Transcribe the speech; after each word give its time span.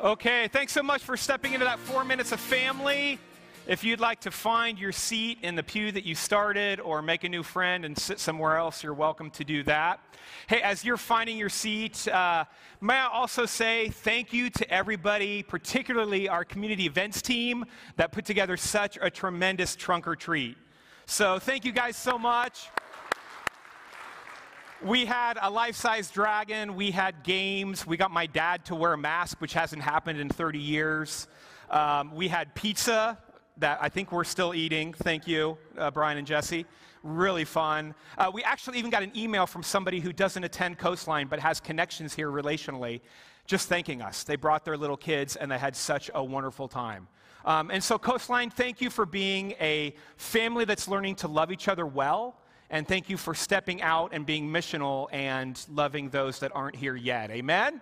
Okay, 0.00 0.48
thanks 0.48 0.72
so 0.72 0.82
much 0.82 1.02
for 1.02 1.16
stepping 1.16 1.52
into 1.52 1.64
that 1.64 1.78
four 1.78 2.04
minutes 2.04 2.32
of 2.32 2.40
family. 2.40 3.16
If 3.68 3.84
you'd 3.84 4.00
like 4.00 4.20
to 4.22 4.32
find 4.32 4.76
your 4.76 4.90
seat 4.90 5.38
in 5.42 5.54
the 5.54 5.62
pew 5.62 5.92
that 5.92 6.04
you 6.04 6.16
started 6.16 6.80
or 6.80 7.00
make 7.00 7.22
a 7.22 7.28
new 7.28 7.44
friend 7.44 7.84
and 7.84 7.96
sit 7.96 8.18
somewhere 8.18 8.56
else, 8.56 8.82
you're 8.82 8.92
welcome 8.92 9.30
to 9.30 9.44
do 9.44 9.62
that. 9.62 10.00
Hey, 10.48 10.60
as 10.62 10.84
you're 10.84 10.96
finding 10.96 11.38
your 11.38 11.48
seat, 11.48 12.08
uh, 12.08 12.44
may 12.80 12.94
I 12.94 13.06
also 13.06 13.46
say 13.46 13.88
thank 13.88 14.32
you 14.32 14.50
to 14.50 14.68
everybody, 14.68 15.44
particularly 15.44 16.28
our 16.28 16.44
community 16.44 16.86
events 16.86 17.22
team 17.22 17.64
that 17.94 18.10
put 18.10 18.24
together 18.24 18.56
such 18.56 18.98
a 19.00 19.08
tremendous 19.08 19.76
trunk 19.76 20.08
or 20.08 20.16
treat. 20.16 20.56
So 21.06 21.38
thank 21.38 21.64
you 21.64 21.70
guys 21.70 21.96
so 21.96 22.18
much. 22.18 22.68
We 24.82 25.06
had 25.06 25.38
a 25.40 25.48
life 25.50 25.76
size 25.76 26.10
dragon, 26.10 26.74
we 26.74 26.90
had 26.90 27.22
games, 27.22 27.86
we 27.86 27.96
got 27.96 28.10
my 28.10 28.26
dad 28.26 28.64
to 28.66 28.74
wear 28.74 28.92
a 28.92 28.98
mask, 28.98 29.40
which 29.40 29.54
hasn't 29.54 29.80
happened 29.80 30.18
in 30.18 30.28
30 30.28 30.58
years. 30.58 31.28
Um, 31.70 32.14
we 32.14 32.28
had 32.28 32.54
pizza 32.54 33.16
that 33.58 33.78
I 33.80 33.88
think 33.88 34.12
we're 34.12 34.24
still 34.24 34.52
eating. 34.52 34.92
Thank 34.92 35.26
you, 35.26 35.56
uh, 35.78 35.90
Brian 35.90 36.18
and 36.18 36.26
Jesse. 36.26 36.66
Really 37.02 37.44
fun. 37.44 37.94
Uh, 38.18 38.30
we 38.34 38.42
actually 38.42 38.78
even 38.78 38.90
got 38.90 39.02
an 39.02 39.12
email 39.16 39.46
from 39.46 39.62
somebody 39.62 40.00
who 40.00 40.12
doesn't 40.12 40.42
attend 40.42 40.76
Coastline 40.78 41.28
but 41.28 41.38
has 41.38 41.60
connections 41.60 42.12
here 42.12 42.30
relationally, 42.30 43.00
just 43.46 43.68
thanking 43.68 44.02
us. 44.02 44.24
They 44.24 44.36
brought 44.36 44.64
their 44.64 44.76
little 44.76 44.96
kids 44.96 45.36
and 45.36 45.50
they 45.50 45.58
had 45.58 45.76
such 45.76 46.10
a 46.14 46.22
wonderful 46.22 46.68
time. 46.68 47.06
Um, 47.44 47.70
and 47.70 47.82
so, 47.82 47.98
Coastline, 47.98 48.50
thank 48.50 48.80
you 48.80 48.90
for 48.90 49.06
being 49.06 49.52
a 49.60 49.94
family 50.16 50.64
that's 50.64 50.88
learning 50.88 51.16
to 51.16 51.28
love 51.28 51.52
each 51.52 51.68
other 51.68 51.86
well. 51.86 52.36
And 52.70 52.88
thank 52.88 53.08
you 53.08 53.16
for 53.16 53.34
stepping 53.34 53.82
out 53.82 54.10
and 54.12 54.24
being 54.24 54.48
missional 54.48 55.08
and 55.12 55.60
loving 55.68 56.10
those 56.10 56.40
that 56.40 56.52
aren't 56.54 56.76
here 56.76 56.96
yet. 56.96 57.30
Amen? 57.30 57.80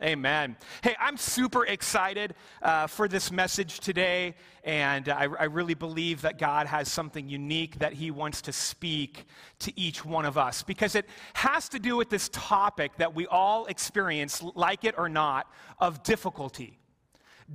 Amen. 0.00 0.56
Hey, 0.84 0.94
I'm 1.00 1.16
super 1.16 1.66
excited 1.66 2.34
uh, 2.62 2.86
for 2.86 3.08
this 3.08 3.32
message 3.32 3.80
today, 3.80 4.36
and 4.62 5.08
I, 5.08 5.22
I, 5.24 5.44
really 5.44 5.74
believe 5.74 6.22
that 6.22 6.38
God 6.38 6.68
has 6.68 6.88
something 6.88 7.28
unique 7.28 7.80
that 7.80 7.94
He 7.94 8.12
wants 8.12 8.40
to 8.42 8.52
speak 8.52 9.26
to 9.58 9.72
each 9.80 10.04
one 10.04 10.24
of 10.24 10.38
us 10.38 10.62
because 10.62 10.94
it 10.94 11.06
has 11.34 11.68
to 11.70 11.80
do 11.80 11.96
with 11.96 12.10
this 12.10 12.28
topic 12.32 12.92
that 12.98 13.12
we 13.12 13.26
all 13.26 13.66
experience, 13.66 14.40
like 14.54 14.84
it 14.84 14.94
or 14.96 15.08
not, 15.08 15.50
of 15.80 16.04
difficulty. 16.04 16.78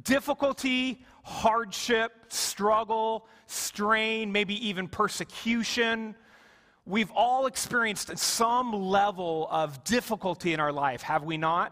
Difficulty, 0.04 1.06
hardship, 1.24 2.26
struggle, 2.28 3.26
strain, 3.48 4.34
maybe 4.34 4.68
even 4.68 4.90
persecution. 4.90 6.14
We've 6.86 7.12
all 7.12 7.46
experienced 7.46 8.18
some 8.18 8.74
level 8.74 9.48
of 9.50 9.84
difficulty 9.86 10.54
in 10.54 10.60
our 10.60 10.74
life, 10.74 11.02
have 11.02 11.24
we 11.24 11.38
not? 11.38 11.72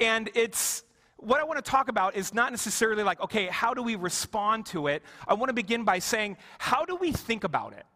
And 0.00 0.28
it's 0.34 0.82
what 1.16 1.40
I 1.40 1.44
want 1.44 1.64
to 1.64 1.70
talk 1.70 1.88
about 1.88 2.16
is 2.16 2.34
not 2.34 2.50
necessarily 2.50 3.04
like, 3.04 3.20
okay, 3.20 3.46
how 3.46 3.72
do 3.72 3.82
we 3.82 3.94
respond 3.94 4.66
to 4.66 4.88
it? 4.88 5.02
I 5.28 5.34
want 5.34 5.48
to 5.48 5.54
begin 5.54 5.84
by 5.84 6.00
saying, 6.00 6.36
how 6.58 6.84
do 6.84 6.96
we 6.96 7.12
think 7.12 7.44
about 7.44 7.72
it? 7.72 7.86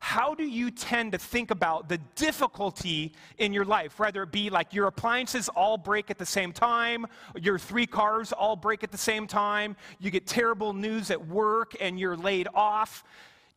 How 0.00 0.34
do 0.34 0.42
you 0.42 0.72
tend 0.72 1.12
to 1.12 1.18
think 1.18 1.52
about 1.52 1.88
the 1.88 1.98
difficulty 2.16 3.12
in 3.38 3.52
your 3.52 3.64
life? 3.64 4.00
Whether 4.00 4.24
it 4.24 4.32
be 4.32 4.50
like 4.50 4.74
your 4.74 4.88
appliances 4.88 5.48
all 5.48 5.78
break 5.78 6.10
at 6.10 6.18
the 6.18 6.26
same 6.26 6.52
time, 6.52 7.06
your 7.40 7.56
three 7.56 7.86
cars 7.86 8.32
all 8.32 8.56
break 8.56 8.82
at 8.82 8.90
the 8.90 8.98
same 8.98 9.28
time, 9.28 9.76
you 10.00 10.10
get 10.10 10.26
terrible 10.26 10.72
news 10.72 11.12
at 11.12 11.28
work 11.28 11.76
and 11.80 12.00
you're 12.00 12.16
laid 12.16 12.48
off, 12.52 13.04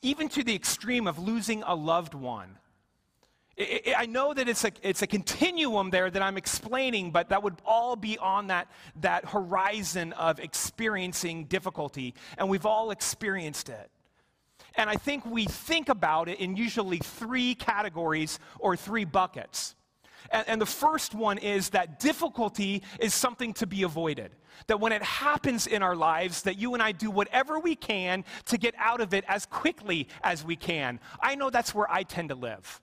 even 0.06 0.30
to 0.30 0.44
the 0.44 0.54
extreme 0.54 1.08
of 1.08 1.18
losing 1.18 1.64
a 1.64 1.74
loved 1.74 2.14
one. 2.14 2.58
I 3.98 4.06
know 4.06 4.34
that 4.34 4.48
it's 4.48 4.64
a, 4.66 4.72
it's 4.84 5.02
a 5.02 5.08
continuum 5.08 5.90
there 5.90 6.12
that 6.12 6.22
I'm 6.22 6.38
explaining, 6.38 7.12
but 7.12 7.30
that 7.30 7.42
would 7.42 7.56
all 7.66 7.96
be 7.96 8.18
on 8.18 8.48
that, 8.48 8.68
that 9.02 9.26
horizon 9.26 10.14
of 10.14 10.40
experiencing 10.40 11.46
difficulty, 11.46 12.14
and 12.38 12.50
we've 12.50 12.66
all 12.66 12.92
experienced 12.92 13.70
it. 13.70 13.90
And 14.76 14.90
I 14.90 14.96
think 14.96 15.26
we 15.26 15.46
think 15.46 15.90
about 15.90 16.30
it 16.30 16.40
in 16.40 16.56
usually 16.56 16.98
three 16.98 17.56
categories 17.56 18.40
or 18.60 18.76
three 18.76 19.06
buckets. 19.06 19.74
And, 20.32 20.48
and, 20.48 20.62
the 20.62 20.66
first 20.66 21.14
one 21.14 21.38
is 21.38 21.70
that 21.70 22.00
difficulty 22.00 22.84
is 23.00 23.14
something 23.14 23.54
to 23.56 23.68
be 23.68 23.84
avoided. 23.84 24.32
That 24.68 24.80
when 24.80 24.92
it 24.92 25.04
happens 25.04 25.68
in 25.68 25.84
our 25.84 25.96
lives, 25.96 26.44
that 26.44 26.58
you 26.58 26.74
and 26.74 26.82
I 26.82 26.92
do 26.92 27.12
whatever 27.12 27.60
we 27.60 27.76
can 27.76 28.24
to 28.46 28.58
get 28.58 28.74
out 28.78 29.02
of 29.02 29.14
it 29.14 29.26
as 29.28 29.46
quickly 29.46 30.08
as 30.24 30.44
we 30.44 30.56
can. 30.56 31.00
I 31.22 31.36
know 31.36 31.50
that's 31.50 31.76
where 31.76 31.92
I 31.92 32.04
tend 32.04 32.30
to 32.30 32.36
live. 32.36 32.82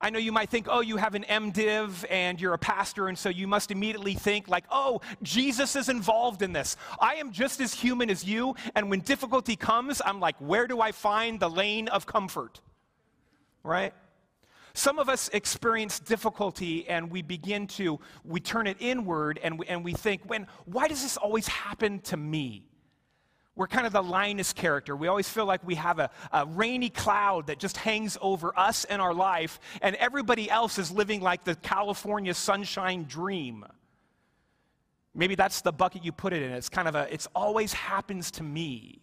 I 0.00 0.10
know 0.10 0.18
you 0.18 0.32
might 0.32 0.50
think, 0.50 0.66
oh, 0.68 0.80
you 0.80 0.98
have 0.98 1.14
an 1.14 1.24
MDiv 1.24 2.04
and 2.10 2.38
you're 2.38 2.52
a 2.52 2.58
pastor, 2.58 3.08
and 3.08 3.16
so 3.16 3.30
you 3.30 3.46
must 3.46 3.70
immediately 3.70 4.12
think, 4.12 4.48
like, 4.48 4.64
oh, 4.70 5.00
Jesus 5.22 5.76
is 5.76 5.88
involved 5.88 6.42
in 6.42 6.52
this. 6.52 6.76
I 7.00 7.14
am 7.14 7.32
just 7.32 7.58
as 7.58 7.72
human 7.72 8.10
as 8.10 8.22
you, 8.22 8.54
and 8.74 8.90
when 8.90 9.00
difficulty 9.00 9.56
comes, 9.56 10.02
I'm 10.04 10.20
like, 10.20 10.36
where 10.40 10.66
do 10.66 10.80
I 10.82 10.92
find 10.92 11.40
the 11.40 11.48
lane 11.48 11.88
of 11.88 12.04
comfort? 12.04 12.60
Right? 13.62 13.94
Some 14.74 14.98
of 14.98 15.08
us 15.08 15.30
experience 15.32 16.00
difficulty 16.00 16.88
and 16.88 17.08
we 17.08 17.22
begin 17.22 17.68
to, 17.68 18.00
we 18.24 18.40
turn 18.40 18.66
it 18.66 18.76
inward 18.80 19.38
and 19.42 19.58
we, 19.58 19.66
and 19.66 19.84
we 19.84 19.92
think, 19.92 20.22
when, 20.26 20.48
why 20.64 20.88
does 20.88 21.00
this 21.00 21.16
always 21.16 21.46
happen 21.46 22.00
to 22.00 22.16
me? 22.16 22.64
We're 23.56 23.68
kind 23.68 23.86
of 23.86 23.92
the 23.92 24.02
Linus 24.02 24.52
character. 24.52 24.96
We 24.96 25.06
always 25.06 25.28
feel 25.28 25.46
like 25.46 25.64
we 25.64 25.76
have 25.76 26.00
a, 26.00 26.10
a, 26.32 26.44
rainy 26.44 26.90
cloud 26.90 27.46
that 27.46 27.60
just 27.60 27.76
hangs 27.76 28.18
over 28.20 28.52
us 28.58 28.84
and 28.84 29.00
our 29.00 29.14
life, 29.14 29.60
and 29.80 29.94
everybody 29.96 30.50
else 30.50 30.76
is 30.76 30.90
living 30.90 31.20
like 31.20 31.44
the 31.44 31.54
California 31.54 32.34
sunshine 32.34 33.04
dream. 33.04 33.64
Maybe 35.14 35.36
that's 35.36 35.60
the 35.60 35.70
bucket 35.70 36.04
you 36.04 36.10
put 36.10 36.32
it 36.32 36.42
in. 36.42 36.50
It's 36.50 36.68
kind 36.68 36.88
of 36.88 36.96
a, 36.96 37.06
it's 37.14 37.28
always 37.32 37.72
happens 37.72 38.32
to 38.32 38.42
me. 38.42 38.98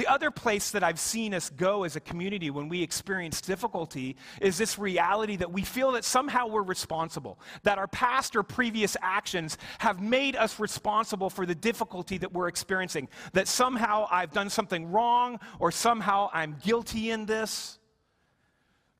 The 0.00 0.06
other 0.06 0.30
place 0.30 0.70
that 0.70 0.82
I've 0.82 0.98
seen 0.98 1.34
us 1.34 1.50
go 1.50 1.84
as 1.84 1.94
a 1.94 2.00
community 2.00 2.48
when 2.48 2.70
we 2.70 2.82
experience 2.82 3.42
difficulty 3.42 4.16
is 4.40 4.56
this 4.56 4.78
reality 4.78 5.36
that 5.36 5.52
we 5.52 5.60
feel 5.60 5.92
that 5.92 6.06
somehow 6.06 6.46
we're 6.46 6.62
responsible, 6.62 7.38
that 7.64 7.76
our 7.76 7.86
past 7.86 8.34
or 8.34 8.42
previous 8.42 8.96
actions 9.02 9.58
have 9.78 10.00
made 10.00 10.36
us 10.36 10.58
responsible 10.58 11.28
for 11.28 11.44
the 11.44 11.54
difficulty 11.54 12.16
that 12.16 12.32
we're 12.32 12.48
experiencing, 12.48 13.10
that 13.34 13.46
somehow 13.46 14.08
I've 14.10 14.32
done 14.32 14.48
something 14.48 14.90
wrong 14.90 15.38
or 15.58 15.70
somehow 15.70 16.30
I'm 16.32 16.56
guilty 16.64 17.10
in 17.10 17.26
this, 17.26 17.78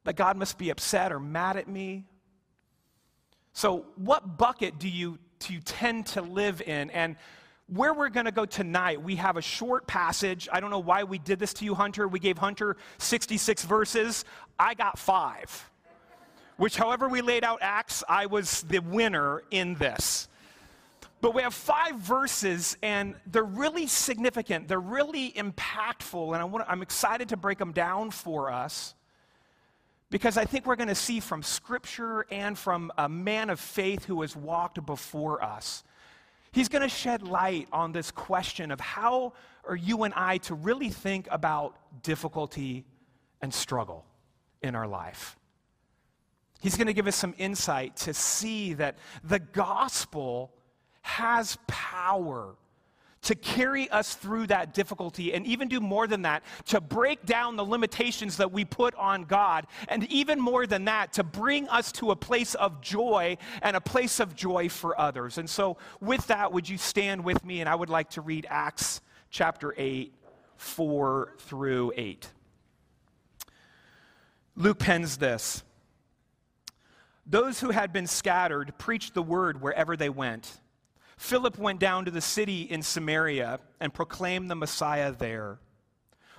that 0.04 0.16
God 0.16 0.36
must 0.36 0.58
be 0.58 0.68
upset 0.68 1.12
or 1.12 1.18
mad 1.18 1.56
at 1.56 1.66
me. 1.66 2.04
So, 3.54 3.86
what 3.96 4.36
bucket 4.36 4.78
do 4.78 4.90
you, 4.90 5.18
do 5.38 5.54
you 5.54 5.60
tend 5.60 6.08
to 6.08 6.20
live 6.20 6.60
in? 6.60 6.90
And 6.90 7.16
where 7.70 7.94
we're 7.94 8.08
going 8.08 8.26
to 8.26 8.32
go 8.32 8.44
tonight, 8.44 9.00
we 9.00 9.16
have 9.16 9.36
a 9.36 9.42
short 9.42 9.86
passage. 9.86 10.48
I 10.52 10.60
don't 10.60 10.70
know 10.70 10.80
why 10.80 11.04
we 11.04 11.18
did 11.18 11.38
this 11.38 11.54
to 11.54 11.64
you, 11.64 11.74
Hunter. 11.74 12.08
We 12.08 12.18
gave 12.18 12.36
Hunter 12.36 12.76
66 12.98 13.64
verses. 13.64 14.24
I 14.58 14.74
got 14.74 14.98
five, 14.98 15.70
which, 16.56 16.76
however, 16.76 17.08
we 17.08 17.22
laid 17.22 17.44
out 17.44 17.60
Acts, 17.62 18.02
I 18.08 18.26
was 18.26 18.62
the 18.62 18.80
winner 18.80 19.42
in 19.50 19.74
this. 19.74 20.28
But 21.20 21.34
we 21.34 21.42
have 21.42 21.54
five 21.54 21.96
verses, 21.96 22.76
and 22.82 23.14
they're 23.26 23.44
really 23.44 23.86
significant. 23.86 24.66
They're 24.68 24.80
really 24.80 25.32
impactful, 25.32 26.32
and 26.32 26.36
I 26.36 26.44
want, 26.44 26.64
I'm 26.68 26.82
excited 26.82 27.28
to 27.28 27.36
break 27.36 27.58
them 27.58 27.72
down 27.72 28.10
for 28.10 28.50
us 28.50 28.94
because 30.08 30.36
I 30.36 30.44
think 30.44 30.66
we're 30.66 30.76
going 30.76 30.88
to 30.88 30.94
see 30.94 31.20
from 31.20 31.42
Scripture 31.42 32.26
and 32.30 32.58
from 32.58 32.90
a 32.98 33.08
man 33.08 33.48
of 33.48 33.60
faith 33.60 34.06
who 34.06 34.22
has 34.22 34.34
walked 34.34 34.84
before 34.84 35.44
us 35.44 35.84
He's 36.52 36.68
going 36.68 36.82
to 36.82 36.88
shed 36.88 37.22
light 37.22 37.68
on 37.72 37.92
this 37.92 38.10
question 38.10 38.70
of 38.70 38.80
how 38.80 39.34
are 39.68 39.76
you 39.76 40.02
and 40.02 40.12
I 40.14 40.38
to 40.38 40.54
really 40.54 40.88
think 40.88 41.28
about 41.30 41.76
difficulty 42.02 42.84
and 43.40 43.52
struggle 43.54 44.04
in 44.62 44.74
our 44.74 44.88
life. 44.88 45.36
He's 46.60 46.76
going 46.76 46.88
to 46.88 46.92
give 46.92 47.06
us 47.06 47.16
some 47.16 47.34
insight 47.38 47.96
to 47.98 48.12
see 48.12 48.74
that 48.74 48.98
the 49.24 49.38
gospel 49.38 50.52
has 51.02 51.56
power 51.66 52.56
to 53.22 53.34
carry 53.34 53.88
us 53.90 54.14
through 54.14 54.46
that 54.46 54.72
difficulty 54.72 55.34
and 55.34 55.46
even 55.46 55.68
do 55.68 55.80
more 55.80 56.06
than 56.06 56.22
that, 56.22 56.42
to 56.66 56.80
break 56.80 57.24
down 57.26 57.56
the 57.56 57.64
limitations 57.64 58.38
that 58.38 58.50
we 58.50 58.64
put 58.64 58.94
on 58.94 59.24
God, 59.24 59.66
and 59.88 60.04
even 60.10 60.40
more 60.40 60.66
than 60.66 60.86
that, 60.86 61.12
to 61.14 61.24
bring 61.24 61.68
us 61.68 61.92
to 61.92 62.10
a 62.10 62.16
place 62.16 62.54
of 62.54 62.80
joy 62.80 63.36
and 63.62 63.76
a 63.76 63.80
place 63.80 64.20
of 64.20 64.34
joy 64.34 64.68
for 64.68 64.98
others. 64.98 65.38
And 65.38 65.48
so, 65.48 65.76
with 66.00 66.26
that, 66.28 66.52
would 66.52 66.68
you 66.68 66.78
stand 66.78 67.24
with 67.24 67.44
me? 67.44 67.60
And 67.60 67.68
I 67.68 67.74
would 67.74 67.90
like 67.90 68.10
to 68.10 68.20
read 68.20 68.46
Acts 68.48 69.00
chapter 69.30 69.74
8, 69.76 70.14
4 70.56 71.34
through 71.38 71.92
8. 71.96 72.28
Luke 74.56 74.78
pens 74.78 75.18
this. 75.18 75.62
Those 77.26 77.60
who 77.60 77.70
had 77.70 77.92
been 77.92 78.06
scattered 78.06 78.76
preached 78.76 79.14
the 79.14 79.22
word 79.22 79.62
wherever 79.62 79.96
they 79.96 80.08
went. 80.08 80.60
Philip 81.20 81.58
went 81.58 81.78
down 81.78 82.06
to 82.06 82.10
the 82.10 82.22
city 82.22 82.62
in 82.62 82.80
Samaria 82.80 83.60
and 83.78 83.92
proclaimed 83.92 84.50
the 84.50 84.54
Messiah 84.54 85.12
there. 85.12 85.58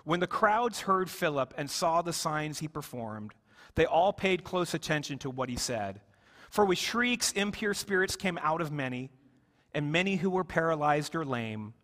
When 0.06 0.20
the 0.20 0.26
crowds 0.26 0.82
heard 0.82 1.08
Philip 1.08 1.54
and 1.56 1.70
saw 1.70 2.02
the 2.02 2.12
signs 2.12 2.58
he 2.58 2.68
performed, 2.68 3.36
they 3.76 3.86
all 3.86 4.12
paid 4.12 4.44
close 4.44 4.74
attention 4.74 5.20
to 5.20 5.30
what 5.30 5.50
he 5.50 5.56
said. 5.56 6.02
For 6.50 6.66
with 6.66 6.80
shrieks, 6.80 7.32
impure 7.34 7.76
spirits 7.76 8.16
came 8.16 8.40
out 8.42 8.60
of 8.60 8.72
many, 8.72 9.12
and 9.72 9.92
many 9.92 10.16
who 10.16 10.32
were 10.32 10.44
paralyzed 10.44 11.14
or 11.14 11.26
lame 11.26 11.76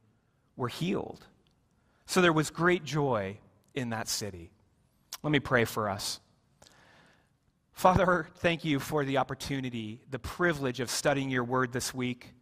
were 0.56 0.68
healed. 0.68 1.28
So 2.08 2.20
there 2.20 2.34
was 2.34 2.50
great 2.50 2.84
joy 2.84 3.38
in 3.76 3.92
that 3.92 4.08
city. 4.08 4.50
Let 5.22 5.32
me 5.32 5.40
pray 5.40 5.66
for 5.66 5.88
us. 5.88 6.20
Father, 7.74 8.28
thank 8.38 8.66
you 8.66 8.80
for 8.80 9.06
the 9.06 9.20
opportunity, 9.20 10.02
the 10.10 10.18
privilege 10.18 10.80
of 10.80 10.90
studying 10.90 11.30
your 11.30 11.44
word 11.44 11.72
this 11.72 11.94
week. 11.94 12.34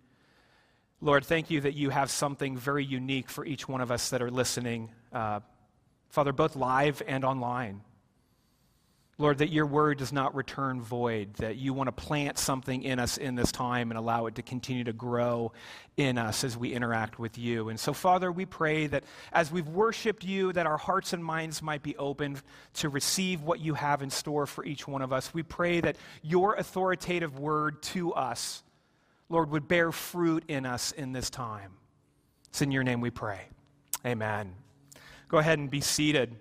Lord, 1.02 1.26
thank 1.26 1.50
you 1.50 1.62
that 1.62 1.74
you 1.74 1.90
have 1.90 2.10
something 2.10 2.58
very 2.58 2.84
unique 2.84 3.30
for 3.30 3.46
each 3.46 3.68
one 3.68 3.82
of 3.82 3.92
us 3.92 4.10
that 4.10 4.22
are 4.22 4.32
listening, 4.32 4.90
uh, 5.12 5.42
Father, 6.10 6.32
both 6.32 6.56
live 6.56 7.02
and 7.06 7.26
online. 7.26 7.82
Lord, 9.18 9.38
that 9.38 9.50
your 9.50 9.66
word 9.66 9.98
does 9.98 10.12
not 10.12 10.36
return 10.36 10.82
void, 10.82 11.36
that 11.36 11.56
you 11.56 11.74
want 11.74 11.88
to 11.88 11.94
plant 11.94 12.38
something 12.38 12.84
in 12.84 13.00
us 13.00 13.18
in 13.18 13.36
this 13.36 13.50
time 13.50 13.90
and 13.92 13.98
allow 13.98 14.26
it 14.26 14.36
to 14.36 14.42
continue 14.42 14.84
to 14.84 14.92
grow 14.92 15.54
in 15.96 16.18
us 16.18 16.44
as 16.44 16.58
we 16.58 16.74
interact 16.74 17.18
with 17.18 17.38
you. 17.38 17.70
And 17.70 17.80
so, 17.80 17.94
Father, 17.94 18.30
we 18.30 18.46
pray 18.46 18.88
that 18.88 19.06
as 19.32 19.52
we've 19.52 19.68
worshiped 19.70 20.26
you, 20.26 20.52
that 20.52 20.66
our 20.66 20.78
hearts 20.78 21.14
and 21.14 21.24
minds 21.24 21.62
might 21.62 21.82
be 21.82 21.96
open 21.96 22.38
to 22.76 22.90
receive 22.90 23.42
what 23.42 23.62
you 23.62 23.74
have 23.76 24.02
in 24.02 24.10
store 24.10 24.46
for 24.46 24.66
each 24.66 24.86
one 24.86 25.02
of 25.02 25.14
us. 25.14 25.34
We 25.34 25.44
pray 25.44 25.80
that 25.80 25.96
your 26.22 26.56
authoritative 26.56 27.40
word 27.40 27.82
to 27.84 28.14
us, 28.14 28.64
Lord, 29.30 29.50
would 29.52 29.68
bear 29.68 29.92
fruit 29.92 30.44
in 30.48 30.66
us 30.66 30.92
in 30.92 31.12
this 31.12 31.30
time. 31.30 31.74
It's 32.50 32.62
in 32.62 32.72
your 32.72 32.84
name 32.84 33.02
we 33.02 33.10
pray. 33.10 33.42
Amen. 34.06 34.54
Go 35.28 35.40
ahead 35.40 35.60
and 35.60 35.70
be 35.70 35.82
seated. 35.82 36.36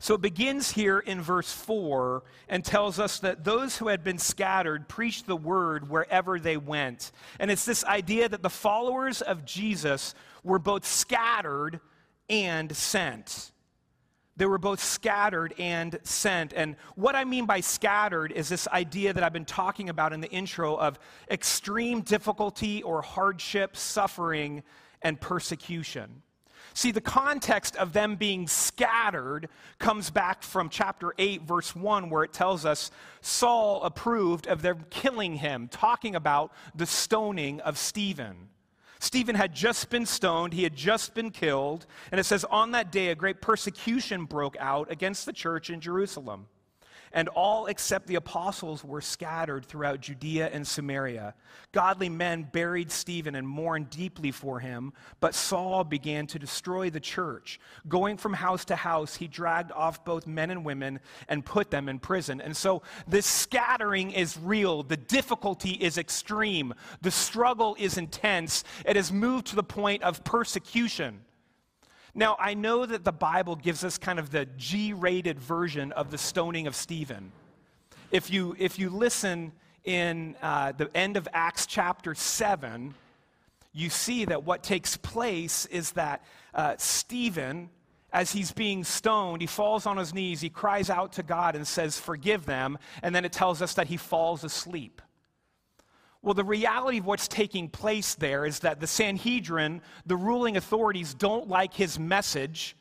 So 0.00 0.14
it 0.14 0.20
begins 0.20 0.70
here 0.70 1.00
in 1.00 1.20
verse 1.20 1.52
4 1.52 2.22
and 2.48 2.64
tells 2.64 3.00
us 3.00 3.18
that 3.18 3.44
those 3.44 3.76
who 3.76 3.88
had 3.88 4.04
been 4.04 4.18
scattered 4.18 4.88
preached 4.88 5.26
the 5.26 5.36
word 5.36 5.90
wherever 5.90 6.38
they 6.38 6.56
went. 6.56 7.10
And 7.40 7.50
it's 7.50 7.64
this 7.64 7.84
idea 7.84 8.28
that 8.28 8.42
the 8.42 8.50
followers 8.50 9.22
of 9.22 9.44
Jesus 9.44 10.14
were 10.44 10.60
both 10.60 10.86
scattered 10.86 11.80
and 12.30 12.74
sent. 12.76 13.50
They 14.38 14.46
were 14.46 14.58
both 14.58 14.82
scattered 14.82 15.52
and 15.58 15.98
sent. 16.04 16.52
And 16.54 16.76
what 16.94 17.16
I 17.16 17.24
mean 17.24 17.44
by 17.44 17.60
scattered 17.60 18.32
is 18.32 18.48
this 18.48 18.68
idea 18.68 19.12
that 19.12 19.22
I've 19.24 19.32
been 19.32 19.44
talking 19.44 19.88
about 19.88 20.12
in 20.12 20.20
the 20.20 20.30
intro 20.30 20.76
of 20.76 20.98
extreme 21.28 22.02
difficulty 22.02 22.82
or 22.84 23.02
hardship, 23.02 23.76
suffering, 23.76 24.62
and 25.02 25.20
persecution. 25.20 26.22
See, 26.72 26.92
the 26.92 27.00
context 27.00 27.74
of 27.74 27.92
them 27.92 28.14
being 28.14 28.46
scattered 28.46 29.48
comes 29.80 30.10
back 30.10 30.44
from 30.44 30.68
chapter 30.68 31.12
8, 31.18 31.42
verse 31.42 31.74
1, 31.74 32.08
where 32.08 32.22
it 32.22 32.32
tells 32.32 32.64
us 32.64 32.92
Saul 33.20 33.82
approved 33.82 34.46
of 34.46 34.62
them 34.62 34.86
killing 34.88 35.34
him, 35.34 35.66
talking 35.66 36.14
about 36.14 36.52
the 36.76 36.86
stoning 36.86 37.60
of 37.62 37.76
Stephen. 37.76 38.50
Stephen 39.00 39.36
had 39.36 39.54
just 39.54 39.90
been 39.90 40.06
stoned, 40.06 40.52
he 40.52 40.64
had 40.64 40.74
just 40.74 41.14
been 41.14 41.30
killed, 41.30 41.86
and 42.10 42.18
it 42.18 42.24
says, 42.24 42.44
On 42.44 42.72
that 42.72 42.90
day, 42.90 43.08
a 43.08 43.14
great 43.14 43.40
persecution 43.40 44.24
broke 44.24 44.56
out 44.58 44.90
against 44.90 45.24
the 45.26 45.32
church 45.32 45.70
in 45.70 45.80
Jerusalem 45.80 46.46
and 47.12 47.28
all 47.28 47.66
except 47.66 48.06
the 48.06 48.14
apostles 48.16 48.84
were 48.84 49.00
scattered 49.00 49.64
throughout 49.64 50.00
Judea 50.00 50.48
and 50.52 50.66
Samaria. 50.66 51.34
Godly 51.72 52.08
men 52.08 52.48
buried 52.50 52.90
Stephen 52.90 53.34
and 53.34 53.46
mourned 53.46 53.90
deeply 53.90 54.30
for 54.30 54.60
him, 54.60 54.92
but 55.20 55.34
Saul 55.34 55.84
began 55.84 56.26
to 56.28 56.38
destroy 56.38 56.90
the 56.90 57.00
church. 57.00 57.60
Going 57.88 58.16
from 58.16 58.32
house 58.32 58.64
to 58.66 58.76
house, 58.76 59.16
he 59.16 59.28
dragged 59.28 59.72
off 59.72 60.04
both 60.04 60.26
men 60.26 60.50
and 60.50 60.64
women 60.64 61.00
and 61.28 61.44
put 61.44 61.70
them 61.70 61.88
in 61.88 61.98
prison. 61.98 62.40
And 62.40 62.56
so 62.56 62.82
this 63.06 63.26
scattering 63.26 64.10
is 64.10 64.38
real. 64.38 64.82
The 64.82 64.96
difficulty 64.96 65.72
is 65.72 65.98
extreme. 65.98 66.74
The 67.02 67.10
struggle 67.10 67.76
is 67.78 67.98
intense. 67.98 68.64
It 68.84 68.96
has 68.96 69.12
moved 69.12 69.48
to 69.48 69.56
the 69.56 69.62
point 69.62 70.02
of 70.02 70.24
persecution. 70.24 71.20
Now, 72.18 72.36
I 72.40 72.54
know 72.54 72.84
that 72.84 73.04
the 73.04 73.12
Bible 73.12 73.54
gives 73.54 73.84
us 73.84 73.96
kind 73.96 74.18
of 74.18 74.32
the 74.32 74.44
G 74.56 74.92
rated 74.92 75.38
version 75.38 75.92
of 75.92 76.10
the 76.10 76.18
stoning 76.18 76.66
of 76.66 76.74
Stephen. 76.74 77.30
If 78.10 78.28
you, 78.28 78.56
if 78.58 78.76
you 78.76 78.90
listen 78.90 79.52
in 79.84 80.34
uh, 80.42 80.72
the 80.72 80.90
end 80.96 81.16
of 81.16 81.28
Acts 81.32 81.64
chapter 81.64 82.16
7, 82.16 82.92
you 83.72 83.88
see 83.88 84.24
that 84.24 84.42
what 84.42 84.64
takes 84.64 84.96
place 84.96 85.66
is 85.66 85.92
that 85.92 86.24
uh, 86.54 86.74
Stephen, 86.76 87.70
as 88.12 88.32
he's 88.32 88.50
being 88.50 88.82
stoned, 88.82 89.40
he 89.40 89.46
falls 89.46 89.86
on 89.86 89.96
his 89.96 90.12
knees, 90.12 90.40
he 90.40 90.50
cries 90.50 90.90
out 90.90 91.12
to 91.12 91.22
God 91.22 91.54
and 91.54 91.64
says, 91.64 92.00
Forgive 92.00 92.46
them. 92.46 92.78
And 93.00 93.14
then 93.14 93.24
it 93.24 93.32
tells 93.32 93.62
us 93.62 93.74
that 93.74 93.86
he 93.86 93.96
falls 93.96 94.42
asleep. 94.42 95.00
Well, 96.22 96.34
the 96.34 96.44
reality 96.44 96.98
of 96.98 97.06
what's 97.06 97.28
taking 97.28 97.68
place 97.68 98.14
there 98.14 98.44
is 98.44 98.60
that 98.60 98.80
the 98.80 98.86
Sanhedrin, 98.86 99.82
the 100.04 100.16
ruling 100.16 100.56
authorities, 100.56 101.14
don't 101.14 101.48
like 101.48 101.74
his 101.74 101.98
message 101.98 102.76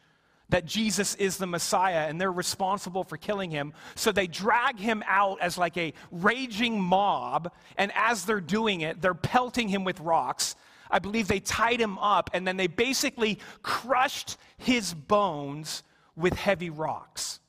that 0.50 0.66
Jesus 0.66 1.14
is 1.16 1.38
the 1.38 1.46
Messiah 1.46 2.08
and 2.08 2.20
they're 2.20 2.32
responsible 2.32 3.04
for 3.04 3.18
killing 3.18 3.52
him. 3.52 3.74
So 3.96 4.12
they 4.12 4.28
drag 4.28 4.80
him 4.80 5.04
out 5.06 5.40
as 5.42 5.58
like 5.58 5.78
a 5.78 5.94
raging 6.12 6.82
mob. 6.82 7.52
And 7.78 7.92
as 7.96 8.26
they're 8.26 8.40
doing 8.40 8.82
it, 8.82 9.02
they're 9.02 9.14
pelting 9.14 9.68
him 9.68 9.84
with 9.84 10.00
rocks. 10.00 10.56
I 10.90 11.00
believe 11.00 11.28
they 11.28 11.42
tied 11.42 11.82
him 11.82 11.98
up 12.00 12.30
and 12.34 12.48
then 12.48 12.58
they 12.58 12.68
basically 12.68 13.40
crushed 13.62 14.38
his 14.58 14.94
bones 14.94 15.84
with 16.16 16.34
heavy 16.34 16.70
rocks. 16.70 17.40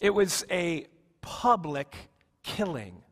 It 0.00 0.10
was 0.10 0.44
a 0.50 0.86
public 1.20 1.94
killing. 2.42 3.02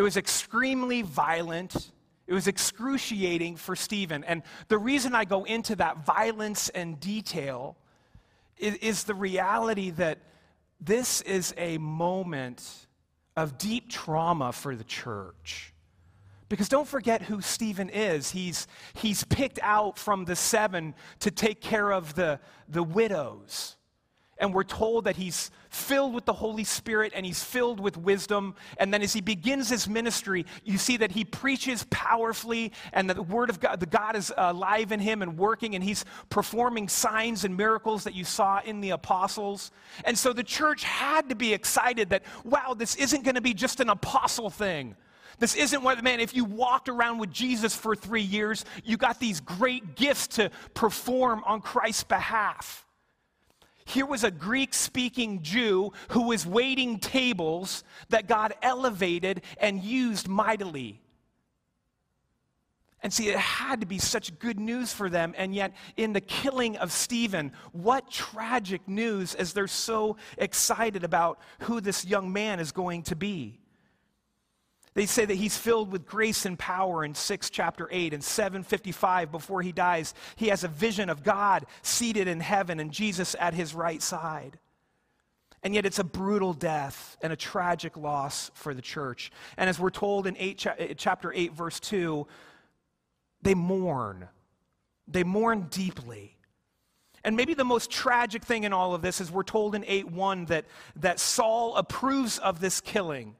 It 0.00 0.02
was 0.02 0.16
extremely 0.16 1.02
violent. 1.02 1.92
It 2.26 2.32
was 2.32 2.46
excruciating 2.46 3.56
for 3.56 3.76
Stephen. 3.76 4.24
And 4.24 4.42
the 4.68 4.78
reason 4.78 5.14
I 5.14 5.26
go 5.26 5.44
into 5.44 5.76
that 5.76 6.06
violence 6.06 6.70
and 6.70 6.98
detail 6.98 7.76
is, 8.56 8.76
is 8.76 9.04
the 9.04 9.12
reality 9.12 9.90
that 9.90 10.20
this 10.80 11.20
is 11.20 11.52
a 11.58 11.76
moment 11.76 12.86
of 13.36 13.58
deep 13.58 13.90
trauma 13.90 14.52
for 14.52 14.74
the 14.74 14.84
church. 14.84 15.74
Because 16.48 16.70
don't 16.70 16.88
forget 16.88 17.20
who 17.20 17.42
Stephen 17.42 17.90
is. 17.90 18.30
He's, 18.30 18.68
he's 18.94 19.24
picked 19.24 19.58
out 19.62 19.98
from 19.98 20.24
the 20.24 20.34
seven 20.34 20.94
to 21.18 21.30
take 21.30 21.60
care 21.60 21.92
of 21.92 22.14
the, 22.14 22.40
the 22.70 22.82
widows 22.82 23.76
and 24.40 24.52
we're 24.52 24.64
told 24.64 25.04
that 25.04 25.16
he's 25.16 25.50
filled 25.68 26.14
with 26.14 26.24
the 26.24 26.32
Holy 26.32 26.64
Spirit 26.64 27.12
and 27.14 27.24
he's 27.24 27.44
filled 27.44 27.78
with 27.78 27.96
wisdom. 27.96 28.56
And 28.78 28.92
then 28.92 29.02
as 29.02 29.12
he 29.12 29.20
begins 29.20 29.68
his 29.68 29.88
ministry, 29.88 30.46
you 30.64 30.78
see 30.78 30.96
that 30.96 31.12
he 31.12 31.24
preaches 31.24 31.86
powerfully 31.90 32.72
and 32.92 33.08
that 33.08 33.14
the 33.14 33.22
word 33.22 33.50
of 33.50 33.60
God, 33.60 33.78
the 33.78 33.86
God 33.86 34.16
is 34.16 34.32
alive 34.36 34.90
in 34.90 34.98
him 34.98 35.22
and 35.22 35.38
working, 35.38 35.74
and 35.74 35.84
he's 35.84 36.04
performing 36.30 36.88
signs 36.88 37.44
and 37.44 37.56
miracles 37.56 38.04
that 38.04 38.14
you 38.14 38.24
saw 38.24 38.60
in 38.64 38.80
the 38.80 38.90
apostles. 38.90 39.70
And 40.04 40.18
so 40.18 40.32
the 40.32 40.42
church 40.42 40.82
had 40.82 41.28
to 41.28 41.34
be 41.34 41.52
excited 41.52 42.10
that, 42.10 42.24
wow, 42.42 42.74
this 42.76 42.96
isn't 42.96 43.22
going 43.22 43.36
to 43.36 43.40
be 43.40 43.54
just 43.54 43.78
an 43.80 43.90
apostle 43.90 44.50
thing. 44.50 44.96
This 45.38 45.54
isn't 45.54 45.82
what, 45.82 46.02
man, 46.02 46.20
if 46.20 46.34
you 46.34 46.44
walked 46.44 46.88
around 46.88 47.18
with 47.18 47.30
Jesus 47.30 47.74
for 47.74 47.94
three 47.94 48.22
years, 48.22 48.64
you 48.84 48.96
got 48.96 49.20
these 49.20 49.40
great 49.40 49.96
gifts 49.96 50.26
to 50.28 50.50
perform 50.74 51.42
on 51.46 51.60
Christ's 51.60 52.04
behalf. 52.04 52.86
Here 53.90 54.06
was 54.06 54.22
a 54.22 54.30
Greek 54.30 54.72
speaking 54.72 55.42
Jew 55.42 55.92
who 56.10 56.28
was 56.28 56.46
waiting 56.46 57.00
tables 57.00 57.82
that 58.08 58.28
God 58.28 58.54
elevated 58.62 59.42
and 59.58 59.82
used 59.82 60.28
mightily. 60.28 61.00
And 63.02 63.12
see, 63.12 63.30
it 63.30 63.38
had 63.38 63.80
to 63.80 63.86
be 63.86 63.98
such 63.98 64.38
good 64.38 64.60
news 64.60 64.92
for 64.92 65.08
them. 65.08 65.34
And 65.36 65.54
yet, 65.54 65.72
in 65.96 66.12
the 66.12 66.20
killing 66.20 66.76
of 66.76 66.92
Stephen, 66.92 67.52
what 67.72 68.10
tragic 68.10 68.86
news 68.86 69.34
as 69.34 69.54
they're 69.54 69.66
so 69.66 70.16
excited 70.38 71.02
about 71.02 71.40
who 71.60 71.80
this 71.80 72.04
young 72.04 72.32
man 72.32 72.60
is 72.60 72.72
going 72.72 73.02
to 73.04 73.16
be. 73.16 73.59
They 74.94 75.06
say 75.06 75.24
that 75.24 75.34
he's 75.34 75.56
filled 75.56 75.92
with 75.92 76.06
grace 76.06 76.44
and 76.44 76.58
power 76.58 77.04
in 77.04 77.14
6 77.14 77.50
chapter 77.50 77.88
8 77.90 78.12
and 78.12 78.24
755 78.24 79.30
before 79.30 79.62
he 79.62 79.70
dies. 79.70 80.14
He 80.34 80.48
has 80.48 80.64
a 80.64 80.68
vision 80.68 81.08
of 81.08 81.22
God 81.22 81.66
seated 81.82 82.26
in 82.26 82.40
heaven 82.40 82.80
and 82.80 82.90
Jesus 82.90 83.36
at 83.38 83.54
his 83.54 83.72
right 83.72 84.02
side. 84.02 84.58
And 85.62 85.74
yet 85.74 85.86
it's 85.86 85.98
a 85.98 86.04
brutal 86.04 86.54
death 86.54 87.16
and 87.22 87.32
a 87.32 87.36
tragic 87.36 87.96
loss 87.96 88.50
for 88.54 88.74
the 88.74 88.82
church. 88.82 89.30
And 89.56 89.68
as 89.68 89.78
we're 89.78 89.90
told 89.90 90.26
in 90.26 90.36
eight, 90.38 90.66
eh, 90.66 90.94
chapter 90.96 91.32
8 91.32 91.52
verse 91.52 91.78
2, 91.80 92.26
they 93.42 93.54
mourn. 93.54 94.28
They 95.06 95.22
mourn 95.22 95.68
deeply. 95.70 96.36
And 97.22 97.36
maybe 97.36 97.54
the 97.54 97.64
most 97.64 97.90
tragic 97.90 98.42
thing 98.42 98.64
in 98.64 98.72
all 98.72 98.94
of 98.94 99.02
this 99.02 99.20
is 99.20 99.30
we're 99.30 99.42
told 99.42 99.74
in 99.74 99.84
8 99.86 100.10
1 100.10 100.46
that, 100.46 100.64
that 100.96 101.20
Saul 101.20 101.76
approves 101.76 102.38
of 102.38 102.60
this 102.60 102.80
killing 102.80 103.36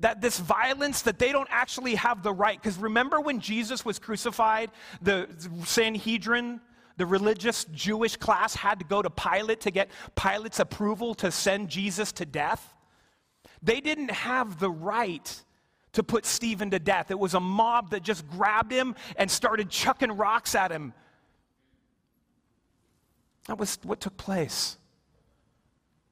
that 0.00 0.20
this 0.20 0.38
violence 0.38 1.02
that 1.02 1.18
they 1.18 1.32
don't 1.32 1.48
actually 1.50 1.94
have 1.96 2.22
the 2.22 2.32
right 2.32 2.60
because 2.60 2.78
remember 2.78 3.20
when 3.20 3.40
jesus 3.40 3.84
was 3.84 3.98
crucified 3.98 4.70
the 5.02 5.28
sanhedrin 5.64 6.60
the 6.96 7.06
religious 7.06 7.64
jewish 7.66 8.16
class 8.16 8.54
had 8.54 8.78
to 8.78 8.84
go 8.84 9.02
to 9.02 9.10
pilate 9.10 9.60
to 9.60 9.70
get 9.70 9.90
pilate's 10.14 10.60
approval 10.60 11.14
to 11.14 11.30
send 11.30 11.68
jesus 11.68 12.12
to 12.12 12.24
death 12.24 12.74
they 13.62 13.80
didn't 13.80 14.10
have 14.10 14.58
the 14.58 14.70
right 14.70 15.42
to 15.92 16.02
put 16.02 16.26
Stephen 16.26 16.70
to 16.70 16.78
death. 16.78 17.10
It 17.10 17.18
was 17.18 17.34
a 17.34 17.40
mob 17.40 17.90
that 17.90 18.02
just 18.02 18.28
grabbed 18.28 18.70
him 18.70 18.94
and 19.16 19.30
started 19.30 19.70
chucking 19.70 20.12
rocks 20.12 20.54
at 20.54 20.70
him. 20.70 20.92
That 23.46 23.58
was 23.58 23.78
what 23.82 24.00
took 24.00 24.16
place. 24.16 24.76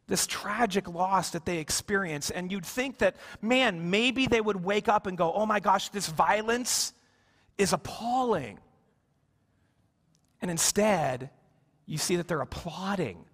This 0.08 0.26
tragic 0.26 0.88
loss 0.88 1.30
that 1.30 1.44
they 1.44 1.58
experience. 1.58 2.30
And 2.30 2.52
you'd 2.52 2.66
think 2.66 2.98
that, 2.98 3.16
man, 3.42 3.90
maybe 3.90 4.26
they 4.26 4.40
would 4.40 4.62
wake 4.62 4.88
up 4.88 5.06
and 5.06 5.18
go, 5.18 5.32
oh 5.32 5.46
my 5.46 5.60
gosh, 5.60 5.88
this 5.88 6.06
violence 6.06 6.92
is 7.58 7.72
appalling. 7.72 8.58
And 10.40 10.50
instead, 10.50 11.30
you 11.86 11.98
see 11.98 12.16
that 12.16 12.28
they're 12.28 12.40
applauding. 12.40 13.24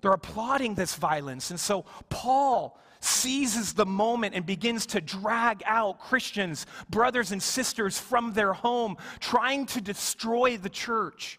They're 0.00 0.12
applauding 0.12 0.74
this 0.74 0.96
violence. 0.96 1.50
And 1.50 1.58
so 1.58 1.86
Paul 2.08 2.78
seizes 3.00 3.72
the 3.72 3.86
moment 3.86 4.34
and 4.34 4.44
begins 4.44 4.86
to 4.86 5.00
drag 5.00 5.62
out 5.66 5.98
Christians, 6.00 6.66
brothers 6.90 7.32
and 7.32 7.42
sisters 7.42 7.98
from 7.98 8.32
their 8.32 8.52
home, 8.52 8.96
trying 9.20 9.66
to 9.66 9.80
destroy 9.80 10.56
the 10.56 10.68
church. 10.68 11.38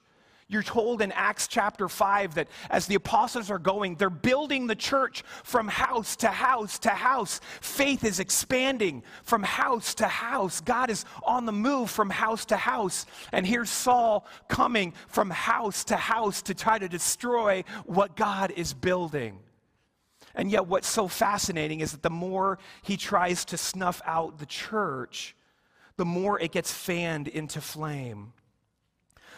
You're 0.53 0.61
told 0.61 1.01
in 1.01 1.11
Acts 1.11 1.47
chapter 1.47 1.89
5 1.89 2.35
that 2.35 2.47
as 2.69 2.85
the 2.85 2.93
apostles 2.93 3.49
are 3.49 3.57
going, 3.57 3.95
they're 3.95 4.11
building 4.11 4.67
the 4.67 4.75
church 4.75 5.23
from 5.43 5.67
house 5.67 6.15
to 6.17 6.27
house 6.27 6.77
to 6.79 6.91
house. 6.91 7.41
Faith 7.59 8.03
is 8.03 8.19
expanding 8.19 9.01
from 9.23 9.41
house 9.41 9.95
to 9.95 10.07
house. 10.07 10.61
God 10.61 10.91
is 10.91 11.05
on 11.23 11.47
the 11.47 11.51
move 11.51 11.89
from 11.89 12.11
house 12.11 12.45
to 12.45 12.55
house. 12.55 13.07
And 13.31 13.47
here's 13.47 13.71
Saul 13.71 14.27
coming 14.47 14.93
from 15.07 15.31
house 15.31 15.83
to 15.85 15.95
house 15.95 16.43
to 16.43 16.53
try 16.53 16.77
to 16.77 16.87
destroy 16.87 17.63
what 17.85 18.15
God 18.15 18.51
is 18.55 18.73
building. 18.73 19.39
And 20.35 20.51
yet, 20.51 20.67
what's 20.67 20.87
so 20.87 21.07
fascinating 21.07 21.79
is 21.79 21.93
that 21.93 22.03
the 22.03 22.11
more 22.11 22.59
he 22.83 22.95
tries 22.95 23.43
to 23.45 23.57
snuff 23.57 24.01
out 24.05 24.37
the 24.37 24.45
church, 24.45 25.35
the 25.97 26.05
more 26.05 26.39
it 26.39 26.51
gets 26.51 26.71
fanned 26.71 27.27
into 27.27 27.59
flame. 27.59 28.33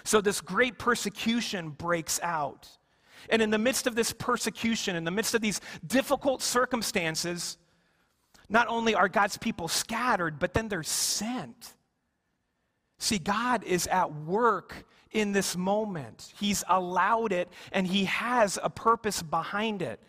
So 0.05 0.21
this 0.21 0.39
great 0.39 0.77
persecution 0.77 1.71
breaks 1.71 2.19
out. 2.21 2.69
And 3.29 3.41
in 3.41 3.50
the 3.50 3.57
midst 3.57 3.88
of 3.88 3.95
this 3.95 4.13
persecution, 4.13 4.95
in 4.95 5.03
the 5.03 5.12
midst 5.12 5.33
of 5.33 5.41
these 5.41 5.59
difficult 5.85 6.43
circumstances, 6.43 7.57
not 8.47 8.67
only 8.67 8.93
are 8.93 9.09
God's 9.09 9.38
people 9.38 9.67
scattered, 9.67 10.38
but 10.38 10.53
then 10.53 10.67
they're 10.67 10.83
sent. 10.83 11.74
See, 13.00 13.17
God 13.17 13.63
is 13.63 13.88
at 13.88 14.13
work 14.13 14.85
in 15.12 15.31
this 15.31 15.57
moment. 15.57 16.31
He's 16.38 16.63
allowed 16.69 17.31
it, 17.31 17.50
and 17.71 17.88
He 17.88 18.05
has 18.05 18.59
a 18.62 18.69
purpose 18.69 19.24
behind 19.24 19.81
it. 19.81 20.00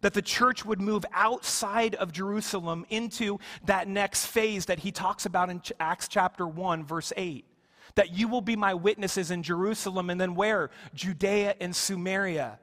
That 0.00 0.14
the 0.14 0.22
church 0.22 0.64
would 0.64 0.80
move 0.80 1.04
outside 1.12 1.96
of 1.96 2.12
Jerusalem 2.12 2.86
into 2.88 3.38
that 3.64 3.88
next 3.88 4.26
phase 4.26 4.66
that 4.66 4.78
He 4.78 4.92
talks 4.92 5.26
about 5.26 5.50
in 5.50 5.60
Acts 5.80 6.06
chapter 6.06 6.46
1, 6.46 6.84
verse 6.84 7.12
8 7.16 7.49
that 7.94 8.16
you 8.16 8.28
will 8.28 8.40
be 8.40 8.56
my 8.56 8.74
witnesses 8.74 9.30
in 9.30 9.42
Jerusalem 9.42 10.10
and 10.10 10.20
then 10.20 10.34
where? 10.34 10.70
Judea 10.94 11.56
and 11.60 11.74
Samaria. 11.74 12.58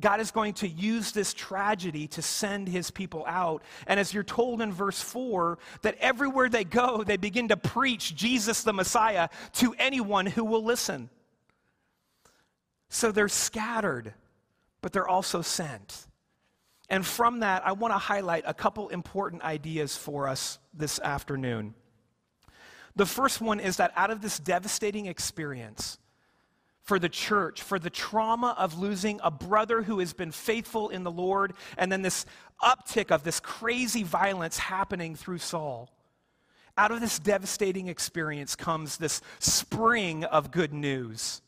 God 0.00 0.20
is 0.20 0.30
going 0.30 0.54
to 0.54 0.68
use 0.68 1.12
this 1.12 1.34
tragedy 1.34 2.06
to 2.08 2.22
send 2.22 2.68
his 2.68 2.90
people 2.90 3.24
out. 3.26 3.62
And 3.86 3.98
as 3.98 4.14
you're 4.14 4.22
told 4.22 4.62
in 4.62 4.72
verse 4.72 5.00
4, 5.00 5.58
that 5.82 5.96
everywhere 5.98 6.48
they 6.48 6.64
go, 6.64 7.02
they 7.02 7.16
begin 7.16 7.48
to 7.48 7.56
preach 7.56 8.14
Jesus 8.14 8.62
the 8.62 8.72
Messiah 8.72 9.28
to 9.54 9.74
anyone 9.78 10.26
who 10.26 10.44
will 10.44 10.64
listen. 10.64 11.10
So 12.88 13.10
they're 13.10 13.28
scattered, 13.28 14.14
but 14.82 14.92
they're 14.92 15.08
also 15.08 15.42
sent. 15.42 16.06
And 16.88 17.04
from 17.04 17.40
that, 17.40 17.66
I 17.66 17.72
want 17.72 17.92
to 17.92 17.98
highlight 17.98 18.44
a 18.46 18.54
couple 18.54 18.88
important 18.88 19.42
ideas 19.42 19.96
for 19.96 20.28
us 20.28 20.58
this 20.72 20.98
afternoon. 21.00 21.74
The 22.98 23.06
first 23.06 23.40
one 23.40 23.60
is 23.60 23.76
that 23.76 23.92
out 23.94 24.10
of 24.10 24.22
this 24.22 24.40
devastating 24.40 25.06
experience 25.06 25.98
for 26.82 26.98
the 26.98 27.08
church, 27.08 27.62
for 27.62 27.78
the 27.78 27.90
trauma 27.90 28.56
of 28.58 28.76
losing 28.76 29.20
a 29.22 29.30
brother 29.30 29.82
who 29.82 30.00
has 30.00 30.12
been 30.12 30.32
faithful 30.32 30.88
in 30.88 31.04
the 31.04 31.10
Lord, 31.10 31.52
and 31.76 31.92
then 31.92 32.02
this 32.02 32.26
uptick 32.60 33.12
of 33.12 33.22
this 33.22 33.38
crazy 33.38 34.02
violence 34.02 34.58
happening 34.58 35.14
through 35.14 35.38
Saul, 35.38 35.88
out 36.76 36.90
of 36.90 37.00
this 37.00 37.20
devastating 37.20 37.86
experience 37.86 38.56
comes 38.56 38.96
this 38.96 39.20
spring 39.38 40.24
of 40.24 40.50
good 40.50 40.72
news. 40.72 41.40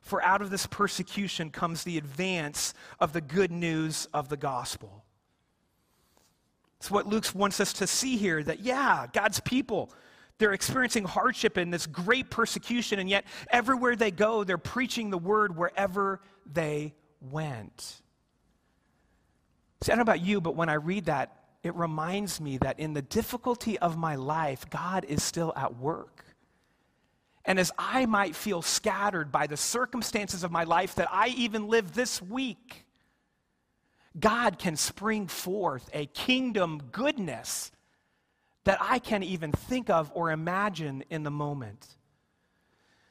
For 0.00 0.22
out 0.22 0.40
of 0.40 0.48
this 0.48 0.66
persecution 0.66 1.50
comes 1.50 1.84
the 1.84 1.98
advance 1.98 2.72
of 3.00 3.12
the 3.12 3.20
good 3.20 3.52
news 3.52 4.08
of 4.14 4.30
the 4.30 4.38
gospel. 4.38 5.04
It's 6.78 6.90
what 6.90 7.06
Luke 7.06 7.26
wants 7.34 7.60
us 7.60 7.74
to 7.74 7.86
see 7.86 8.16
here 8.16 8.42
that, 8.42 8.60
yeah, 8.60 9.06
God's 9.12 9.40
people 9.40 9.90
they're 10.38 10.52
experiencing 10.52 11.04
hardship 11.04 11.56
and 11.56 11.72
this 11.72 11.86
great 11.86 12.30
persecution, 12.30 12.98
and 12.98 13.08
yet 13.08 13.24
everywhere 13.50 13.96
they 13.96 14.10
go, 14.10 14.44
they're 14.44 14.58
preaching 14.58 15.10
the 15.10 15.18
word 15.18 15.56
wherever 15.56 16.20
they 16.52 16.94
went. 17.20 18.02
See, 19.82 19.92
I 19.92 19.96
don't 19.96 19.98
know 19.98 20.12
about 20.12 20.24
you, 20.24 20.40
but 20.40 20.56
when 20.56 20.68
I 20.68 20.74
read 20.74 21.06
that, 21.06 21.36
it 21.62 21.74
reminds 21.74 22.40
me 22.40 22.58
that 22.58 22.78
in 22.78 22.92
the 22.92 23.02
difficulty 23.02 23.78
of 23.78 23.96
my 23.96 24.16
life, 24.16 24.68
God 24.68 25.04
is 25.06 25.22
still 25.22 25.52
at 25.56 25.76
work. 25.76 26.24
And 27.44 27.58
as 27.58 27.70
I 27.78 28.06
might 28.06 28.34
feel 28.34 28.62
scattered 28.62 29.30
by 29.30 29.46
the 29.46 29.56
circumstances 29.56 30.44
of 30.44 30.50
my 30.50 30.64
life 30.64 30.94
that 30.96 31.08
I 31.10 31.28
even 31.28 31.68
live 31.68 31.94
this 31.94 32.20
week, 32.20 32.86
God 34.18 34.58
can 34.58 34.76
spring 34.76 35.26
forth 35.26 35.88
a 35.92 36.06
kingdom 36.06 36.80
goodness 36.92 37.70
that 38.64 38.78
I 38.80 38.98
can't 38.98 39.24
even 39.24 39.52
think 39.52 39.90
of 39.90 40.10
or 40.14 40.30
imagine 40.30 41.04
in 41.10 41.22
the 41.22 41.30
moment. 41.30 41.96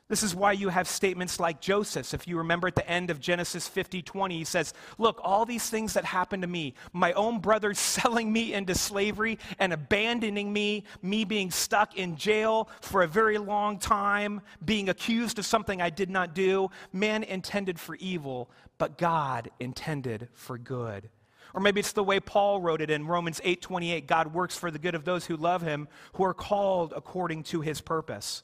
This 0.09 0.21
is 0.21 0.35
why 0.35 0.51
you 0.51 0.69
have 0.69 0.87
statements 0.87 1.39
like 1.39 1.61
Joseph. 1.61 2.13
If 2.13 2.27
you 2.27 2.37
remember 2.37 2.67
at 2.67 2.75
the 2.75 2.87
end 2.87 3.09
of 3.09 3.19
Genesis 3.19 3.67
50 3.67 4.01
20, 4.01 4.37
he 4.37 4.43
says, 4.43 4.73
Look, 4.97 5.19
all 5.23 5.45
these 5.45 5.69
things 5.69 5.93
that 5.93 6.03
happened 6.03 6.43
to 6.43 6.47
me, 6.47 6.75
my 6.91 7.13
own 7.13 7.39
brothers 7.39 7.79
selling 8.03 8.31
me 8.31 8.53
into 8.53 8.75
slavery 8.75 9.39
and 9.59 9.71
abandoning 9.71 10.51
me, 10.51 10.83
me 11.01 11.23
being 11.23 11.49
stuck 11.49 11.97
in 11.97 12.17
jail 12.17 12.69
for 12.81 13.01
a 13.01 13.07
very 13.07 13.37
long 13.37 13.79
time, 13.79 14.41
being 14.63 14.89
accused 14.89 15.39
of 15.39 15.45
something 15.45 15.81
I 15.81 15.89
did 15.89 16.09
not 16.09 16.35
do, 16.35 16.69
man 16.91 17.23
intended 17.23 17.79
for 17.79 17.95
evil, 17.95 18.51
but 18.77 18.97
God 18.97 19.49
intended 19.59 20.27
for 20.33 20.57
good. 20.57 21.09
Or 21.53 21.61
maybe 21.61 21.79
it's 21.79 21.91
the 21.91 22.03
way 22.03 22.19
Paul 22.19 22.61
wrote 22.61 22.81
it 22.81 22.89
in 22.89 23.05
Romans 23.05 23.39
8:28, 23.43 24.07
God 24.07 24.33
works 24.33 24.57
for 24.57 24.71
the 24.71 24.79
good 24.79 24.95
of 24.95 25.05
those 25.05 25.25
who 25.25 25.37
love 25.37 25.61
him, 25.61 25.87
who 26.13 26.23
are 26.23 26.33
called 26.33 26.93
according 26.95 27.43
to 27.43 27.61
his 27.61 27.79
purpose. 27.79 28.43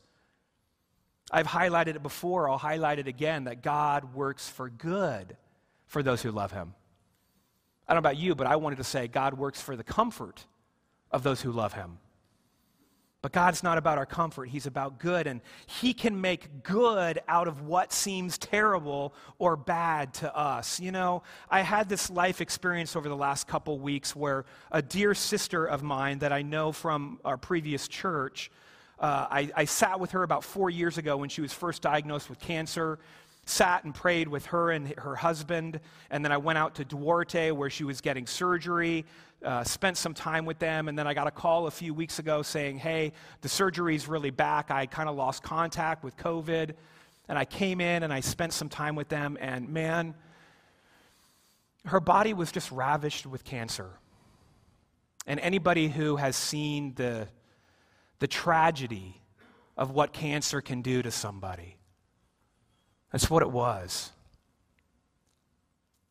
I've 1.31 1.47
highlighted 1.47 1.95
it 1.95 2.03
before, 2.03 2.49
I'll 2.49 2.57
highlight 2.57 2.99
it 2.99 3.07
again 3.07 3.45
that 3.45 3.61
God 3.61 4.13
works 4.13 4.49
for 4.49 4.69
good 4.69 5.37
for 5.85 6.03
those 6.03 6.21
who 6.21 6.31
love 6.31 6.51
him. 6.51 6.73
I 7.87 7.93
don't 7.93 8.03
know 8.03 8.09
about 8.09 8.17
you, 8.17 8.35
but 8.35 8.47
I 8.47 8.55
wanted 8.55 8.77
to 8.77 8.83
say 8.83 9.07
God 9.07 9.33
works 9.33 9.61
for 9.61 9.75
the 9.75 9.83
comfort 9.83 10.45
of 11.11 11.23
those 11.23 11.41
who 11.41 11.51
love 11.51 11.73
him. 11.73 11.97
But 13.21 13.33
God's 13.33 13.63
not 13.63 13.77
about 13.77 13.97
our 13.97 14.05
comfort, 14.05 14.45
He's 14.45 14.65
about 14.65 14.97
good, 14.97 15.27
and 15.27 15.41
He 15.67 15.93
can 15.93 16.21
make 16.21 16.63
good 16.63 17.19
out 17.27 17.49
of 17.49 17.61
what 17.61 17.91
seems 17.91 18.37
terrible 18.37 19.13
or 19.39 19.57
bad 19.57 20.13
to 20.15 20.35
us. 20.35 20.79
You 20.79 20.93
know, 20.93 21.23
I 21.49 21.61
had 21.61 21.89
this 21.89 22.09
life 22.09 22.39
experience 22.39 22.95
over 22.95 23.09
the 23.09 23.17
last 23.17 23.45
couple 23.45 23.77
weeks 23.77 24.15
where 24.15 24.45
a 24.71 24.81
dear 24.81 25.13
sister 25.13 25.65
of 25.65 25.83
mine 25.83 26.19
that 26.19 26.31
I 26.31 26.43
know 26.43 26.71
from 26.71 27.19
our 27.25 27.37
previous 27.37 27.89
church, 27.89 28.51
uh, 28.99 29.27
I, 29.29 29.51
I 29.53 29.65
sat 29.65 29.99
with 29.99 30.11
her 30.11 30.23
about 30.23 30.45
four 30.45 30.69
years 30.69 30.97
ago 30.97 31.17
when 31.17 31.27
she 31.27 31.41
was 31.41 31.51
first 31.51 31.81
diagnosed 31.81 32.29
with 32.29 32.39
cancer 32.39 32.99
sat 33.49 33.83
and 33.83 33.93
prayed 33.93 34.27
with 34.27 34.45
her 34.47 34.71
and 34.71 34.93
her 34.99 35.15
husband. 35.15 35.79
And 36.09 36.23
then 36.23 36.31
I 36.31 36.37
went 36.37 36.57
out 36.57 36.75
to 36.75 36.85
Duarte 36.85 37.51
where 37.51 37.69
she 37.69 37.83
was 37.83 37.99
getting 37.99 38.27
surgery, 38.27 39.05
uh, 39.43 39.63
spent 39.63 39.97
some 39.97 40.13
time 40.13 40.45
with 40.45 40.59
them. 40.59 40.87
And 40.87 40.97
then 40.97 41.07
I 41.07 41.13
got 41.13 41.27
a 41.27 41.31
call 41.31 41.67
a 41.67 41.71
few 41.71 41.93
weeks 41.93 42.19
ago 42.19 42.41
saying, 42.41 42.77
hey, 42.77 43.11
the 43.41 43.49
surgery's 43.49 44.07
really 44.07 44.29
back. 44.29 44.69
I 44.69 44.85
kind 44.85 45.09
of 45.09 45.15
lost 45.15 45.41
contact 45.41 46.03
with 46.03 46.15
COVID. 46.17 46.73
And 47.27 47.37
I 47.37 47.45
came 47.45 47.81
in 47.81 48.03
and 48.03 48.13
I 48.13 48.19
spent 48.19 48.53
some 48.53 48.69
time 48.69 48.95
with 48.95 49.09
them. 49.09 49.37
And 49.41 49.69
man, 49.69 50.13
her 51.85 51.99
body 51.99 52.33
was 52.33 52.51
just 52.51 52.71
ravished 52.71 53.25
with 53.25 53.43
cancer. 53.43 53.89
And 55.25 55.39
anybody 55.39 55.87
who 55.87 56.17
has 56.17 56.35
seen 56.35 56.93
the, 56.95 57.27
the 58.19 58.27
tragedy 58.27 59.21
of 59.75 59.91
what 59.91 60.13
cancer 60.13 60.61
can 60.61 60.81
do 60.81 61.01
to 61.01 61.09
somebody, 61.09 61.78
that's 63.11 63.29
what 63.29 63.41
it 63.41 63.51
was. 63.51 64.11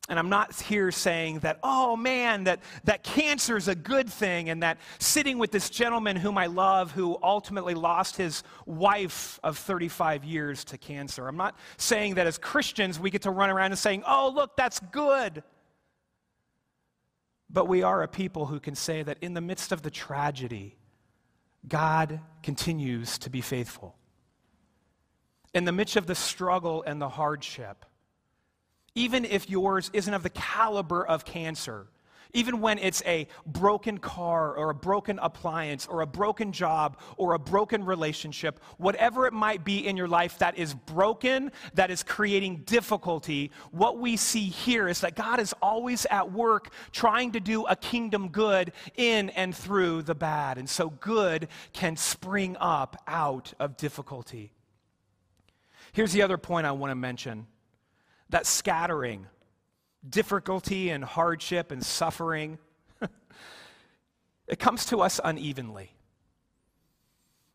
And 0.09 0.19
I'm 0.19 0.31
not 0.31 0.59
here 0.59 0.91
saying 0.91 1.41
that, 1.41 1.59
oh 1.63 1.95
man, 1.95 2.45
that, 2.45 2.61
that 2.85 3.03
cancer 3.03 3.59
is 3.59 3.69
a 3.69 3.75
good 3.75 4.09
thing, 4.09 4.49
and 4.49 4.63
that 4.63 4.79
sitting 4.99 5.37
with 5.37 5.51
this 5.51 5.69
gentleman 5.69 6.17
whom 6.17 6.39
I 6.39 6.47
love, 6.47 6.93
who 6.93 7.19
ultimately 7.23 7.75
lost 7.75 8.17
his 8.17 8.43
wife 8.65 9.39
of 9.43 9.59
35 9.59 10.25
years 10.25 10.65
to 10.65 10.79
cancer. 10.79 11.29
I'm 11.29 11.37
not 11.37 11.59
saying 11.77 12.15
that 12.15 12.27
as 12.27 12.39
Christians 12.39 12.99
we 12.99 13.11
get 13.11 13.23
to 13.23 13.31
run 13.31 13.51
around 13.51 13.73
and 13.73 13.79
saying, 13.79 14.03
oh, 14.07 14.33
look, 14.35 14.57
that's 14.57 14.81
good. 14.81 15.43
But 17.51 17.67
we 17.67 17.83
are 17.83 18.03
a 18.03 18.09
people 18.09 18.47
who 18.47 18.61
can 18.61 18.75
say 18.75 19.03
that 19.03 19.19
in 19.21 19.35
the 19.35 19.43
midst 19.43 19.73
of 19.73 19.83
the 19.83 19.91
tragedy, 19.91 20.79
God 21.67 22.21
continues 22.43 23.19
to 23.19 23.31
be 23.31 23.43
faithful. 23.43 23.98
In 25.59 25.65
the 25.65 25.73
midst 25.73 25.97
of 25.97 26.07
the 26.07 26.15
struggle 26.15 26.85
and 26.87 27.03
the 27.03 27.09
hardship, 27.09 27.85
even 28.95 29.25
if 29.25 29.51
yours 29.51 29.91
isn't 29.93 30.15
of 30.15 30.23
the 30.23 30.31
caliber 30.31 31.05
of 31.05 31.25
cancer, 31.25 31.89
even 32.33 32.61
when 32.61 32.79
it's 32.79 33.03
a 33.05 33.27
broken 33.45 33.99
car 33.99 34.55
or 34.55 34.71
a 34.71 34.75
broken 34.75 35.19
appliance 35.19 35.89
or 35.89 36.03
a 36.03 36.07
broken 36.07 36.53
job 36.53 36.97
or 37.17 37.35
a 37.35 37.41
broken 37.41 37.85
relationship, 37.85 38.61
whatever 38.77 39.27
it 39.27 39.33
might 39.33 39.65
be 39.65 39.85
in 39.85 39.97
your 39.97 40.07
life 40.07 40.39
that 40.39 40.57
is 40.57 40.75
broken, 40.75 41.51
that 41.75 41.91
is 41.91 42.05
creating 42.05 42.59
difficulty, 42.59 43.51
what 43.73 43.99
we 43.99 44.17
see 44.17 44.45
here 44.45 44.87
is 44.87 45.01
that 45.01 45.17
God 45.17 45.41
is 45.41 45.53
always 45.61 46.07
at 46.07 46.31
work 46.31 46.73
trying 46.93 47.33
to 47.33 47.41
do 47.41 47.67
a 47.67 47.75
kingdom 47.75 48.29
good 48.29 48.71
in 48.95 49.31
and 49.31 49.53
through 49.53 50.03
the 50.03 50.15
bad. 50.15 50.57
And 50.57 50.71
so 50.71 50.91
good 50.91 51.49
can 51.73 51.97
spring 51.97 52.57
up 52.61 53.03
out 53.09 53.55
of 53.59 53.77
difficulty. 53.77 54.53
Here's 55.99 56.13
the 56.13 56.23
other 56.23 56.39
point 56.39 56.65
I 56.65 56.71
want 56.71 56.93
to 56.93 56.95
mention 56.95 57.49
that 58.31 58.47
scattering 58.47 59.27
difficulty 60.09 60.91
and 60.91 61.03
hardship 61.03 61.73
and 61.73 61.85
suffering, 61.85 62.59
it 64.47 64.61
comes 64.61 64.85
to 64.85 65.01
us 65.01 65.21
unevenly. 65.25 65.91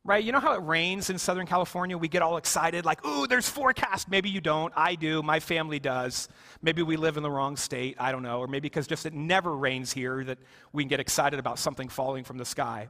Right? 0.03 0.21
You 0.21 0.33
know 0.33 0.41
how 0.41 0.55
it 0.55 0.61
rains 0.61 1.09
in 1.09 1.19
Southern 1.19 1.47
California? 1.47 1.97
We 1.97 2.09
get 2.09 2.21
all 2.21 2.35
excited, 2.35 2.83
like, 2.83 3.05
ooh, 3.05 3.27
there's 3.27 3.47
forecast. 3.47 4.09
Maybe 4.09 4.29
you 4.29 4.41
don't. 4.41 4.73
I 4.75 4.95
do. 4.95 5.23
My 5.23 5.39
family 5.39 5.79
does. 5.79 6.27
Maybe 6.61 6.83
we 6.83 6.97
live 6.97 7.15
in 7.15 7.23
the 7.23 7.31
wrong 7.31 7.55
state. 7.55 7.95
I 7.97 8.11
don't 8.11 8.23
know. 8.23 8.39
Or 8.39 8.47
maybe 8.47 8.65
because 8.65 8.87
just 8.87 9.05
it 9.05 9.13
never 9.13 9.55
rains 9.55 9.93
here 9.93 10.21
that 10.21 10.37
we 10.73 10.83
can 10.83 10.89
get 10.89 10.99
excited 10.99 11.39
about 11.39 11.59
something 11.59 11.87
falling 11.87 12.25
from 12.25 12.37
the 12.37 12.45
sky. 12.45 12.89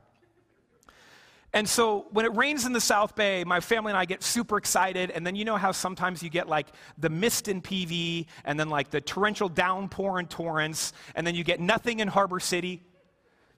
And 1.53 1.69
so 1.69 2.07
when 2.10 2.25
it 2.25 2.36
rains 2.36 2.65
in 2.65 2.74
the 2.74 2.81
South 2.81 3.15
Bay, 3.15 3.43
my 3.43 3.60
family 3.60 3.91
and 3.91 3.98
I 3.98 4.05
get 4.05 4.24
super 4.24 4.57
excited. 4.57 5.12
And 5.12 5.25
then 5.25 5.36
you 5.36 5.45
know 5.45 5.55
how 5.55 5.72
sometimes 5.72 6.24
you 6.24 6.29
get 6.29 6.50
like 6.50 6.67
the 6.98 7.10
mist 7.10 7.48
in 7.48 7.62
PV 7.62 8.25
and 8.43 8.60
then 8.60 8.69
like 8.69 8.89
the 8.89 9.00
torrential 9.00 9.50
downpour 9.50 10.19
in 10.19 10.25
Torrance, 10.25 10.93
and 11.13 11.25
then 11.27 11.36
you 11.36 11.43
get 11.43 11.60
nothing 11.60 12.00
in 12.00 12.07
Harbor 12.07 12.39
City? 12.39 12.81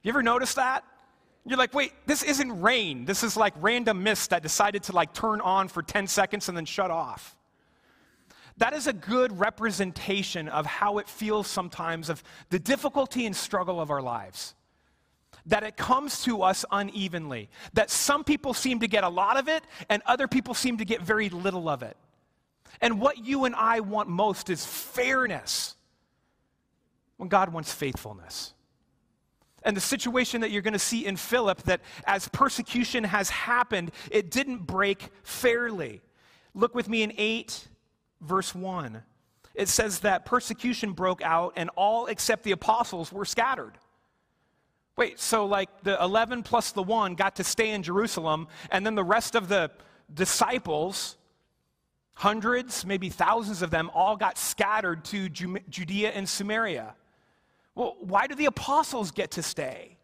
You 0.03 0.09
ever 0.09 0.21
notice 0.21 0.55
that? 0.55 0.83
You're 1.45 1.57
like, 1.57 1.73
wait, 1.73 1.93
this 2.05 2.21
isn't 2.23 2.61
rain. 2.61 3.05
This 3.05 3.23
is 3.23 3.37
like 3.37 3.53
random 3.61 4.03
mist 4.03 4.31
that 4.31 4.43
decided 4.43 4.83
to 4.83 4.91
like 4.91 5.13
turn 5.13 5.39
on 5.39 5.67
for 5.69 5.81
10 5.81 6.07
seconds 6.07 6.49
and 6.49 6.57
then 6.57 6.65
shut 6.65 6.91
off. 6.91 7.37
That 8.57 8.73
is 8.73 8.87
a 8.87 8.93
good 8.93 9.39
representation 9.39 10.49
of 10.49 10.65
how 10.65 10.97
it 10.97 11.07
feels 11.07 11.47
sometimes 11.47 12.09
of 12.09 12.23
the 12.49 12.59
difficulty 12.59 13.25
and 13.25 13.35
struggle 13.35 13.79
of 13.79 13.89
our 13.89 14.01
lives 14.01 14.55
that 15.45 15.63
it 15.63 15.77
comes 15.77 16.23
to 16.23 16.41
us 16.41 16.65
unevenly. 16.71 17.49
That 17.73 17.89
some 17.89 18.23
people 18.23 18.53
seem 18.53 18.79
to 18.79 18.87
get 18.87 19.03
a 19.03 19.09
lot 19.09 19.37
of 19.37 19.47
it, 19.47 19.63
and 19.89 20.01
other 20.05 20.27
people 20.27 20.53
seem 20.53 20.77
to 20.77 20.85
get 20.85 21.01
very 21.01 21.29
little 21.29 21.69
of 21.69 21.83
it. 21.83 21.97
And 22.81 22.99
what 22.99 23.25
you 23.25 23.45
and 23.45 23.55
I 23.55 23.79
want 23.79 24.09
most 24.09 24.49
is 24.49 24.65
fairness, 24.65 25.75
when 27.17 27.29
God 27.29 27.53
wants 27.53 27.73
faithfulness. 27.73 28.53
And 29.63 29.75
the 29.75 29.81
situation 29.81 30.41
that 30.41 30.51
you're 30.51 30.61
going 30.61 30.73
to 30.73 30.79
see 30.79 31.05
in 31.05 31.15
Philip, 31.15 31.63
that 31.63 31.81
as 32.05 32.27
persecution 32.27 33.03
has 33.03 33.29
happened, 33.29 33.91
it 34.11 34.29
didn't 34.29 34.59
break 34.59 35.09
fairly. 35.23 36.01
Look 36.53 36.75
with 36.75 36.87
me 36.87 37.01
in 37.01 37.13
8, 37.17 37.67
verse 38.21 38.53
1. 38.53 39.01
It 39.55 39.69
says 39.69 40.01
that 40.01 40.25
persecution 40.25 40.91
broke 40.91 41.21
out, 41.23 41.53
and 41.55 41.69
all 41.75 42.07
except 42.07 42.43
the 42.43 42.51
apostles 42.51 43.11
were 43.11 43.25
scattered. 43.25 43.77
Wait, 44.97 45.19
so 45.19 45.45
like 45.45 45.69
the 45.83 46.01
11 46.01 46.43
plus 46.43 46.71
the 46.71 46.83
1 46.83 47.15
got 47.15 47.35
to 47.35 47.43
stay 47.43 47.71
in 47.71 47.83
Jerusalem, 47.83 48.47
and 48.71 48.85
then 48.85 48.95
the 48.95 49.03
rest 49.03 49.35
of 49.35 49.49
the 49.49 49.69
disciples, 50.13 51.17
hundreds, 52.13 52.85
maybe 52.85 53.09
thousands 53.09 53.61
of 53.61 53.71
them, 53.71 53.91
all 53.93 54.15
got 54.15 54.37
scattered 54.37 55.03
to 55.05 55.27
Judea 55.27 56.11
and 56.11 56.27
Samaria. 56.27 56.95
Well, 57.75 57.97
why 57.99 58.27
do 58.27 58.35
the 58.35 58.45
apostles 58.45 59.11
get 59.11 59.31
to 59.31 59.43
stay? 59.43 59.97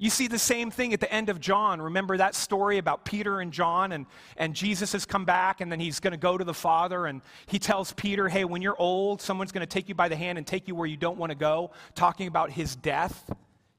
You 0.00 0.10
see 0.10 0.28
the 0.28 0.38
same 0.38 0.70
thing 0.70 0.94
at 0.94 1.00
the 1.00 1.12
end 1.12 1.28
of 1.28 1.40
John. 1.40 1.82
Remember 1.82 2.16
that 2.18 2.36
story 2.36 2.78
about 2.78 3.04
Peter 3.04 3.40
and 3.40 3.52
John, 3.52 3.90
and, 3.90 4.06
and 4.36 4.54
Jesus 4.54 4.92
has 4.92 5.04
come 5.04 5.24
back, 5.24 5.60
and 5.60 5.72
then 5.72 5.80
he's 5.80 5.98
going 5.98 6.12
to 6.12 6.18
go 6.18 6.38
to 6.38 6.44
the 6.44 6.54
Father, 6.54 7.06
and 7.06 7.20
he 7.46 7.58
tells 7.58 7.92
Peter, 7.94 8.28
Hey, 8.28 8.44
when 8.44 8.62
you're 8.62 8.80
old, 8.80 9.20
someone's 9.20 9.50
going 9.50 9.66
to 9.66 9.66
take 9.66 9.88
you 9.88 9.96
by 9.96 10.08
the 10.08 10.14
hand 10.14 10.38
and 10.38 10.46
take 10.46 10.68
you 10.68 10.76
where 10.76 10.86
you 10.86 10.96
don't 10.96 11.18
want 11.18 11.30
to 11.30 11.36
go, 11.36 11.72
talking 11.96 12.28
about 12.28 12.52
his 12.52 12.76
death 12.76 13.28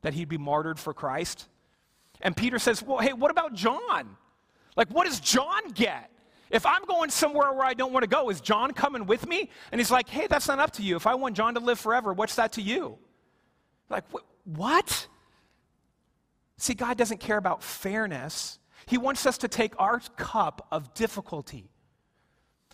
that 0.01 0.13
he'd 0.13 0.29
be 0.29 0.37
martyred 0.37 0.79
for 0.79 0.93
Christ. 0.93 1.47
And 2.21 2.35
Peter 2.35 2.59
says, 2.59 2.81
Well, 2.83 2.99
hey, 2.99 3.13
what 3.13 3.31
about 3.31 3.53
John? 3.53 4.17
Like, 4.75 4.89
what 4.89 5.05
does 5.05 5.19
John 5.19 5.69
get? 5.73 6.11
If 6.49 6.65
I'm 6.65 6.83
going 6.85 7.09
somewhere 7.09 7.51
where 7.53 7.65
I 7.65 7.73
don't 7.73 7.93
want 7.93 8.03
to 8.03 8.09
go, 8.09 8.29
is 8.29 8.41
John 8.41 8.71
coming 8.71 9.05
with 9.05 9.27
me? 9.27 9.49
And 9.71 9.79
he's 9.79 9.91
like, 9.91 10.09
Hey, 10.09 10.27
that's 10.27 10.47
not 10.47 10.59
up 10.59 10.71
to 10.71 10.83
you. 10.83 10.95
If 10.95 11.07
I 11.07 11.15
want 11.15 11.35
John 11.35 11.53
to 11.55 11.59
live 11.59 11.79
forever, 11.79 12.13
what's 12.13 12.35
that 12.35 12.53
to 12.53 12.61
you? 12.61 12.97
Like, 13.89 14.05
what? 14.45 15.07
See, 16.57 16.73
God 16.73 16.97
doesn't 16.97 17.19
care 17.19 17.37
about 17.37 17.63
fairness. 17.63 18.59
He 18.85 18.97
wants 18.97 19.25
us 19.25 19.37
to 19.39 19.47
take 19.47 19.73
our 19.79 20.01
cup 20.17 20.67
of 20.71 20.93
difficulty 20.93 21.69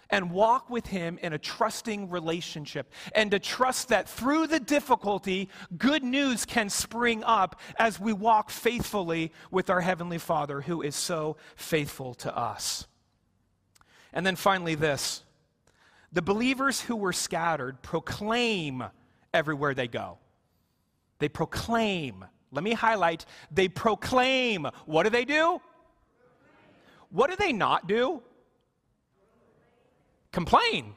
and 0.09 0.31
walk 0.31 0.69
with 0.69 0.87
Him 0.87 1.17
in 1.21 1.33
a 1.33 1.37
trusting 1.37 2.09
relationship, 2.09 2.91
and 3.13 3.31
to 3.31 3.39
trust 3.39 3.89
that 3.89 4.07
through 4.07 4.47
the 4.47 4.59
difficulty, 4.59 5.49
good 5.77 6.03
news 6.03 6.45
can 6.45 6.69
spring 6.69 7.23
up 7.23 7.59
as 7.77 7.99
we 7.99 8.13
walk 8.13 8.49
faithfully 8.49 9.31
with 9.51 9.69
our 9.69 9.81
Heavenly 9.81 10.17
Father 10.17 10.61
who 10.61 10.81
is 10.81 10.95
so 10.95 11.37
faithful 11.55 12.13
to 12.15 12.35
us. 12.35 12.87
And 14.13 14.25
then 14.25 14.35
finally, 14.35 14.75
this 14.75 15.23
the 16.11 16.21
believers 16.21 16.79
who 16.79 16.95
were 16.95 17.11
scattered 17.11 17.81
proclaim 17.81 18.83
everywhere 19.33 19.73
they 19.73 19.89
go. 19.89 20.17
They 21.19 21.27
proclaim. 21.27 22.23
Let 22.51 22.63
me 22.63 22.73
highlight 22.73 23.25
they 23.51 23.67
proclaim. 23.67 24.65
What 24.85 25.03
do 25.03 25.09
they 25.09 25.25
do? 25.25 25.59
What 27.09 27.29
do 27.29 27.35
they 27.35 27.51
not 27.51 27.87
do? 27.87 28.21
Complain. 30.35 30.93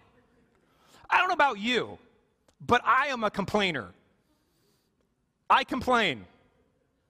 I 1.09 1.19
don't 1.19 1.29
know 1.29 1.35
about 1.35 1.61
you, 1.61 1.97
but 2.67 2.83
I 2.85 3.07
am 3.07 3.23
a 3.23 3.31
complainer. 3.31 3.91
I 5.49 5.63
complain. 5.63 6.27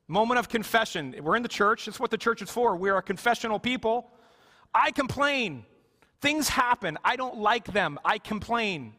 Moment 0.09 0.39
of 0.39 0.51
confession. 0.51 1.17
We're 1.23 1.37
in 1.37 1.43
the 1.43 1.49
church. 1.49 1.87
That's 1.87 1.99
what 1.99 2.11
the 2.11 2.19
church 2.19 2.43
is 2.43 2.51
for. 2.51 2.77
We're 2.77 2.99
a 2.99 3.03
confessional 3.03 3.59
people. 3.59 4.11
I 4.75 4.91
complain. 4.91 5.65
Things 6.21 6.51
happen. 6.51 6.99
I 7.03 7.17
don't 7.17 7.39
like 7.39 7.65
them. 7.65 7.99
I 8.05 8.19
complain. 8.19 8.93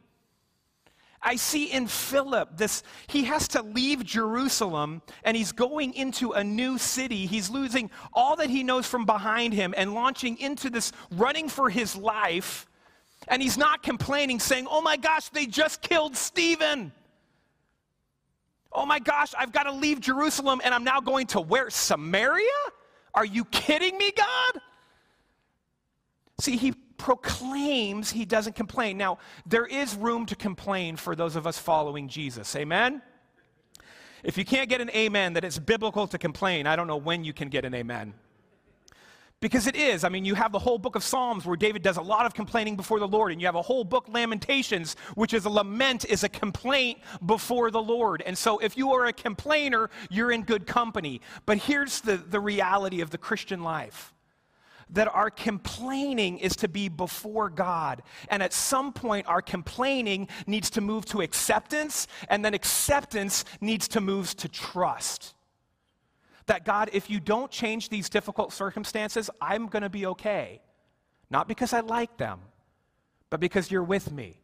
I 1.22 1.36
see 1.36 1.66
in 1.66 1.86
Philip 1.86 2.58
this, 2.58 2.82
he 3.08 3.26
has 3.26 3.48
to 3.50 3.62
leave 3.62 4.04
Jerusalem 4.04 5.04
and 5.24 5.38
he's 5.38 5.52
going 5.52 5.94
into 5.94 6.32
a 6.32 6.44
new 6.44 6.80
city. 6.80 7.28
He's 7.28 7.52
losing 7.52 7.92
all 8.12 8.38
that 8.38 8.50
he 8.50 8.64
knows 8.64 8.88
from 8.88 9.06
behind 9.06 9.54
him 9.54 9.76
and 9.78 9.94
launching 9.94 10.40
into 10.40 10.72
this 10.72 10.92
running 11.12 11.48
for 11.48 11.70
his 11.70 11.96
life. 11.96 12.66
And 13.30 13.42
he's 13.42 13.58
not 13.58 13.84
complaining, 13.84 14.40
saying, 14.40 14.68
Oh 14.70 14.82
my 14.82 14.98
gosh, 14.98 15.30
they 15.30 15.46
just 15.46 15.82
killed 15.82 16.18
Stephen. 16.18 16.92
Oh 18.72 18.86
my 18.86 19.00
gosh, 19.00 19.34
I've 19.38 19.52
got 19.52 19.64
to 19.64 19.72
leave 19.72 20.00
Jerusalem 20.00 20.62
and 20.64 20.74
I'm 20.74 20.84
now 20.84 21.00
going 21.00 21.28
to 21.28 21.42
where? 21.42 21.70
Samaria? 21.70 22.46
Are 23.14 23.26
you 23.26 23.46
kidding 23.46 23.98
me, 23.98 24.12
God? 24.16 24.62
See, 26.40 26.56
he 26.56 26.74
proclaims, 26.98 28.12
he 28.12 28.26
doesn't 28.26 28.56
complain. 28.56 28.98
Now, 28.98 29.18
there 29.46 29.66
is 29.66 29.96
room 29.96 30.26
to 30.28 30.36
complain 30.36 30.96
for 30.96 31.16
those 31.16 31.36
of 31.36 31.48
us 31.48 31.58
following 31.58 32.08
Jesus. 32.08 32.56
Amen? 32.56 33.02
If 34.24 34.38
you 34.38 34.46
can't 34.46 34.70
get 34.70 34.82
an 34.82 34.90
amen 34.92 35.34
that 35.34 35.44
it's 35.44 35.58
biblical 35.58 36.06
to 36.08 36.18
complain, 36.18 36.68
I 36.68 36.76
don't 36.76 36.88
know 36.88 36.98
when 36.98 37.24
you 37.24 37.34
can 37.34 37.50
get 37.50 37.66
an 37.66 37.74
amen. 37.74 38.14
Because 39.42 39.68
it 39.68 39.76
is. 39.76 40.04
I 40.04 40.10
mean, 40.10 40.26
you 40.26 40.36
have 40.36 40.52
the 40.52 40.60
whole 40.60 40.78
book 40.78 40.96
of 40.96 41.04
Psalms 41.04 41.46
where 41.46 41.56
David 41.56 41.82
does 41.82 41.96
a 41.96 42.02
lot 42.02 42.26
of 42.26 42.34
complaining 42.34 42.76
before 42.76 43.00
the 43.00 43.08
Lord, 43.08 43.32
and 43.32 43.40
you 43.40 43.48
have 43.48 43.56
a 43.56 43.62
whole 43.62 43.86
book, 43.86 44.08
Lamentations, 44.10 44.98
which 45.16 45.34
is 45.34 45.46
a 45.46 45.50
lament, 45.50 46.04
is 46.06 46.26
a 46.26 46.30
complaint 46.30 47.00
before 47.26 47.72
the 47.72 47.82
Lord. 47.82 48.22
And 48.26 48.38
so, 48.38 48.60
if 48.60 48.76
you 48.76 48.92
are 48.92 49.06
a 49.06 49.14
complainer, 49.14 49.90
you're 50.10 50.32
in 50.32 50.44
good 50.44 50.68
company. 50.68 51.22
But 51.46 51.60
here's 51.60 52.02
the, 52.02 52.18
the 52.18 52.42
reality 52.42 53.00
of 53.00 53.12
the 53.12 53.18
Christian 53.18 53.64
life 53.64 54.14
that 54.92 55.08
our 55.14 55.30
complaining 55.30 56.40
is 56.40 56.56
to 56.56 56.68
be 56.68 56.90
before 56.90 57.48
God. 57.48 58.02
And 58.30 58.42
at 58.42 58.54
some 58.54 58.92
point, 58.92 59.28
our 59.28 59.42
complaining 59.42 60.28
needs 60.48 60.72
to 60.72 60.82
move 60.82 61.06
to 61.06 61.22
acceptance, 61.22 62.08
and 62.28 62.44
then 62.44 62.54
acceptance 62.56 63.46
needs 63.62 63.88
to 63.90 64.02
move 64.02 64.36
to 64.38 64.50
trust 64.50 65.36
that 66.50 66.66
God, 66.66 66.90
if 66.94 67.10
you 67.10 67.20
don't 67.20 67.50
change 67.50 67.90
these 67.90 68.10
difficult 68.10 68.52
circumstances, 68.52 69.30
I'm 69.40 69.68
going 69.68 69.84
to 69.84 69.90
be 69.90 70.06
okay. 70.08 70.62
Not 71.30 71.48
because 71.48 71.74
I 71.74 71.80
like 71.80 72.18
them, 72.18 72.40
but 73.30 73.40
because 73.40 73.72
you're 73.72 73.84
with 73.84 74.12
me 74.12 74.42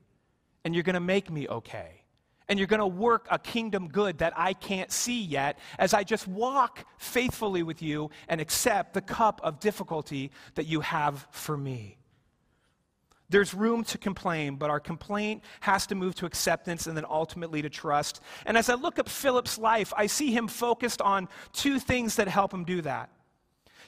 and 0.64 0.74
you're 0.74 0.84
going 0.84 0.96
to 0.96 1.00
make 1.00 1.30
me 1.30 1.48
okay. 1.48 2.04
And 2.48 2.60
you're 2.60 2.68
going 2.68 2.80
to 2.80 2.86
work 2.88 3.28
a 3.32 3.40
kingdom 3.40 3.88
good 3.88 4.20
that 4.20 4.34
I 4.38 4.54
can't 4.54 4.92
see 4.92 5.20
yet 5.20 5.58
as 5.80 5.96
I 5.96 6.04
just 6.04 6.28
walk 6.28 6.86
faithfully 7.00 7.64
with 7.64 7.82
you 7.82 8.12
and 8.30 8.40
accept 8.40 8.94
the 8.94 9.02
cup 9.02 9.42
of 9.44 9.60
difficulty 9.60 10.30
that 10.54 10.68
you 10.68 10.82
have 10.82 11.28
for 11.32 11.58
me. 11.58 11.98
There's 13.30 13.54
room 13.54 13.84
to 13.86 13.98
complain, 13.98 14.56
but 14.56 14.70
our 14.70 14.80
complaint 14.80 15.44
has 15.62 15.88
to 15.88 15.96
move 15.96 16.16
to 16.16 16.26
acceptance 16.26 16.86
and 16.86 16.96
then 16.96 17.06
ultimately 17.10 17.62
to 17.62 17.70
trust. 17.70 18.22
And 18.46 18.58
as 18.58 18.70
I 18.70 18.76
look 18.76 19.00
at 19.00 19.10
Philip's 19.10 19.58
life, 19.58 19.92
I 19.98 20.08
see 20.08 20.32
him 20.32 20.48
focused 20.48 21.02
on 21.02 21.28
two 21.52 21.80
things 21.80 22.18
that 22.18 22.28
help 22.28 22.54
him 22.54 22.64
do 22.64 22.82
that. 22.82 23.10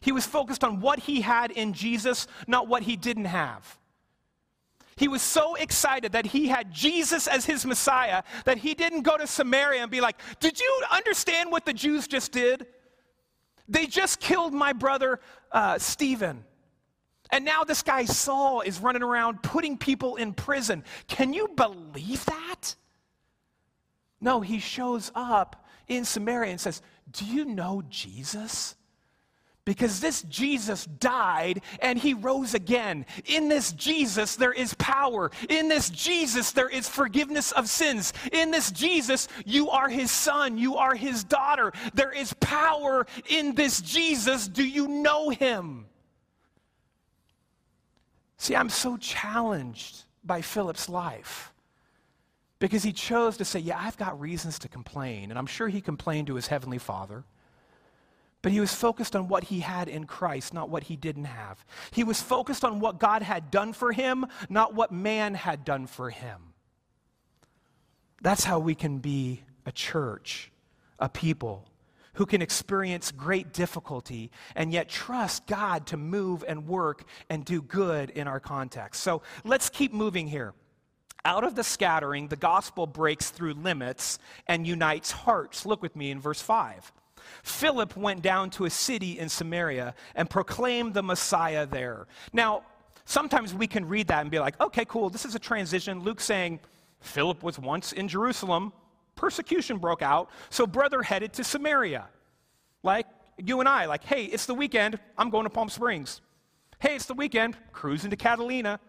He 0.01 0.11
was 0.11 0.25
focused 0.25 0.63
on 0.63 0.81
what 0.81 0.99
he 0.99 1.21
had 1.21 1.51
in 1.51 1.73
Jesus, 1.73 2.27
not 2.47 2.67
what 2.67 2.83
he 2.83 2.95
didn't 2.95 3.25
have. 3.25 3.77
He 4.95 5.07
was 5.07 5.21
so 5.21 5.53
excited 5.53 6.13
that 6.13 6.25
he 6.25 6.47
had 6.47 6.73
Jesus 6.73 7.27
as 7.27 7.45
his 7.45 7.65
Messiah 7.65 8.23
that 8.45 8.57
he 8.57 8.73
didn't 8.73 9.03
go 9.03 9.15
to 9.15 9.27
Samaria 9.27 9.83
and 9.83 9.91
be 9.91 10.01
like, 10.01 10.17
Did 10.39 10.59
you 10.59 10.81
understand 10.91 11.51
what 11.51 11.65
the 11.65 11.73
Jews 11.73 12.07
just 12.07 12.31
did? 12.31 12.65
They 13.69 13.85
just 13.85 14.19
killed 14.19 14.53
my 14.53 14.73
brother 14.73 15.19
uh, 15.51 15.77
Stephen. 15.77 16.43
And 17.31 17.43
now 17.45 17.63
this 17.63 17.81
guy 17.81 18.05
Saul 18.05 18.61
is 18.61 18.79
running 18.79 19.03
around 19.03 19.43
putting 19.43 19.77
people 19.77 20.15
in 20.15 20.33
prison. 20.33 20.83
Can 21.07 21.33
you 21.33 21.49
believe 21.49 22.25
that? 22.25 22.75
No, 24.19 24.41
he 24.41 24.59
shows 24.59 25.11
up 25.13 25.65
in 25.87 26.05
Samaria 26.05 26.51
and 26.51 26.61
says, 26.61 26.81
Do 27.11 27.25
you 27.25 27.45
know 27.45 27.83
Jesus? 27.89 28.75
Because 29.67 29.99
this 29.99 30.21
Jesus 30.23 30.85
died 30.85 31.61
and 31.81 31.99
he 31.99 32.13
rose 32.13 32.53
again. 32.53 33.05
In 33.25 33.49
this 33.49 33.73
Jesus, 33.73 34.37
there 34.37 34.53
is 34.53 34.73
power. 34.75 35.29
In 35.49 35.67
this 35.67 35.89
Jesus, 35.89 36.53
there 36.53 36.69
is 36.69 36.87
forgiveness 36.87 37.51
of 37.51 37.67
sins. 37.67 38.13
In 38.31 38.49
this 38.49 38.71
Jesus, 38.71 39.27
you 39.45 39.69
are 39.69 39.89
his 39.89 40.09
son. 40.09 40.57
You 40.57 40.77
are 40.77 40.95
his 40.95 41.25
daughter. 41.25 41.73
There 41.93 42.13
is 42.13 42.31
power 42.39 43.05
in 43.27 43.55
this 43.55 43.81
Jesus. 43.81 44.47
Do 44.47 44.65
you 44.65 44.87
know 44.87 45.31
him? 45.31 45.87
See, 48.37 48.55
I'm 48.55 48.69
so 48.69 48.97
challenged 48.97 50.03
by 50.23 50.41
Philip's 50.41 50.87
life 50.87 51.53
because 52.59 52.83
he 52.83 52.93
chose 52.93 53.37
to 53.37 53.45
say, 53.45 53.59
Yeah, 53.59 53.77
I've 53.79 53.97
got 53.97 54.19
reasons 54.19 54.59
to 54.59 54.67
complain. 54.67 55.29
And 55.29 55.37
I'm 55.37 55.47
sure 55.47 55.67
he 55.67 55.81
complained 55.81 56.27
to 56.27 56.35
his 56.35 56.47
heavenly 56.47 56.77
father. 56.77 57.23
But 58.43 58.51
he 58.51 58.59
was 58.59 58.73
focused 58.73 59.15
on 59.15 59.27
what 59.27 59.45
he 59.45 59.61
had 59.61 59.89
in 59.89 60.05
Christ, 60.05 60.53
not 60.53 60.69
what 60.69 60.83
he 60.83 60.95
didn't 60.95 61.25
have. 61.25 61.65
He 61.91 62.03
was 62.03 62.21
focused 62.21 62.63
on 62.63 62.79
what 62.79 62.99
God 62.99 63.23
had 63.23 63.49
done 63.49 63.73
for 63.73 63.91
him, 63.91 64.27
not 64.47 64.75
what 64.75 64.91
man 64.91 65.33
had 65.33 65.65
done 65.65 65.87
for 65.87 66.11
him. 66.11 66.53
That's 68.21 68.43
how 68.43 68.59
we 68.59 68.75
can 68.75 68.99
be 68.99 69.41
a 69.65 69.71
church, 69.71 70.51
a 70.99 71.09
people 71.09 71.67
who 72.17 72.25
can 72.25 72.41
experience 72.41 73.11
great 73.11 73.53
difficulty 73.53 74.31
and 74.55 74.73
yet 74.73 74.89
trust 74.89 75.45
God 75.45 75.85
to 75.87 75.97
move 75.97 76.43
and 76.47 76.67
work 76.67 77.03
and 77.29 77.45
do 77.45 77.61
good 77.61 78.09
in 78.09 78.27
our 78.27 78.39
context. 78.39 79.03
So 79.03 79.21
let's 79.45 79.69
keep 79.69 79.93
moving 79.93 80.27
here. 80.27 80.53
Out 81.25 81.43
of 81.43 81.53
the 81.53 81.63
scattering, 81.63 82.27
the 82.27 82.35
gospel 82.35 82.87
breaks 82.87 83.29
through 83.29 83.53
limits 83.53 84.17
and 84.47 84.65
unites 84.65 85.11
hearts. 85.11 85.65
Look 85.65 85.83
with 85.83 85.95
me 85.95 86.09
in 86.09 86.19
verse 86.19 86.41
5. 86.41 86.91
Philip 87.43 87.95
went 87.95 88.23
down 88.23 88.49
to 88.51 88.65
a 88.65 88.69
city 88.69 89.19
in 89.19 89.29
Samaria 89.29 89.93
and 90.15 90.27
proclaimed 90.27 90.95
the 90.95 91.03
Messiah 91.03 91.67
there. 91.67 92.07
Now, 92.33 92.63
sometimes 93.05 93.53
we 93.53 93.67
can 93.67 93.87
read 93.87 94.07
that 94.07 94.21
and 94.21 94.31
be 94.31 94.39
like, 94.39 94.59
okay, 94.59 94.85
cool, 94.85 95.11
this 95.11 95.25
is 95.25 95.35
a 95.35 95.39
transition. 95.39 96.01
Luke 96.01 96.19
saying, 96.19 96.61
Philip 96.99 97.43
was 97.43 97.59
once 97.59 97.91
in 97.91 98.07
Jerusalem, 98.07 98.73
persecution 99.17 99.77
broke 99.77 100.01
out, 100.01 100.29
so 100.49 100.65
brother 100.65 101.01
headed 101.01 101.33
to 101.33 101.43
Samaria. 101.43 102.07
Like 102.83 103.07
you 103.37 103.59
and 103.59 103.67
I, 103.67 103.85
like, 103.85 104.03
hey, 104.03 104.25
it's 104.25 104.45
the 104.45 104.53
weekend, 104.53 104.99
I'm 105.17 105.29
going 105.29 105.43
to 105.43 105.49
Palm 105.49 105.69
Springs. 105.69 106.21
Hey, 106.79 106.95
it's 106.95 107.05
the 107.05 107.13
weekend, 107.13 107.57
cruising 107.71 108.11
to 108.11 108.15
Catalina. 108.15 108.79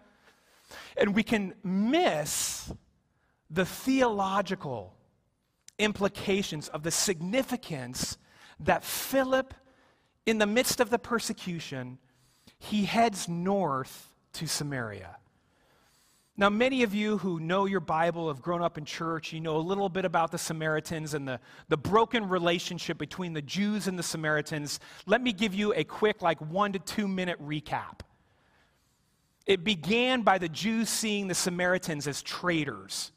And 0.96 1.14
we 1.14 1.22
can 1.22 1.54
miss 1.64 2.72
the 3.50 3.64
theological 3.64 4.94
implications 5.78 6.68
of 6.68 6.82
the 6.82 6.90
significance 6.90 8.18
that 8.60 8.84
Philip, 8.84 9.54
in 10.26 10.38
the 10.38 10.46
midst 10.46 10.80
of 10.80 10.90
the 10.90 10.98
persecution, 10.98 11.98
he 12.58 12.84
heads 12.84 13.28
north 13.28 14.12
to 14.34 14.46
Samaria. 14.46 15.16
Now, 16.38 16.48
many 16.48 16.84
of 16.84 16.94
you 16.94 17.18
who 17.18 17.40
know 17.40 17.66
your 17.66 17.80
Bible, 17.80 18.28
have 18.28 18.40
grown 18.40 18.62
up 18.62 18.78
in 18.78 18.86
church, 18.86 19.32
you 19.32 19.40
know 19.40 19.56
a 19.56 19.58
little 19.58 19.90
bit 19.90 20.06
about 20.06 20.30
the 20.30 20.38
Samaritans 20.38 21.12
and 21.12 21.28
the, 21.28 21.40
the 21.68 21.76
broken 21.76 22.28
relationship 22.28 22.96
between 22.96 23.34
the 23.34 23.42
Jews 23.42 23.88
and 23.88 23.98
the 23.98 24.02
Samaritans. 24.02 24.78
Let 25.04 25.20
me 25.20 25.32
give 25.32 25.52
you 25.52 25.74
a 25.74 25.84
quick, 25.84 26.22
like, 26.22 26.40
one 26.40 26.72
to 26.72 26.78
two 26.78 27.08
minute 27.08 27.44
recap. 27.44 28.00
It 29.46 29.64
began 29.64 30.22
by 30.22 30.38
the 30.38 30.48
Jews 30.48 30.88
seeing 30.88 31.26
the 31.26 31.34
Samaritans 31.34 32.06
as 32.06 32.22
traitors 32.22 33.12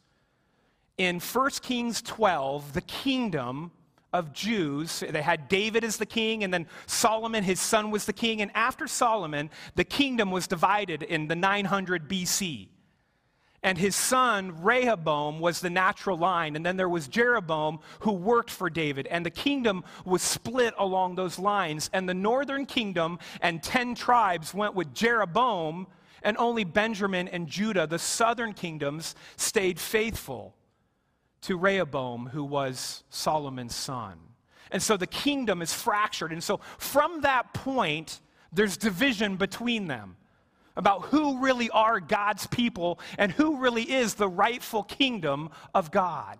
in 1.01 1.19
1 1.19 1.49
Kings 1.61 2.01
12, 2.03 2.73
the 2.73 2.81
kingdom 2.81 3.71
of 4.13 4.33
Jews, 4.33 5.03
they 5.09 5.21
had 5.21 5.47
David 5.47 5.83
as 5.83 5.97
the 5.97 6.05
king, 6.05 6.43
and 6.43 6.53
then 6.53 6.67
Solomon, 6.85 7.43
his 7.43 7.59
son, 7.59 7.91
was 7.91 8.05
the 8.05 8.13
king. 8.13 8.41
And 8.41 8.51
after 8.53 8.87
Solomon, 8.87 9.49
the 9.75 9.83
kingdom 9.83 10.29
was 10.31 10.47
divided 10.47 11.01
in 11.01 11.27
the 11.27 11.35
900 11.35 12.09
BC. 12.09 12.67
And 13.63 13.77
his 13.77 13.95
son, 13.95 14.63
Rehoboam, 14.63 15.39
was 15.39 15.61
the 15.61 15.69
natural 15.69 16.17
line. 16.17 16.55
And 16.55 16.65
then 16.65 16.77
there 16.77 16.89
was 16.89 17.07
Jeroboam, 17.07 17.79
who 17.99 18.11
worked 18.11 18.49
for 18.49 18.71
David. 18.71 19.05
And 19.07 19.23
the 19.23 19.29
kingdom 19.29 19.83
was 20.03 20.23
split 20.23 20.73
along 20.79 21.15
those 21.15 21.37
lines. 21.37 21.89
And 21.93 22.09
the 22.09 22.13
northern 22.15 22.65
kingdom 22.65 23.19
and 23.39 23.61
10 23.61 23.93
tribes 23.93 24.53
went 24.53 24.73
with 24.73 24.95
Jeroboam, 24.95 25.87
and 26.23 26.37
only 26.37 26.63
Benjamin 26.63 27.27
and 27.27 27.47
Judah, 27.47 27.85
the 27.85 27.99
southern 27.99 28.53
kingdoms, 28.53 29.15
stayed 29.37 29.79
faithful 29.79 30.55
to 31.41 31.57
Rehoboam, 31.57 32.27
who 32.27 32.43
was 32.43 33.03
Solomon's 33.09 33.75
son. 33.75 34.17
And 34.71 34.81
so 34.81 34.97
the 34.97 35.07
kingdom 35.07 35.61
is 35.61 35.73
fractured. 35.73 36.31
And 36.31 36.43
so 36.43 36.61
from 36.77 37.21
that 37.21 37.53
point, 37.53 38.21
there's 38.51 38.77
division 38.77 39.35
between 39.35 39.87
them 39.87 40.15
about 40.75 41.03
who 41.05 41.39
really 41.39 41.69
are 41.69 41.99
God's 41.99 42.47
people 42.47 42.99
and 43.17 43.31
who 43.31 43.57
really 43.57 43.83
is 43.83 44.15
the 44.15 44.29
rightful 44.29 44.83
kingdom 44.83 45.49
of 45.73 45.91
God. 45.91 46.39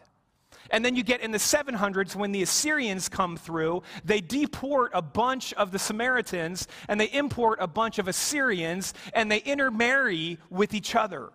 And 0.72 0.86
then 0.86 0.96
you 0.96 1.04
get 1.04 1.22
in 1.22 1.32
the 1.32 1.38
700s 1.38 2.16
when 2.16 2.32
the 2.32 2.42
Assyrians 2.42 3.10
come 3.10 3.36
through, 3.36 3.84
they 4.06 4.22
deport 4.22 4.92
a 4.94 5.02
bunch 5.02 5.54
of 5.54 5.72
the 5.72 5.80
Samaritans 5.80 6.68
and 6.88 7.00
they 7.00 7.12
import 7.12 7.60
a 7.62 7.68
bunch 7.68 8.00
of 8.00 8.08
Assyrians 8.08 8.94
and 9.14 9.30
they 9.30 9.40
intermarry 9.40 10.40
with 10.50 10.74
each 10.74 10.96
other. 10.96 11.32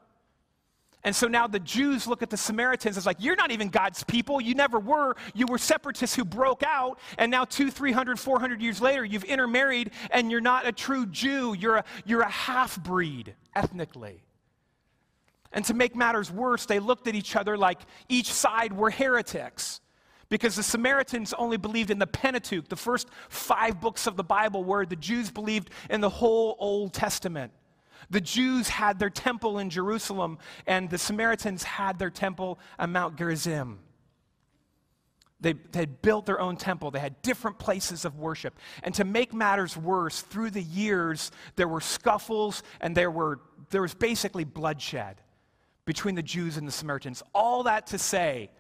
And 1.07 1.15
so 1.15 1.29
now 1.29 1.47
the 1.47 1.61
Jews 1.61 2.09
look 2.09 2.21
at 2.21 2.31
the 2.31 2.37
Samaritans 2.37 2.97
as 2.97 3.07
like, 3.07 3.19
you're 3.21 3.37
not 3.37 3.53
even 3.53 3.69
God's 3.69 4.03
people. 4.03 4.41
You 4.41 4.57
never 4.57 4.81
were. 4.81 5.15
You 5.35 5.47
were 5.47 5.57
separatists 5.57 6.17
who 6.17 6.25
broke 6.25 6.65
out. 6.65 6.99
And 7.17 7.31
now, 7.31 7.45
two, 7.45 7.71
300, 7.71 8.19
400 8.19 8.61
years 8.61 8.81
later, 8.81 9.05
you've 9.05 9.23
intermarried 9.23 9.93
and 10.11 10.33
you're 10.33 10.41
not 10.41 10.67
a 10.67 10.73
true 10.73 11.07
Jew. 11.07 11.55
You're 11.55 11.77
a, 11.77 11.85
you're 12.05 12.23
a 12.23 12.29
half 12.29 12.83
breed 12.83 13.37
ethnically. 13.55 14.21
And 15.53 15.65
to 15.67 15.75
make 15.75 15.95
matters 15.95 16.29
worse, 16.29 16.67
they 16.67 16.81
looked 16.81 17.07
at 17.07 17.15
each 17.15 17.37
other 17.37 17.57
like 17.57 17.79
each 18.09 18.33
side 18.33 18.73
were 18.73 18.91
heretics. 18.91 19.81
Because 20.29 20.57
the 20.57 20.65
Samaritans 20.65 21.33
only 21.35 21.57
believed 21.57 21.93
in 21.93 22.01
the 22.01 22.09
Pentateuch, 22.09 22.69
the 22.69 22.75
first 22.75 23.07
five 23.29 23.81
books 23.81 24.09
of 24.09 24.17
the 24.17 24.25
Bible, 24.25 24.65
where 24.65 24.85
the 24.85 24.97
Jews 24.97 25.31
believed 25.31 25.71
in 25.89 26.01
the 26.01 26.11
whole 26.11 26.57
Old 26.59 26.93
Testament. 26.93 27.53
The 28.11 28.21
Jews 28.21 28.69
had 28.69 28.99
their 28.99 29.11
temple 29.11 29.59
in 29.59 29.71
Jerusalem, 29.71 30.39
and 30.67 30.89
the 30.89 30.99
Samaritans 30.99 31.63
had 31.63 31.99
their 31.99 32.11
temple 32.11 32.59
on 32.79 32.93
Mount 32.93 33.17
Gerizim. 33.17 33.81
They, 35.41 35.53
they 35.53 35.81
had 35.81 36.01
built 36.01 36.25
their 36.25 36.41
own 36.41 36.57
temple. 36.57 36.91
They 36.91 37.01
had 37.01 37.21
different 37.21 37.59
places 37.59 38.05
of 38.05 38.19
worship. 38.19 38.59
And 38.83 38.95
to 38.95 39.05
make 39.05 39.35
matters 39.35 39.77
worse, 39.77 40.23
through 40.23 40.51
the 40.51 40.63
years, 40.63 41.31
there 41.57 41.69
were 41.69 41.81
scuffles 41.81 42.63
and 42.81 42.97
there, 42.97 43.11
were, 43.11 43.41
there 43.71 43.83
was 43.83 43.95
basically 43.95 44.45
bloodshed 44.45 45.21
between 45.85 46.15
the 46.15 46.23
Jews 46.23 46.57
and 46.57 46.67
the 46.67 46.73
Samaritans. 46.73 47.23
All 47.35 47.65
that 47.65 47.87
to 47.89 47.99
say 47.99 48.51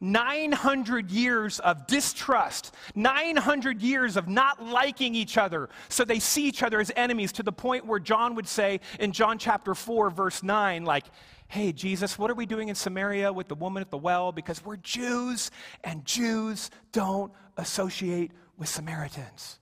900 0.00 1.10
years 1.10 1.58
of 1.60 1.86
distrust, 1.86 2.74
900 2.94 3.82
years 3.82 4.16
of 4.16 4.28
not 4.28 4.64
liking 4.64 5.14
each 5.14 5.36
other. 5.36 5.68
So 5.88 6.04
they 6.04 6.18
see 6.18 6.46
each 6.46 6.62
other 6.62 6.80
as 6.80 6.92
enemies 6.96 7.32
to 7.32 7.42
the 7.42 7.52
point 7.52 7.86
where 7.86 7.98
John 7.98 8.34
would 8.34 8.48
say 8.48 8.80
in 8.98 9.12
John 9.12 9.38
chapter 9.38 9.74
4, 9.74 10.10
verse 10.10 10.42
9, 10.42 10.84
like, 10.84 11.04
Hey, 11.48 11.72
Jesus, 11.72 12.16
what 12.16 12.30
are 12.30 12.34
we 12.34 12.46
doing 12.46 12.68
in 12.68 12.76
Samaria 12.76 13.32
with 13.32 13.48
the 13.48 13.56
woman 13.56 13.80
at 13.80 13.90
the 13.90 13.98
well? 13.98 14.30
Because 14.30 14.64
we're 14.64 14.76
Jews, 14.76 15.50
and 15.82 16.04
Jews 16.04 16.70
don't 16.92 17.32
associate 17.56 18.30
with 18.56 18.68
Samaritans. 18.68 19.58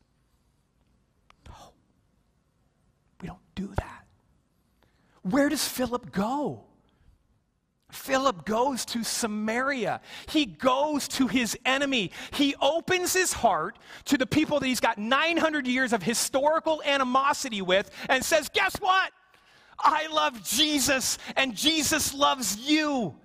No, 1.49 1.55
we 3.23 3.29
don't 3.29 3.39
do 3.55 3.69
that. 3.79 4.05
Where 5.23 5.49
does 5.49 5.67
Philip 5.67 6.13
go? 6.13 6.68
Philip 7.91 8.45
goes 8.45 8.85
to 8.87 9.03
Samaria. 9.03 10.01
He 10.29 10.45
goes 10.45 11.09
to 11.09 11.27
his 11.27 11.57
enemy. 11.65 12.13
He 12.33 12.55
opens 12.61 13.15
his 13.15 13.33
heart 13.33 13.79
to 14.07 14.19
the 14.19 14.27
people 14.27 14.61
that 14.61 14.67
he's 14.67 14.81
got 14.81 14.99
900 14.99 15.67
years 15.67 15.93
of 15.93 16.03
historical 16.03 16.83
animosity 16.85 17.63
with 17.63 17.91
and 18.09 18.23
says, 18.23 18.51
Guess 18.51 18.77
what? 18.81 19.13
I 19.79 20.09
love 20.09 20.43
Jesus, 20.43 21.19
and 21.37 21.55
Jesus 21.55 22.13
loves 22.13 22.57
you. 22.59 23.17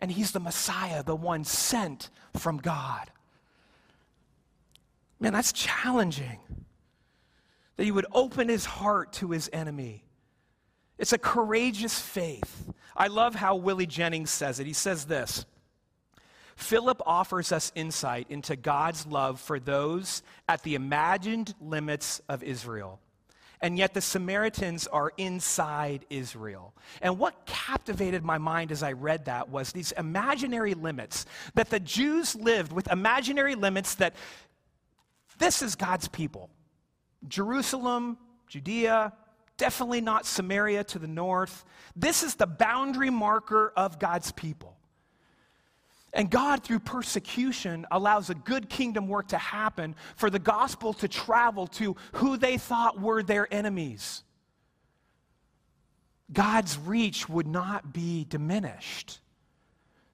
And 0.00 0.10
he's 0.10 0.32
the 0.32 0.40
Messiah, 0.40 1.02
the 1.02 1.16
one 1.16 1.44
sent 1.44 2.10
from 2.36 2.58
God. 2.58 3.10
Man, 5.18 5.32
that's 5.32 5.52
challenging. 5.52 6.40
That 7.76 7.84
he 7.84 7.92
would 7.92 8.06
open 8.12 8.48
his 8.48 8.64
heart 8.64 9.12
to 9.14 9.30
his 9.30 9.48
enemy. 9.52 10.04
It's 11.00 11.14
a 11.14 11.18
courageous 11.18 11.98
faith. 11.98 12.70
I 12.94 13.06
love 13.06 13.34
how 13.34 13.56
Willie 13.56 13.86
Jennings 13.86 14.30
says 14.30 14.60
it. 14.60 14.66
He 14.66 14.74
says 14.74 15.06
this 15.06 15.46
Philip 16.56 17.00
offers 17.06 17.52
us 17.52 17.72
insight 17.74 18.26
into 18.28 18.54
God's 18.54 19.06
love 19.06 19.40
for 19.40 19.58
those 19.58 20.22
at 20.46 20.62
the 20.62 20.74
imagined 20.74 21.54
limits 21.58 22.20
of 22.28 22.42
Israel. 22.42 23.00
And 23.62 23.78
yet 23.78 23.94
the 23.94 24.00
Samaritans 24.02 24.86
are 24.86 25.12
inside 25.16 26.04
Israel. 26.10 26.74
And 27.00 27.18
what 27.18 27.46
captivated 27.46 28.22
my 28.22 28.38
mind 28.38 28.70
as 28.70 28.82
I 28.82 28.92
read 28.92 29.24
that 29.24 29.48
was 29.48 29.72
these 29.72 29.92
imaginary 29.92 30.74
limits, 30.74 31.24
that 31.54 31.70
the 31.70 31.80
Jews 31.80 32.34
lived 32.34 32.72
with 32.72 32.90
imaginary 32.92 33.54
limits 33.54 33.94
that 33.96 34.14
this 35.38 35.62
is 35.62 35.76
God's 35.76 36.08
people. 36.08 36.50
Jerusalem, 37.28 38.18
Judea, 38.48 39.12
definitely 39.60 40.00
not 40.00 40.24
Samaria 40.24 40.82
to 40.84 40.98
the 40.98 41.06
north. 41.06 41.64
This 41.94 42.22
is 42.22 42.34
the 42.34 42.46
boundary 42.46 43.10
marker 43.10 43.72
of 43.76 43.98
God's 43.98 44.32
people. 44.32 44.76
And 46.12 46.30
God, 46.30 46.64
through 46.64 46.80
persecution, 46.80 47.86
allows 47.90 48.30
a 48.30 48.34
good 48.34 48.68
kingdom 48.68 49.06
work 49.06 49.28
to 49.28 49.38
happen 49.38 49.94
for 50.16 50.30
the 50.30 50.38
gospel 50.38 50.94
to 50.94 51.06
travel 51.06 51.66
to 51.68 51.94
who 52.14 52.36
they 52.36 52.56
thought 52.56 52.98
were 52.98 53.22
their 53.22 53.52
enemies. 53.52 54.24
God's 56.32 56.78
reach 56.78 57.28
would 57.28 57.46
not 57.46 57.92
be 57.92 58.24
diminished 58.24 59.20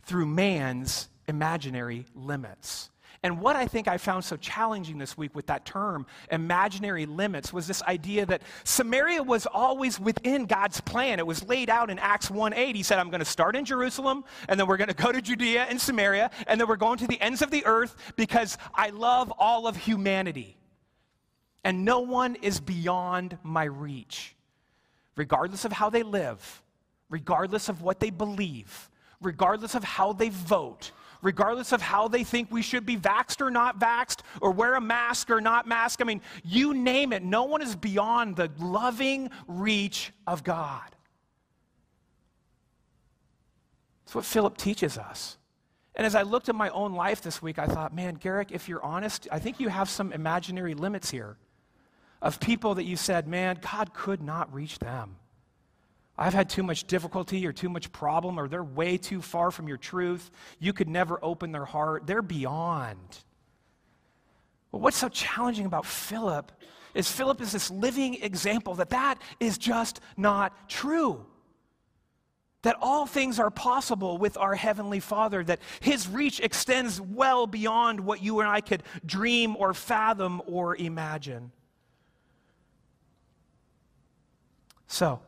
through 0.03 0.27
man's 0.27 1.09
imaginary 1.29 2.05
limits. 2.15 2.91
And 3.27 3.41
what 3.41 3.57
I 3.57 3.67
think 3.67 3.89
I 3.89 3.99
found 3.99 4.25
so 4.25 4.37
challenging 4.37 4.99
this 4.99 5.19
week 5.19 5.35
with 5.35 5.47
that 5.47 5.65
term, 5.65 6.07
imaginary 6.31 7.07
limits, 7.07 7.53
was 7.53 7.67
this 7.67 7.83
idea 7.83 8.25
that 8.25 8.43
Samaria 8.63 9.21
was 9.21 9.47
always 9.47 9.99
within 9.99 10.47
God's 10.47 10.81
plan. 10.81 11.19
It 11.19 11.27
was 11.27 11.43
laid 11.43 11.69
out 11.69 11.91
in 11.91 11.99
Acts 11.99 12.31
1 12.31 12.55
8. 12.55 12.77
He 12.77 12.85
said, 12.85 13.01
I'm 13.01 13.11
going 13.11 13.19
to 13.19 13.25
start 13.25 13.57
in 13.57 13.65
Jerusalem, 13.65 14.23
and 14.49 14.61
then 14.61 14.69
we're 14.69 14.77
going 14.77 14.91
to 14.91 14.95
go 14.95 15.11
to 15.11 15.21
Judea 15.21 15.67
and 15.69 15.81
Samaria, 15.81 16.31
and 16.47 16.61
then 16.61 16.69
we're 16.69 16.77
going 16.77 16.99
to 16.99 17.09
the 17.09 17.21
ends 17.21 17.43
of 17.43 17.51
the 17.51 17.67
earth 17.67 17.97
because 18.15 18.59
I 18.73 18.91
love 18.91 19.33
all 19.41 19.67
of 19.67 19.77
humanity. 19.77 20.57
And 21.65 21.85
no 21.85 21.99
one 21.99 22.37
is 22.37 22.61
beyond 22.61 23.39
my 23.43 23.65
reach, 23.65 24.37
regardless 25.17 25.65
of 25.65 25.73
how 25.73 25.91
they 25.91 26.05
live, 26.05 26.63
regardless 27.11 27.69
of 27.69 27.83
what 27.83 27.99
they 27.99 28.11
believe, 28.11 28.89
regardless 29.21 29.75
of 29.75 29.83
how 29.83 30.13
they 30.13 30.29
vote 30.29 30.93
regardless 31.23 31.73
of 31.73 31.83
how 31.83 32.09
they 32.09 32.25
think 32.25 32.51
we 32.51 32.63
should 32.63 32.87
be 32.87 32.97
vaxxed 32.97 33.41
or 33.41 33.51
not 33.51 33.79
vaxxed, 33.79 34.21
or 34.41 34.51
wear 34.51 34.75
a 34.75 34.81
mask 34.81 35.31
or 35.31 35.41
not 35.41 35.67
mask. 35.67 36.01
I 36.01 36.05
mean, 36.05 36.21
you 36.45 36.75
name 36.75 37.13
it. 37.13 37.23
No 37.23 37.45
one 37.45 37.63
is 37.63 37.77
beyond 37.77 38.37
the 38.37 38.51
loving 38.59 39.31
reach 39.47 40.13
of 40.27 40.45
God. 40.45 40.95
That's 44.05 44.15
what 44.15 44.25
Philip 44.25 44.57
teaches 44.57 44.99
us. 44.99 45.37
And 45.97 46.07
as 46.07 46.15
I 46.15 46.23
looked 46.23 46.49
at 46.49 46.55
my 46.55 46.69
own 46.71 46.93
life 46.95 47.23
this 47.23 47.41
week, 47.41 47.59
I 47.59 47.67
thought, 47.67 47.95
man, 47.95 48.15
Garrick, 48.15 48.53
if 48.53 48.69
you're 48.69 48.85
honest, 48.85 49.27
I 49.33 49.39
think 49.39 49.59
you 49.59 49.69
have 49.69 49.89
some 49.89 50.13
imaginary 50.13 50.75
limits 50.75 51.11
here 51.11 51.39
of 52.21 52.39
people 52.39 52.75
that 52.75 52.85
you 52.85 52.97
said, 52.97 53.27
man, 53.27 53.59
God 53.73 53.95
could 53.95 54.23
not 54.23 54.53
reach 54.53 54.79
them. 54.79 55.17
I've 56.19 56.35
had 56.35 56.49
too 56.49 56.63
much 56.63 56.85
difficulty 56.85 57.47
or 57.47 57.53
too 57.53 57.69
much 57.69 57.93
problem, 57.93 58.39
or 58.39 58.49
they're 58.49 58.65
way 58.65 58.97
too 58.97 59.21
far 59.21 59.51
from 59.51 59.69
your 59.69 59.77
truth. 59.77 60.31
You 60.59 60.73
could 60.73 60.89
never 60.89 61.19
open 61.23 61.53
their 61.53 61.67
heart. 61.67 62.07
They're 62.07 62.23
beyond. 62.23 63.19
Well, 64.73 64.81
what's 64.81 64.97
so 64.97 65.09
challenging 65.09 65.67
about 65.67 65.85
Philip 65.85 66.53
is 66.95 67.11
Philip 67.11 67.43
is 67.43 67.53
this 67.53 67.71
living 67.71 68.23
example 68.23 68.75
that 68.77 68.91
that 68.91 69.21
is 69.39 69.59
just 69.59 70.01
not 70.17 70.69
true. 70.69 71.27
That 72.63 72.77
all 72.81 73.07
things 73.07 73.39
are 73.39 73.51
possible 73.51 74.17
with 74.17 74.39
our 74.39 74.55
Heavenly 74.55 75.01
Father, 75.01 75.45
that 75.45 75.61
His 75.81 76.09
reach 76.09 76.41
extends 76.41 76.99
well 76.99 77.47
beyond 77.47 78.01
what 78.01 78.23
you 78.23 78.41
and 78.41 78.49
I 78.49 78.63
could 78.63 78.83
dream 79.05 79.55
or 79.57 79.75
fathom 79.75 80.41
or 80.47 80.75
imagine. 80.77 81.53
So, 84.87 85.21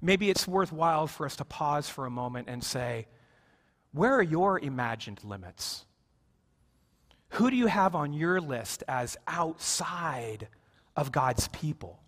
maybe 0.00 0.30
it's 0.30 0.46
worthwhile 0.46 1.06
for 1.06 1.26
us 1.26 1.36
to 1.36 1.44
pause 1.44 1.88
for 1.88 2.06
a 2.06 2.10
moment 2.10 2.48
and 2.48 2.62
say, 2.62 3.06
where 3.92 4.14
are 4.14 4.22
your 4.22 4.58
imagined 4.58 5.22
limits? 5.24 5.84
Who 7.30 7.50
do 7.50 7.56
you 7.56 7.66
have 7.66 7.94
on 7.94 8.12
your 8.12 8.40
list 8.40 8.82
as 8.88 9.16
outside 9.26 10.48
of 10.96 11.12
God's 11.12 11.48
people? 11.48 12.00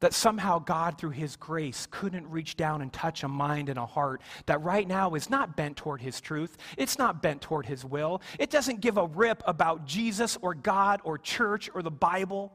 That 0.00 0.14
somehow 0.14 0.60
God, 0.60 0.96
through 0.96 1.10
His 1.10 1.36
grace, 1.36 1.86
couldn't 1.90 2.30
reach 2.30 2.56
down 2.56 2.80
and 2.82 2.92
touch 2.92 3.22
a 3.22 3.28
mind 3.28 3.68
and 3.68 3.78
a 3.78 3.84
heart 3.84 4.22
that 4.46 4.62
right 4.62 4.88
now 4.88 5.14
is 5.14 5.28
not 5.28 5.56
bent 5.56 5.76
toward 5.76 6.00
His 6.00 6.20
truth. 6.20 6.56
It's 6.78 6.98
not 6.98 7.20
bent 7.20 7.42
toward 7.42 7.66
His 7.66 7.84
will. 7.84 8.22
It 8.38 8.50
doesn't 8.50 8.80
give 8.80 8.96
a 8.96 9.06
rip 9.06 9.42
about 9.46 9.86
Jesus 9.86 10.38
or 10.40 10.54
God 10.54 11.00
or 11.04 11.18
church 11.18 11.68
or 11.74 11.82
the 11.82 11.90
Bible. 11.90 12.52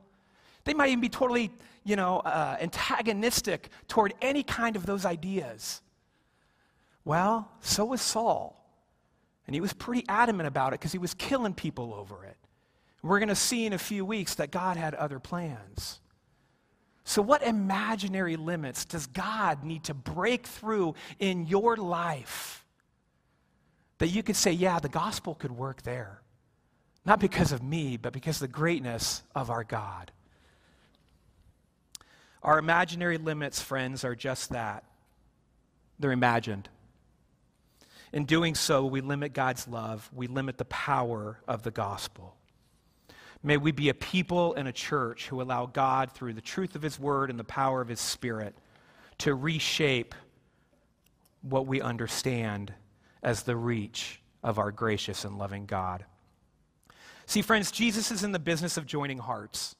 They 0.65 0.73
might 0.73 0.89
even 0.89 1.01
be 1.01 1.09
totally, 1.09 1.51
you 1.83 1.95
know, 1.95 2.19
uh, 2.19 2.57
antagonistic 2.59 3.69
toward 3.87 4.13
any 4.21 4.43
kind 4.43 4.75
of 4.75 4.85
those 4.85 5.05
ideas. 5.05 5.81
Well, 7.05 7.49
so 7.61 7.85
was 7.85 8.01
Saul. 8.01 8.61
And 9.47 9.53
he 9.53 9.61
was 9.61 9.73
pretty 9.73 10.03
adamant 10.09 10.47
about 10.47 10.73
it 10.73 10.79
because 10.79 10.91
he 10.91 10.97
was 10.97 11.13
killing 11.13 11.53
people 11.53 11.93
over 11.93 12.25
it. 12.25 12.35
We're 13.03 13.19
going 13.19 13.29
to 13.29 13.35
see 13.35 13.67
in 13.67 13.73
a 13.73 13.77
few 13.77 14.03
weeks 14.03 14.35
that 14.35 14.49
God 14.49 14.77
had 14.77 14.95
other 14.95 15.19
plans. 15.19 15.99
So, 17.03 17.21
what 17.21 17.43
imaginary 17.43 18.35
limits 18.35 18.83
does 18.83 19.05
God 19.05 19.63
need 19.63 19.83
to 19.83 19.93
break 19.93 20.47
through 20.47 20.95
in 21.19 21.45
your 21.45 21.77
life 21.77 22.65
that 23.99 24.07
you 24.07 24.23
could 24.23 24.35
say, 24.35 24.51
yeah, 24.51 24.79
the 24.79 24.89
gospel 24.89 25.35
could 25.35 25.51
work 25.51 25.83
there? 25.83 26.23
Not 27.05 27.19
because 27.19 27.51
of 27.51 27.61
me, 27.61 27.97
but 27.97 28.11
because 28.11 28.37
of 28.37 28.41
the 28.41 28.47
greatness 28.47 29.21
of 29.35 29.51
our 29.51 29.63
God. 29.63 30.11
Our 32.45 32.59
imaginary 32.59 33.17
limits, 33.17 33.59
friends, 33.59 34.03
are 34.03 34.13
just 34.13 34.51
that 34.51 34.83
they're 35.97 36.11
imagined. 36.11 36.69
In 38.13 38.25
doing 38.25 38.53
so, 38.53 38.85
we 38.85 39.01
limit 39.01 39.33
God's 39.33 39.67
love, 39.67 40.07
we 40.13 40.27
limit 40.27 40.59
the 40.59 40.65
power 40.65 41.39
of 41.47 41.63
the 41.63 41.71
gospel. 41.71 42.35
May 43.41 43.57
we 43.57 43.71
be 43.71 43.89
a 43.89 43.95
people 43.95 44.53
and 44.53 44.67
a 44.67 44.71
church 44.71 45.27
who 45.27 45.41
allow 45.41 45.65
God, 45.65 46.11
through 46.11 46.33
the 46.33 46.41
truth 46.41 46.75
of 46.75 46.83
His 46.83 46.99
word 46.99 47.31
and 47.31 47.39
the 47.39 47.43
power 47.43 47.81
of 47.81 47.87
His 47.87 47.99
Spirit, 47.99 48.55
to 49.19 49.33
reshape 49.33 50.13
what 51.41 51.65
we 51.65 51.81
understand 51.81 52.71
as 53.23 53.41
the 53.41 53.55
reach 53.55 54.21
of 54.43 54.59
our 54.59 54.71
gracious 54.71 55.25
and 55.25 55.39
loving 55.39 55.65
God. 55.65 56.05
See, 57.25 57.41
friends, 57.41 57.71
Jesus 57.71 58.11
is 58.11 58.23
in 58.23 58.33
the 58.33 58.39
business 58.39 58.77
of 58.77 58.85
joining 58.85 59.17
hearts. 59.17 59.75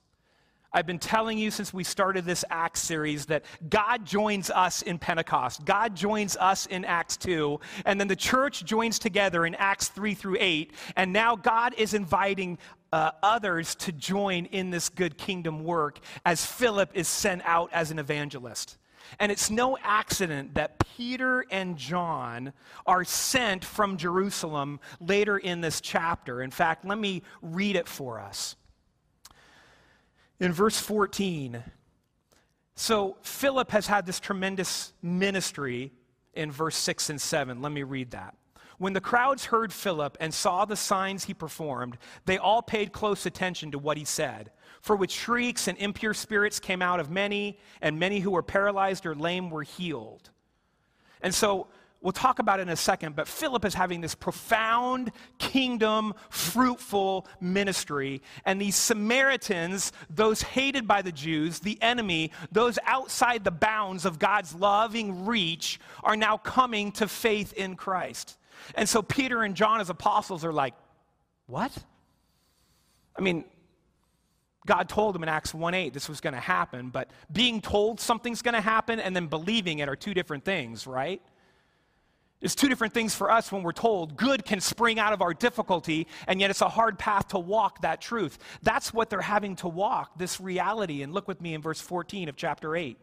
I've 0.76 0.86
been 0.86 1.00
telling 1.00 1.38
you 1.38 1.52
since 1.52 1.74
we 1.74 1.86
started 1.86 2.26
this 2.26 2.44
Acts 2.50 2.82
series 2.82 3.28
that 3.28 3.46
God 3.70 4.04
joins 4.04 4.50
us 4.50 4.82
in 4.82 5.00
Pentecost. 5.00 5.64
God 5.64 5.96
joins 5.96 6.36
us 6.36 6.66
in 6.66 6.84
Acts 6.84 7.16
2. 7.16 7.62
And 7.86 7.98
then 7.98 8.10
the 8.10 8.16
church 8.18 8.66
joins 8.66 9.00
together 9.00 9.46
in 9.46 9.56
Acts 9.56 9.88
3 9.88 10.14
through 10.14 10.36
8. 10.38 10.74
And 10.98 11.14
now 11.14 11.38
God 11.38 11.76
is 11.78 11.94
inviting 11.94 12.58
uh, 12.92 13.12
others 13.24 13.76
to 13.76 13.94
join 13.94 14.48
in 14.48 14.70
this 14.70 14.90
good 14.90 15.18
kingdom 15.18 15.64
work 15.64 16.00
as 16.26 16.46
Philip 16.46 16.90
is 16.94 17.08
sent 17.08 17.42
out 17.46 17.70
as 17.72 17.90
an 17.90 17.98
evangelist. 17.98 18.78
And 19.18 19.32
it's 19.32 19.50
no 19.50 19.78
accident 19.82 20.56
that 20.56 20.78
Peter 20.98 21.46
and 21.52 21.78
John 21.78 22.52
are 22.86 23.06
sent 23.06 23.64
from 23.64 23.96
Jerusalem 23.96 24.82
later 25.00 25.38
in 25.38 25.62
this 25.62 25.80
chapter. 25.80 26.42
In 26.42 26.52
fact, 26.52 26.84
let 26.84 26.98
me 26.98 27.22
read 27.42 27.78
it 27.78 27.88
for 27.88 28.20
us 28.20 28.58
in 30.40 30.52
verse 30.52 30.80
14. 30.80 31.64
So 32.76 33.18
Philip 33.22 33.72
has 33.72 33.88
had 33.88 34.06
this 34.06 34.20
tremendous 34.20 34.94
ministry 35.02 35.94
in 36.34 36.52
verse 36.52 36.76
6 36.76 37.10
and 37.10 37.22
7. 37.22 37.62
Let 37.62 37.72
me 37.72 37.84
read 37.84 38.12
that. 38.12 38.36
When 38.78 38.92
the 38.94 39.02
crowds 39.02 39.46
heard 39.46 39.72
Philip 39.72 40.18
and 40.20 40.34
saw 40.34 40.66
the 40.66 40.76
signs 40.76 41.24
he 41.24 41.34
performed, 41.34 41.98
they 42.26 42.38
all 42.38 42.62
paid 42.62 42.92
close 42.92 43.26
attention 43.26 43.72
to 43.72 43.80
what 43.80 43.98
he 43.98 44.04
said. 44.04 44.52
For 44.82 44.96
which 44.96 45.12
shrieks 45.12 45.68
and 45.68 45.78
impure 45.78 46.14
spirits 46.14 46.60
came 46.60 46.82
out 46.82 47.00
of 47.00 47.10
many, 47.10 47.58
and 47.82 47.98
many 47.98 48.20
who 48.20 48.32
were 48.32 48.44
paralyzed 48.44 49.06
or 49.06 49.16
lame 49.16 49.50
were 49.50 49.64
healed. 49.64 50.30
And 51.22 51.34
so 51.34 51.68
we'll 52.06 52.12
talk 52.12 52.38
about 52.38 52.60
it 52.60 52.64
in 52.64 52.70
a 52.70 52.76
second, 52.76 53.16
but 53.16 53.28
Philip 53.28 53.66
is 53.66 53.74
having 53.74 54.00
this 54.00 54.14
profound 54.14 55.12
kingdom, 55.40 56.14
fruitful 56.30 57.28
ministry. 57.42 58.22
And 58.46 58.62
these 58.62 58.76
Samaritans, 58.76 59.92
those 60.12 60.44
hated 60.44 60.88
by 60.88 61.02
the 61.02 61.12
Jews, 61.12 61.60
the 61.60 61.82
enemy, 61.82 62.32
those 62.52 62.78
outside 62.86 63.44
the 63.44 63.50
bounds 63.50 64.06
of 64.06 64.20
God's 64.20 64.54
loving 64.54 65.26
reach, 65.26 65.80
are 66.04 66.16
now 66.16 66.38
coming 66.38 66.92
to 66.94 67.08
faith 67.08 67.54
in 67.54 67.76
Christ. 67.76 68.38
And 68.76 68.88
so 68.88 69.02
Peter 69.02 69.42
and 69.42 69.56
John, 69.56 69.82
as 69.82 69.90
apostles, 69.90 70.46
are 70.46 70.54
like, 70.54 70.76
What? 71.48 71.76
I 73.18 73.22
mean, 73.22 73.46
God 74.68 74.90
told 74.90 75.16
them 75.16 75.24
in 75.24 75.30
Acts 75.30 75.56
1 75.56 75.74
8 75.74 75.92
this 75.92 76.08
was 76.08 76.22
going 76.22 76.34
to 76.34 76.40
happen, 76.40 76.90
but 76.90 77.10
being 77.32 77.62
told 77.62 78.00
something's 78.00 78.44
going 78.44 78.54
to 78.54 78.62
happen 78.62 79.00
and 79.00 79.16
then 79.16 79.26
believing 79.26 79.80
it 79.80 79.90
are 79.90 79.96
two 79.96 80.14
different 80.14 80.46
things, 80.46 80.86
right? 80.86 81.20
It's 82.46 82.54
two 82.54 82.70
different 82.70 82.94
things 82.94 83.16
for 83.16 83.32
us 83.32 83.52
when 83.52 83.64
we're 83.64 83.72
told 83.72 84.16
good 84.16 84.46
can 84.46 84.62
spring 84.62 85.00
out 85.00 85.14
of 85.14 85.24
our 85.24 85.34
difficulty, 85.34 86.06
and 86.28 86.40
yet 86.40 86.52
it's 86.52 86.62
a 86.62 86.70
hard 86.70 87.00
path 87.00 87.30
to 87.30 87.40
walk 87.40 87.82
that 87.82 88.02
truth. 88.02 88.38
That's 88.62 88.94
what 88.94 89.10
they're 89.10 89.20
having 89.20 89.56
to 89.58 89.68
walk, 89.68 90.20
this 90.20 90.40
reality. 90.40 91.02
And 91.02 91.12
look 91.12 91.28
with 91.28 91.42
me 91.42 91.56
in 91.56 91.64
verse 91.64 91.82
14 91.82 92.30
of 92.30 92.36
chapter 92.36 92.76
8. 92.76 93.00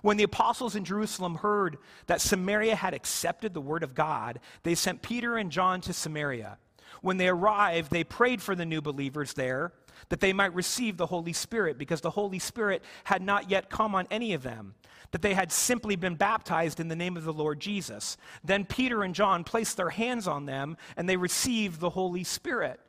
When 0.00 0.16
the 0.16 0.22
apostles 0.24 0.76
in 0.76 0.86
Jerusalem 0.86 1.34
heard 1.34 1.76
that 2.06 2.22
Samaria 2.22 2.74
had 2.74 2.94
accepted 2.94 3.52
the 3.52 3.60
word 3.60 3.82
of 3.82 3.94
God, 3.94 4.40
they 4.62 4.74
sent 4.74 5.02
Peter 5.02 5.36
and 5.36 5.52
John 5.52 5.82
to 5.82 5.92
Samaria. 5.92 6.56
When 7.02 7.18
they 7.18 7.28
arrived, 7.28 7.90
they 7.90 8.02
prayed 8.02 8.40
for 8.40 8.54
the 8.54 8.64
new 8.64 8.80
believers 8.80 9.34
there 9.34 9.74
that 10.08 10.20
they 10.20 10.32
might 10.32 10.54
receive 10.54 10.96
the 10.96 11.06
Holy 11.06 11.32
Spirit, 11.32 11.78
because 11.78 12.00
the 12.00 12.10
Holy 12.10 12.38
Spirit 12.38 12.82
had 13.04 13.22
not 13.22 13.50
yet 13.50 13.70
come 13.70 13.94
on 13.94 14.06
any 14.10 14.32
of 14.34 14.42
them 14.42 14.74
that 15.12 15.22
they 15.22 15.34
had 15.34 15.52
simply 15.52 15.96
been 15.96 16.14
baptized 16.14 16.80
in 16.80 16.88
the 16.88 16.96
name 16.96 17.16
of 17.16 17.24
the 17.24 17.32
Lord 17.32 17.60
Jesus. 17.60 18.16
Then 18.44 18.64
Peter 18.64 19.02
and 19.02 19.14
John 19.14 19.44
placed 19.44 19.76
their 19.76 19.90
hands 19.90 20.26
on 20.26 20.46
them 20.46 20.76
and 20.96 21.08
they 21.08 21.16
received 21.16 21.80
the 21.80 21.90
Holy 21.90 22.24
Spirit. 22.24 22.80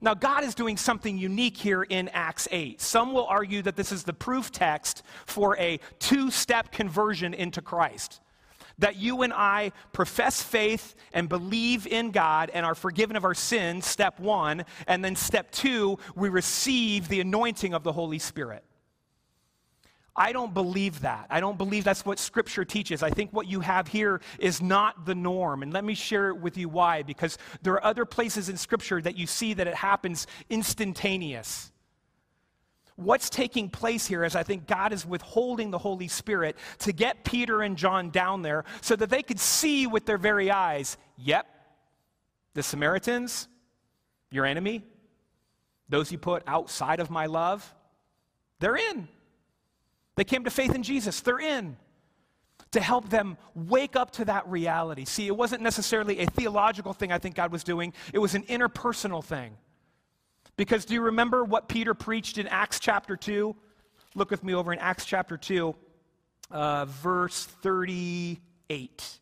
Now, 0.00 0.14
God 0.14 0.44
is 0.44 0.54
doing 0.54 0.76
something 0.76 1.18
unique 1.18 1.56
here 1.56 1.82
in 1.82 2.08
Acts 2.10 2.46
8. 2.52 2.80
Some 2.80 3.12
will 3.12 3.26
argue 3.26 3.62
that 3.62 3.74
this 3.74 3.90
is 3.90 4.04
the 4.04 4.12
proof 4.12 4.52
text 4.52 5.02
for 5.26 5.58
a 5.58 5.80
two 5.98 6.30
step 6.30 6.70
conversion 6.70 7.34
into 7.34 7.60
Christ. 7.60 8.20
That 8.78 8.96
you 8.96 9.22
and 9.22 9.32
I 9.32 9.72
profess 9.92 10.42
faith 10.42 10.94
and 11.12 11.28
believe 11.28 11.86
in 11.86 12.10
God 12.10 12.50
and 12.54 12.64
are 12.64 12.74
forgiven 12.74 13.16
of 13.16 13.24
our 13.24 13.34
sins, 13.34 13.86
step 13.86 14.20
one. 14.20 14.64
And 14.86 15.04
then 15.04 15.16
step 15.16 15.50
two, 15.50 15.98
we 16.14 16.28
receive 16.28 17.08
the 17.08 17.20
anointing 17.20 17.74
of 17.74 17.82
the 17.82 17.92
Holy 17.92 18.18
Spirit. 18.18 18.64
I 20.18 20.32
don't 20.32 20.52
believe 20.52 21.02
that. 21.02 21.28
I 21.30 21.38
don't 21.38 21.56
believe 21.56 21.84
that's 21.84 22.04
what 22.04 22.18
Scripture 22.18 22.64
teaches. 22.64 23.04
I 23.04 23.10
think 23.10 23.32
what 23.32 23.46
you 23.46 23.60
have 23.60 23.86
here 23.86 24.20
is 24.40 24.60
not 24.60 25.06
the 25.06 25.14
norm. 25.14 25.62
And 25.62 25.72
let 25.72 25.84
me 25.84 25.94
share 25.94 26.30
it 26.30 26.38
with 26.38 26.56
you 26.56 26.68
why. 26.68 27.04
Because 27.04 27.38
there 27.62 27.74
are 27.74 27.84
other 27.84 28.04
places 28.04 28.48
in 28.48 28.56
Scripture 28.56 29.00
that 29.00 29.16
you 29.16 29.28
see 29.28 29.54
that 29.54 29.68
it 29.68 29.76
happens 29.76 30.26
instantaneous. 30.50 31.70
What's 32.98 33.30
taking 33.30 33.70
place 33.70 34.08
here 34.08 34.24
is 34.24 34.34
I 34.34 34.42
think 34.42 34.66
God 34.66 34.92
is 34.92 35.06
withholding 35.06 35.70
the 35.70 35.78
Holy 35.78 36.08
Spirit 36.08 36.56
to 36.78 36.92
get 36.92 37.22
Peter 37.22 37.62
and 37.62 37.76
John 37.76 38.10
down 38.10 38.42
there 38.42 38.64
so 38.80 38.96
that 38.96 39.08
they 39.08 39.22
could 39.22 39.38
see 39.38 39.86
with 39.86 40.04
their 40.04 40.18
very 40.18 40.50
eyes 40.50 40.96
yep, 41.16 41.46
the 42.54 42.62
Samaritans, 42.64 43.46
your 44.32 44.44
enemy, 44.44 44.82
those 45.88 46.10
you 46.10 46.18
put 46.18 46.42
outside 46.48 46.98
of 46.98 47.08
my 47.08 47.26
love, 47.26 47.72
they're 48.58 48.74
in. 48.74 49.06
They 50.16 50.24
came 50.24 50.42
to 50.42 50.50
faith 50.50 50.74
in 50.74 50.82
Jesus, 50.82 51.20
they're 51.20 51.38
in. 51.38 51.76
To 52.72 52.80
help 52.80 53.10
them 53.10 53.38
wake 53.54 53.94
up 53.94 54.10
to 54.12 54.24
that 54.24 54.48
reality. 54.48 55.04
See, 55.04 55.28
it 55.28 55.36
wasn't 55.36 55.62
necessarily 55.62 56.18
a 56.18 56.26
theological 56.26 56.92
thing 56.92 57.12
I 57.12 57.18
think 57.18 57.36
God 57.36 57.52
was 57.52 57.62
doing, 57.62 57.92
it 58.12 58.18
was 58.18 58.34
an 58.34 58.42
interpersonal 58.42 59.22
thing. 59.22 59.56
Because 60.58 60.84
do 60.84 60.92
you 60.92 61.02
remember 61.02 61.44
what 61.44 61.68
Peter 61.68 61.94
preached 61.94 62.36
in 62.36 62.48
Acts 62.48 62.80
chapter 62.80 63.16
2? 63.16 63.54
Look 64.16 64.32
with 64.32 64.42
me 64.42 64.54
over 64.54 64.72
in 64.72 64.80
Acts 64.80 65.04
chapter 65.04 65.36
2, 65.36 65.72
uh, 66.50 66.84
verse 66.86 67.44
38. 67.62 69.18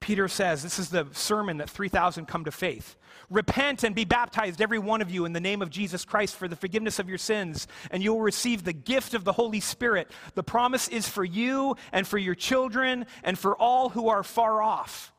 Peter 0.00 0.28
says, 0.28 0.62
This 0.62 0.78
is 0.78 0.88
the 0.88 1.06
sermon 1.12 1.58
that 1.58 1.68
3,000 1.68 2.24
come 2.24 2.46
to 2.46 2.50
faith. 2.50 2.96
Repent 3.28 3.84
and 3.84 3.94
be 3.94 4.06
baptized, 4.06 4.62
every 4.62 4.78
one 4.78 5.02
of 5.02 5.10
you, 5.10 5.26
in 5.26 5.34
the 5.34 5.40
name 5.40 5.60
of 5.60 5.68
Jesus 5.68 6.06
Christ 6.06 6.34
for 6.34 6.48
the 6.48 6.56
forgiveness 6.56 6.98
of 6.98 7.06
your 7.06 7.18
sins, 7.18 7.68
and 7.90 8.02
you 8.02 8.14
will 8.14 8.22
receive 8.22 8.64
the 8.64 8.72
gift 8.72 9.12
of 9.12 9.24
the 9.24 9.32
Holy 9.32 9.60
Spirit. 9.60 10.10
The 10.36 10.42
promise 10.42 10.88
is 10.88 11.06
for 11.06 11.22
you 11.22 11.76
and 11.92 12.08
for 12.08 12.16
your 12.16 12.34
children 12.34 13.04
and 13.22 13.38
for 13.38 13.54
all 13.56 13.90
who 13.90 14.08
are 14.08 14.22
far 14.22 14.62
off, 14.62 15.12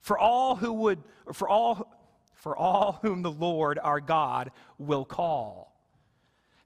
for 0.00 0.18
all 0.18 0.56
who 0.56 0.72
would, 0.72 1.02
for 1.34 1.50
all, 1.50 1.93
for 2.44 2.54
all 2.54 2.98
whom 3.00 3.22
the 3.22 3.30
Lord 3.30 3.78
our 3.82 4.00
God 4.00 4.50
will 4.78 5.06
call. 5.06 5.74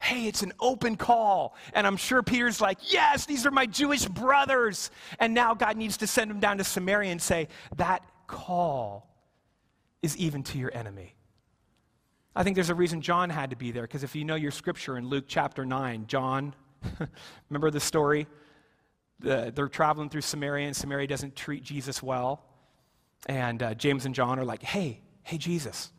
Hey, 0.02 0.26
it's 0.26 0.42
an 0.42 0.52
open 0.58 0.96
call. 0.96 1.54
And 1.72 1.86
I'm 1.86 1.96
sure 1.96 2.20
Peter's 2.20 2.60
like, 2.60 2.92
Yes, 2.92 3.26
these 3.26 3.46
are 3.46 3.52
my 3.52 3.64
Jewish 3.64 4.04
brothers. 4.04 4.90
And 5.20 5.34
now 5.34 5.54
God 5.54 5.76
needs 5.76 5.98
to 5.98 6.08
send 6.08 6.32
him 6.32 6.40
down 6.40 6.58
to 6.58 6.64
Samaria 6.64 7.12
and 7.12 7.22
say, 7.22 7.46
That 7.76 8.02
call 8.26 9.08
is 10.02 10.16
even 10.16 10.42
to 10.42 10.58
your 10.58 10.74
enemy. 10.74 11.14
I 12.34 12.42
think 12.42 12.56
there's 12.56 12.70
a 12.70 12.74
reason 12.74 13.00
John 13.00 13.30
had 13.30 13.50
to 13.50 13.56
be 13.56 13.70
there, 13.70 13.82
because 13.82 14.02
if 14.02 14.16
you 14.16 14.24
know 14.24 14.34
your 14.34 14.50
scripture 14.50 14.98
in 14.98 15.06
Luke 15.06 15.26
chapter 15.28 15.64
9, 15.64 16.06
John, 16.08 16.56
remember 17.50 17.70
the 17.70 17.78
story? 17.78 18.26
The, 19.20 19.52
they're 19.54 19.68
traveling 19.68 20.08
through 20.08 20.22
Samaria, 20.22 20.66
and 20.66 20.74
Samaria 20.74 21.06
doesn't 21.06 21.36
treat 21.36 21.62
Jesus 21.62 22.02
well. 22.02 22.42
And 23.26 23.62
uh, 23.62 23.74
James 23.74 24.06
and 24.06 24.14
John 24.14 24.40
are 24.40 24.44
like, 24.44 24.64
hey, 24.64 25.02
hey, 25.28 25.36
Jesus, 25.36 25.92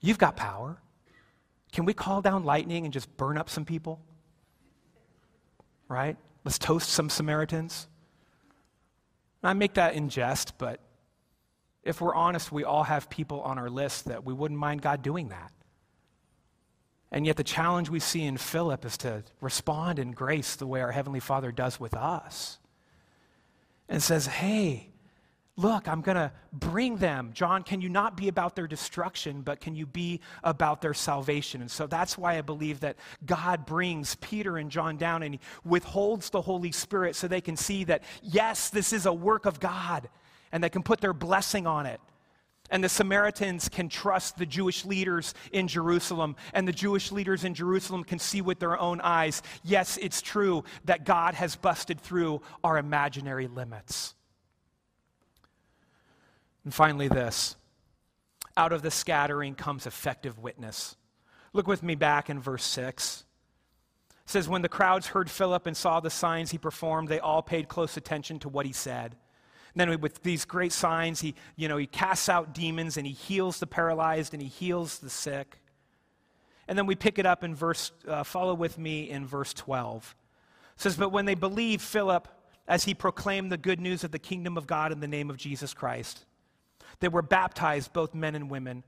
you've 0.00 0.18
got 0.18 0.36
power. 0.36 0.82
Can 1.70 1.84
we 1.84 1.94
call 1.94 2.20
down 2.22 2.42
lightning 2.42 2.84
and 2.84 2.92
just 2.92 3.16
burn 3.16 3.38
up 3.38 3.48
some 3.48 3.64
people? 3.64 4.00
Right? 5.86 6.16
Let's 6.44 6.58
toast 6.58 6.88
some 6.88 7.08
Samaritans. 7.08 7.86
I 9.44 9.52
make 9.52 9.74
that 9.74 9.94
in 9.94 10.08
jest, 10.08 10.58
but 10.58 10.80
if 11.84 12.00
we're 12.00 12.16
honest, 12.16 12.50
we 12.50 12.64
all 12.64 12.82
have 12.82 13.08
people 13.08 13.42
on 13.42 13.60
our 13.60 13.70
list 13.70 14.06
that 14.06 14.24
we 14.24 14.34
wouldn't 14.34 14.58
mind 14.58 14.82
God 14.82 15.02
doing 15.02 15.28
that. 15.28 15.52
And 17.12 17.24
yet, 17.24 17.36
the 17.36 17.44
challenge 17.44 17.90
we 17.90 18.00
see 18.00 18.24
in 18.24 18.38
Philip 18.38 18.84
is 18.84 18.96
to 18.98 19.22
respond 19.40 20.00
in 20.00 20.10
grace 20.10 20.56
the 20.56 20.66
way 20.66 20.80
our 20.80 20.90
Heavenly 20.90 21.20
Father 21.20 21.52
does 21.52 21.78
with 21.78 21.94
us. 21.94 22.58
And 23.88 24.02
says, 24.02 24.26
Hey, 24.26 24.91
look, 25.56 25.86
I'm 25.86 26.00
going 26.00 26.16
to 26.16 26.32
bring 26.52 26.96
them. 26.96 27.30
John, 27.34 27.62
can 27.62 27.80
you 27.80 27.88
not 27.88 28.16
be 28.16 28.28
about 28.28 28.56
their 28.56 28.66
destruction, 28.66 29.42
but 29.42 29.60
can 29.60 29.74
you 29.74 29.86
be 29.86 30.20
about 30.42 30.80
their 30.80 30.94
salvation? 30.94 31.60
And 31.60 31.70
so 31.70 31.86
that's 31.86 32.16
why 32.16 32.38
I 32.38 32.40
believe 32.40 32.80
that 32.80 32.96
God 33.26 33.66
brings 33.66 34.14
Peter 34.16 34.56
and 34.56 34.70
John 34.70 34.96
down 34.96 35.22
and 35.22 35.34
he 35.34 35.40
withholds 35.64 36.30
the 36.30 36.40
Holy 36.40 36.72
Spirit 36.72 37.16
so 37.16 37.28
they 37.28 37.40
can 37.40 37.56
see 37.56 37.84
that, 37.84 38.02
yes, 38.22 38.70
this 38.70 38.92
is 38.92 39.04
a 39.04 39.12
work 39.12 39.44
of 39.44 39.60
God 39.60 40.08
and 40.52 40.64
they 40.64 40.70
can 40.70 40.82
put 40.82 41.00
their 41.00 41.12
blessing 41.12 41.66
on 41.66 41.86
it. 41.86 42.00
And 42.70 42.82
the 42.82 42.88
Samaritans 42.88 43.68
can 43.68 43.90
trust 43.90 44.38
the 44.38 44.46
Jewish 44.46 44.86
leaders 44.86 45.34
in 45.52 45.68
Jerusalem, 45.68 46.36
and 46.54 46.66
the 46.66 46.72
Jewish 46.72 47.12
leaders 47.12 47.44
in 47.44 47.52
Jerusalem 47.52 48.02
can 48.02 48.18
see 48.18 48.40
with 48.40 48.60
their 48.60 48.78
own 48.78 48.98
eyes 49.02 49.42
yes, 49.62 49.98
it's 50.00 50.22
true 50.22 50.64
that 50.86 51.04
God 51.04 51.34
has 51.34 51.54
busted 51.54 52.00
through 52.00 52.40
our 52.64 52.78
imaginary 52.78 53.46
limits. 53.46 54.14
And 56.64 56.72
finally, 56.72 57.08
this 57.08 57.56
out 58.56 58.72
of 58.72 58.82
the 58.82 58.90
scattering 58.90 59.54
comes 59.54 59.86
effective 59.86 60.38
witness. 60.38 60.96
Look 61.52 61.66
with 61.66 61.82
me 61.82 61.94
back 61.94 62.30
in 62.30 62.40
verse 62.40 62.64
6. 62.64 63.24
It 64.10 64.30
says, 64.30 64.48
When 64.48 64.62
the 64.62 64.68
crowds 64.68 65.08
heard 65.08 65.30
Philip 65.30 65.66
and 65.66 65.76
saw 65.76 66.00
the 66.00 66.10
signs 66.10 66.50
he 66.50 66.58
performed, 66.58 67.08
they 67.08 67.20
all 67.20 67.42
paid 67.42 67.68
close 67.68 67.96
attention 67.96 68.38
to 68.40 68.48
what 68.48 68.66
he 68.66 68.72
said. 68.72 69.16
Then 69.74 70.00
with 70.00 70.22
these 70.22 70.44
great 70.44 70.72
signs, 70.72 71.20
he, 71.20 71.34
you 71.56 71.66
know, 71.66 71.78
he 71.78 71.86
casts 71.86 72.28
out 72.28 72.52
demons 72.52 72.98
and 72.98 73.06
he 73.06 73.12
heals 73.12 73.58
the 73.58 73.66
paralyzed 73.66 74.34
and 74.34 74.42
he 74.42 74.48
heals 74.48 74.98
the 74.98 75.08
sick. 75.08 75.58
And 76.68 76.76
then 76.76 76.86
we 76.86 76.94
pick 76.94 77.18
it 77.18 77.26
up 77.26 77.42
in 77.42 77.54
verse, 77.54 77.90
uh, 78.06 78.22
follow 78.22 78.54
with 78.54 78.78
me 78.78 79.08
in 79.08 79.26
verse 79.26 79.54
12. 79.54 80.14
It 80.74 80.80
says, 80.80 80.96
But 80.96 81.10
when 81.10 81.24
they 81.24 81.34
believed 81.34 81.82
Philip 81.82 82.28
as 82.68 82.84
he 82.84 82.94
proclaimed 82.94 83.50
the 83.50 83.56
good 83.56 83.80
news 83.80 84.04
of 84.04 84.10
the 84.10 84.18
kingdom 84.18 84.56
of 84.58 84.66
God 84.66 84.92
in 84.92 85.00
the 85.00 85.08
name 85.08 85.30
of 85.30 85.38
Jesus 85.38 85.72
Christ, 85.72 86.26
they 87.02 87.08
were 87.08 87.20
baptized, 87.20 87.92
both 87.92 88.14
men 88.14 88.36
and 88.36 88.48
women. 88.48 88.84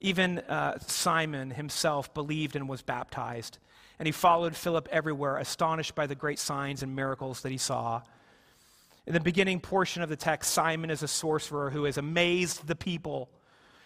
Even 0.00 0.40
uh, 0.40 0.78
Simon 0.80 1.52
himself 1.52 2.12
believed 2.12 2.56
and 2.56 2.68
was 2.68 2.82
baptized. 2.82 3.58
And 4.00 4.06
he 4.06 4.12
followed 4.12 4.56
Philip 4.56 4.88
everywhere, 4.90 5.36
astonished 5.36 5.94
by 5.94 6.08
the 6.08 6.16
great 6.16 6.40
signs 6.40 6.82
and 6.82 6.96
miracles 6.96 7.42
that 7.42 7.52
he 7.52 7.56
saw. 7.56 8.02
In 9.06 9.14
the 9.14 9.20
beginning 9.20 9.60
portion 9.60 10.02
of 10.02 10.08
the 10.08 10.16
text, 10.16 10.52
Simon 10.52 10.90
is 10.90 11.04
a 11.04 11.08
sorcerer 11.08 11.70
who 11.70 11.84
has 11.84 11.98
amazed 11.98 12.66
the 12.66 12.74
people. 12.74 13.28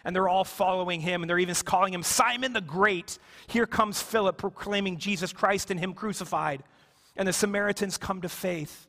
And 0.06 0.16
they're 0.16 0.28
all 0.28 0.44
following 0.44 1.02
him, 1.02 1.22
and 1.22 1.28
they're 1.28 1.38
even 1.38 1.54
calling 1.56 1.92
him 1.92 2.02
Simon 2.02 2.54
the 2.54 2.62
Great. 2.62 3.18
Here 3.46 3.66
comes 3.66 4.00
Philip 4.00 4.38
proclaiming 4.38 4.96
Jesus 4.96 5.34
Christ 5.34 5.70
and 5.70 5.78
him 5.78 5.92
crucified. 5.92 6.62
And 7.14 7.28
the 7.28 7.34
Samaritans 7.34 7.98
come 7.98 8.22
to 8.22 8.30
faith. 8.30 8.86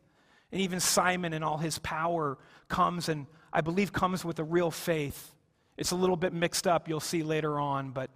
And 0.50 0.62
even 0.62 0.80
Simon 0.80 1.34
and 1.34 1.44
all 1.44 1.58
his 1.58 1.78
power 1.80 2.38
comes 2.70 3.10
and 3.10 3.28
I 3.54 3.62
believe 3.62 3.92
comes 3.92 4.24
with 4.24 4.40
a 4.40 4.44
real 4.44 4.72
faith. 4.72 5.34
It's 5.78 5.92
a 5.92 5.96
little 5.96 6.16
bit 6.16 6.34
mixed 6.34 6.68
up, 6.68 6.88
you'll 6.88 7.00
see 7.00 7.24
later 7.24 7.60
on, 7.60 7.92
but 7.92 8.10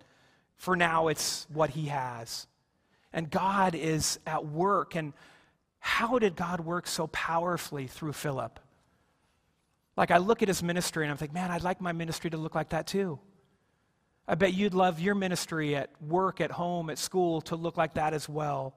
for 0.55 0.75
now 0.75 1.07
it's 1.07 1.47
what 1.51 1.71
he 1.71 1.88
has. 1.88 2.47
And 3.11 3.29
God 3.29 3.75
is 3.75 4.19
at 4.25 4.45
work. 4.45 4.95
And 4.95 5.13
how 5.79 6.19
did 6.19 6.36
God 6.36 6.59
work 6.59 6.88
so 6.88 7.07
powerfully 7.07 7.88
through 7.88 8.13
Philip? 8.13 8.59
Like, 9.97 10.11
I 10.11 10.17
look 10.17 10.41
at 10.41 10.47
his 10.47 10.61
ministry 10.61 11.05
and 11.05 11.11
I'm 11.11 11.17
thinking, 11.17 11.33
man, 11.33 11.51
I'd 11.51 11.63
like 11.63 11.79
my 11.79 11.93
ministry 11.93 12.29
to 12.29 12.38
look 12.38 12.55
like 12.55 12.69
that 12.69 12.88
too. 12.88 13.19
I 14.27 14.36
bet 14.36 14.53
you'd 14.53 14.73
love 14.73 14.99
your 14.99 15.15
ministry 15.15 15.75
at 15.75 15.89
work, 16.01 16.41
at 16.41 16.51
home, 16.51 16.89
at 16.89 16.97
school 16.97 17.41
to 17.41 17.55
look 17.55 17.77
like 17.77 17.93
that 17.93 18.13
as 18.13 18.27
well. 18.27 18.73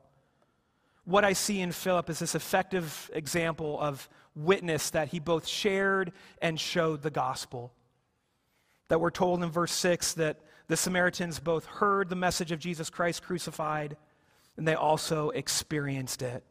What 1.04 1.24
I 1.24 1.32
see 1.32 1.61
in 1.61 1.72
Philip 1.72 2.11
is 2.11 2.18
this 2.18 2.34
effective 2.34 3.11
example 3.14 3.80
of 3.80 4.09
witness 4.39 4.91
that 4.91 5.09
he 5.09 5.18
both 5.18 5.47
shared 5.47 6.12
and 6.41 6.59
showed 6.59 7.03
the 7.03 7.11
gospel. 7.11 7.72
That 8.89 9.01
we're 9.01 9.11
told 9.11 9.43
in 9.43 9.51
verse 9.51 9.72
6 9.72 10.14
that 10.14 10.39
the 10.68 10.76
Samaritans 10.76 11.41
both 11.41 11.66
heard 11.66 12.09
the 12.09 12.16
message 12.16 12.53
of 12.53 12.59
Jesus 12.59 12.91
Christ 12.91 13.22
crucified 13.22 13.97
and 14.57 14.66
they 14.66 14.74
also 14.74 15.30
experienced 15.30 16.20
it. 16.20 16.45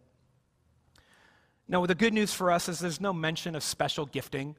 Now, 1.67 1.85
the 1.85 1.95
good 1.95 2.13
news 2.13 2.33
for 2.33 2.51
us 2.51 2.69
is 2.69 2.79
there's 2.79 3.01
no 3.01 3.11
mention 3.11 3.53
of 3.53 3.61
special 3.61 4.05
gifting. 4.05 4.55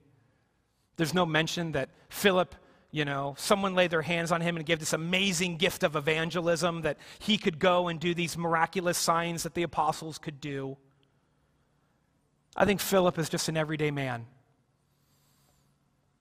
There's 0.97 1.14
no 1.14 1.24
mention 1.24 1.72
that 1.72 1.89
Philip, 2.11 2.55
you 2.91 3.07
know, 3.07 3.35
someone 3.39 3.74
laid 3.74 3.91
their 3.91 4.03
hands 4.03 4.31
on 4.31 4.43
him 4.43 4.57
and 4.57 4.66
gave 4.66 4.79
this 4.79 4.93
amazing 4.93 5.57
gift 5.57 5.83
of 5.83 5.97
evangelism 5.97 6.83
that 6.83 6.99
he 7.18 7.39
could 7.39 7.59
go 7.59 7.89
and 7.89 7.99
do 7.99 8.12
these 8.12 8.37
miraculous 8.37 8.99
signs 8.99 9.45
that 9.45 9.55
the 9.55 9.62
apostles 9.62 10.18
could 10.18 10.41
do. 10.41 10.76
I 12.57 12.64
think 12.64 12.80
Philip 12.80 13.18
is 13.18 13.28
just 13.28 13.49
an 13.49 13.57
everyday 13.57 13.90
man. 13.90 14.26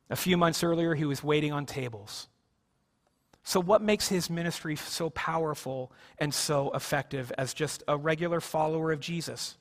A 0.10 0.16
few 0.16 0.38
months 0.38 0.64
earlier, 0.64 0.96
he 0.96 1.06
was 1.06 1.24
waiting 1.24 1.52
on 1.52 1.66
tables. 1.66 2.28
So, 3.44 3.60
what 3.60 3.82
makes 3.82 4.08
his 4.08 4.30
ministry 4.30 4.76
so 4.76 5.10
powerful 5.10 5.92
and 6.18 6.34
so 6.34 6.72
effective 6.72 7.32
as 7.38 7.54
just 7.54 7.84
a 7.88 7.98
regular 7.98 8.42
follower 8.42 8.92
of 8.92 9.00
Jesus? 9.00 9.58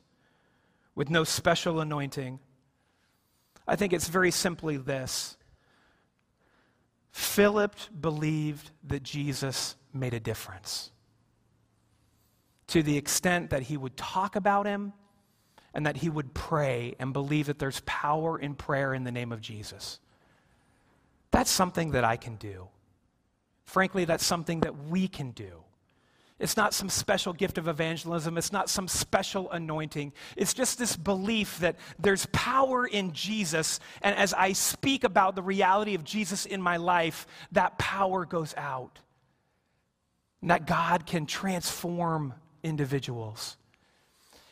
with 0.97 1.11
no 1.11 1.23
special 1.23 1.79
anointing. 1.79 2.41
I 3.69 3.77
think 3.77 3.93
it's 3.93 4.09
very 4.09 4.33
simply 4.33 4.79
this 4.79 5.37
Philip 7.13 7.77
believed 8.01 8.71
that 8.85 9.03
Jesus 9.03 9.77
made 9.95 10.15
a 10.15 10.21
difference 10.21 10.91
to 12.67 12.83
the 12.83 12.97
extent 12.97 13.51
that 13.51 13.63
he 13.63 13.77
would 13.77 13.97
talk 13.97 14.35
about 14.35 14.67
him 14.67 14.93
and 15.77 15.85
that 15.85 15.99
he 15.99 16.09
would 16.09 16.33
pray 16.33 16.95
and 16.99 17.13
believe 17.13 17.47
that 17.47 17.59
there's 17.59 17.83
power 17.85 18.39
in 18.39 18.55
prayer 18.55 18.95
in 18.95 19.05
the 19.05 19.13
name 19.13 19.31
of 19.31 19.43
Jesus. 19.43 20.01
That's 21.33 21.51
something 21.51 21.91
that 21.91 22.03
I 22.03 22.17
can 22.17 22.37
do. 22.37 22.69
Frankly, 23.67 24.07
that's 24.07 24.25
something 24.25 24.61
that 24.61 24.89
we 24.89 25.07
can 25.07 25.33
do. 25.33 25.65
It's 26.39 26.57
not 26.57 26.73
some 26.73 26.89
special 26.89 27.35
gift 27.35 27.59
of 27.59 27.69
evangelism. 27.69 28.39
It's 28.39 28.53
not 28.53 28.71
some 28.71 28.89
special 28.89 29.51
anointing. 29.51 30.15
It's 30.35 30.55
just 30.55 30.79
this 30.79 30.97
belief 30.97 31.59
that 31.59 31.77
there's 31.99 32.25
power 32.33 32.87
in 32.87 33.13
Jesus. 33.13 33.79
And 34.01 34.17
as 34.17 34.33
I 34.33 34.55
speak 34.55 35.05
about 35.05 35.35
the 35.35 35.43
reality 35.43 35.95
of 35.95 36.05
Jesus 36.05 36.47
in 36.47 36.63
my 36.63 36.79
life, 36.79 37.27
that 37.53 37.77
power 37.77 38.25
goes 38.25 38.55
out. 38.57 38.99
And 40.41 40.51
that 40.51 40.67
God 40.67 41.05
can 41.05 41.27
transform 41.27 42.33
individuals. 42.63 43.59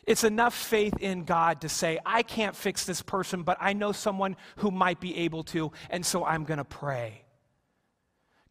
It's 0.05 0.23
enough 0.23 0.53
faith 0.53 0.95
in 0.99 1.23
God 1.23 1.61
to 1.61 1.69
say, 1.69 1.99
I 2.05 2.21
can't 2.21 2.55
fix 2.55 2.85
this 2.85 3.01
person, 3.01 3.43
but 3.43 3.57
I 3.59 3.73
know 3.73 3.91
someone 3.91 4.37
who 4.57 4.69
might 4.69 4.99
be 4.99 5.17
able 5.17 5.43
to, 5.45 5.71
and 5.89 6.05
so 6.05 6.23
I'm 6.23 6.43
going 6.43 6.59
to 6.59 6.63
pray. 6.63 7.23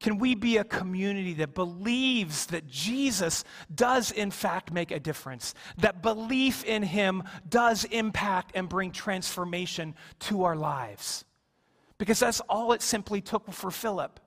Can 0.01 0.19
we 0.19 0.35
be 0.35 0.57
a 0.57 0.65
community 0.65 1.35
that 1.35 1.55
believes 1.55 2.47
that 2.47 2.67
Jesus 2.67 3.45
does, 3.73 4.11
in 4.11 4.31
fact, 4.31 4.73
make 4.73 4.91
a 4.91 5.01
difference? 5.01 5.55
That 5.79 6.03
belief 6.03 6.65
in 6.65 6.83
him 6.83 7.23
does 7.49 7.85
impact 7.85 8.53
and 8.55 8.69
bring 8.69 8.91
transformation 8.91 9.95
to 10.21 10.43
our 10.45 10.57
lives? 10.57 11.25
Because 11.97 12.19
that's 12.19 12.41
all 12.41 12.73
it 12.73 12.83
simply 12.83 13.21
took 13.21 13.51
for 13.53 13.71
Philip. 13.71 14.19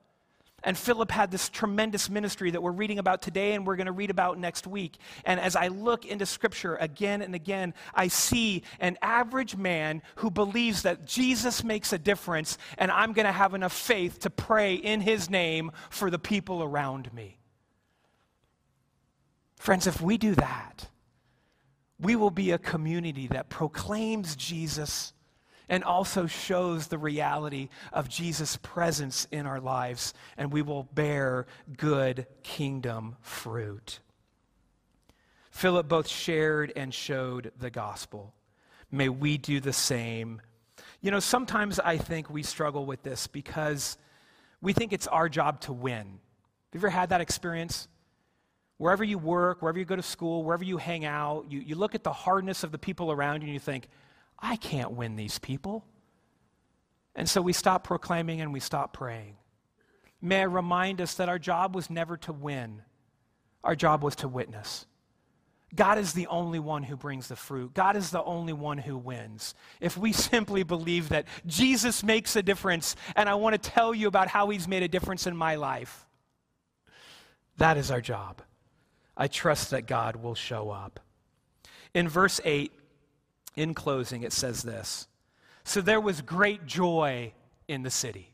And 0.67 0.77
Philip 0.77 1.11
had 1.11 1.31
this 1.31 1.47
tremendous 1.47 2.09
ministry 2.09 2.51
that 2.51 2.61
we're 2.61 2.73
reading 2.73 2.99
about 2.99 3.21
today 3.21 3.53
and 3.53 3.65
we're 3.65 3.77
going 3.77 3.85
to 3.85 3.93
read 3.93 4.09
about 4.09 4.37
next 4.37 4.67
week. 4.67 4.97
And 5.23 5.39
as 5.39 5.55
I 5.55 5.69
look 5.69 6.05
into 6.05 6.25
Scripture 6.25 6.75
again 6.75 7.21
and 7.21 7.33
again, 7.33 7.73
I 7.93 8.09
see 8.09 8.63
an 8.81 8.97
average 9.01 9.55
man 9.55 10.01
who 10.17 10.29
believes 10.29 10.81
that 10.81 11.05
Jesus 11.05 11.63
makes 11.63 11.93
a 11.93 11.97
difference 11.97 12.57
and 12.77 12.91
I'm 12.91 13.13
going 13.13 13.27
to 13.27 13.31
have 13.31 13.53
enough 13.53 13.71
faith 13.71 14.19
to 14.19 14.29
pray 14.29 14.75
in 14.75 14.99
his 14.99 15.29
name 15.29 15.71
for 15.89 16.09
the 16.09 16.19
people 16.19 16.61
around 16.61 17.13
me. 17.13 17.37
Friends, 19.55 19.87
if 19.87 20.01
we 20.01 20.17
do 20.17 20.35
that, 20.35 20.89
we 21.97 22.17
will 22.17 22.29
be 22.29 22.51
a 22.51 22.57
community 22.57 23.27
that 23.27 23.47
proclaims 23.47 24.35
Jesus 24.35 25.13
and 25.69 25.83
also 25.83 26.27
shows 26.27 26.87
the 26.87 26.97
reality 26.97 27.69
of 27.91 28.09
Jesus' 28.09 28.57
presence 28.61 29.27
in 29.31 29.45
our 29.45 29.59
lives, 29.59 30.13
and 30.37 30.51
we 30.51 30.61
will 30.61 30.83
bear 30.83 31.45
good 31.75 32.25
kingdom 32.43 33.15
fruit. 33.21 33.99
Philip 35.51 35.87
both 35.87 36.07
shared 36.07 36.71
and 36.75 36.93
showed 36.93 37.51
the 37.59 37.69
gospel. 37.69 38.33
May 38.91 39.09
we 39.09 39.37
do 39.37 39.59
the 39.59 39.73
same. 39.73 40.41
You 41.01 41.11
know, 41.11 41.19
sometimes 41.19 41.79
I 41.79 41.97
think 41.97 42.29
we 42.29 42.43
struggle 42.43 42.85
with 42.85 43.03
this 43.03 43.27
because 43.27 43.97
we 44.61 44.73
think 44.73 44.93
it's 44.93 45.07
our 45.07 45.27
job 45.29 45.59
to 45.61 45.73
win. 45.73 46.19
Have 46.73 46.73
you 46.73 46.79
ever 46.79 46.89
had 46.89 47.09
that 47.09 47.21
experience? 47.21 47.87
Wherever 48.77 49.03
you 49.03 49.17
work, 49.17 49.61
wherever 49.61 49.79
you 49.79 49.85
go 49.85 49.95
to 49.95 50.03
school, 50.03 50.43
wherever 50.43 50.63
you 50.63 50.77
hang 50.77 51.05
out, 51.05 51.45
you, 51.49 51.59
you 51.59 51.75
look 51.75 51.95
at 51.95 52.03
the 52.03 52.13
hardness 52.13 52.63
of 52.63 52.71
the 52.71 52.77
people 52.77 53.11
around 53.11 53.41
you 53.41 53.47
and 53.47 53.53
you 53.53 53.59
think, 53.59 53.89
I 54.39 54.55
can't 54.55 54.91
win 54.91 55.15
these 55.15 55.39
people. 55.39 55.85
And 57.15 57.27
so 57.27 57.41
we 57.41 57.53
stop 57.53 57.83
proclaiming 57.83 58.41
and 58.41 58.53
we 58.53 58.59
stop 58.59 58.93
praying. 58.93 59.35
May 60.21 60.41
I 60.41 60.43
remind 60.43 61.01
us 61.01 61.15
that 61.15 61.29
our 61.29 61.39
job 61.39 61.75
was 61.75 61.89
never 61.89 62.17
to 62.17 62.33
win, 62.33 62.81
our 63.63 63.75
job 63.75 64.03
was 64.03 64.15
to 64.17 64.27
witness. 64.27 64.85
God 65.75 65.97
is 65.97 66.13
the 66.13 66.27
only 66.27 66.59
one 66.59 66.83
who 66.83 66.95
brings 66.95 67.27
the 67.27 67.35
fruit. 67.35 67.73
God 67.73 67.97
is 67.97 68.09
the 68.09 68.23
only 68.23 68.53
one 68.53 68.77
who 68.77 68.97
wins. 68.97 69.53
If 69.81 69.97
we 69.97 70.13
simply 70.13 70.63
believe 70.63 71.09
that 71.09 71.27
Jesus 71.45 72.03
makes 72.03 72.35
a 72.35 72.43
difference, 72.43 72.95
and 73.15 73.27
I 73.27 73.35
want 73.35 73.61
to 73.61 73.69
tell 73.69 73.93
you 73.93 74.07
about 74.07 74.29
how 74.29 74.49
he's 74.49 74.67
made 74.67 74.83
a 74.83 74.87
difference 74.87 75.27
in 75.27 75.35
my 75.35 75.55
life, 75.55 76.05
that 77.57 77.77
is 77.77 77.91
our 77.91 78.01
job. 78.01 78.41
I 79.17 79.27
trust 79.27 79.71
that 79.71 79.87
God 79.87 80.15
will 80.15 80.35
show 80.35 80.69
up. 80.69 80.99
In 81.93 82.07
verse 82.07 82.39
8, 82.45 82.71
in 83.57 83.73
closing, 83.73 84.23
it 84.23 84.31
says 84.31 84.63
this 84.63 85.07
So 85.65 85.81
there 85.81 85.99
was 85.99 86.21
great 86.21 86.65
joy 86.65 87.33
in 87.67 87.83
the 87.83 87.89
city. 87.89 88.33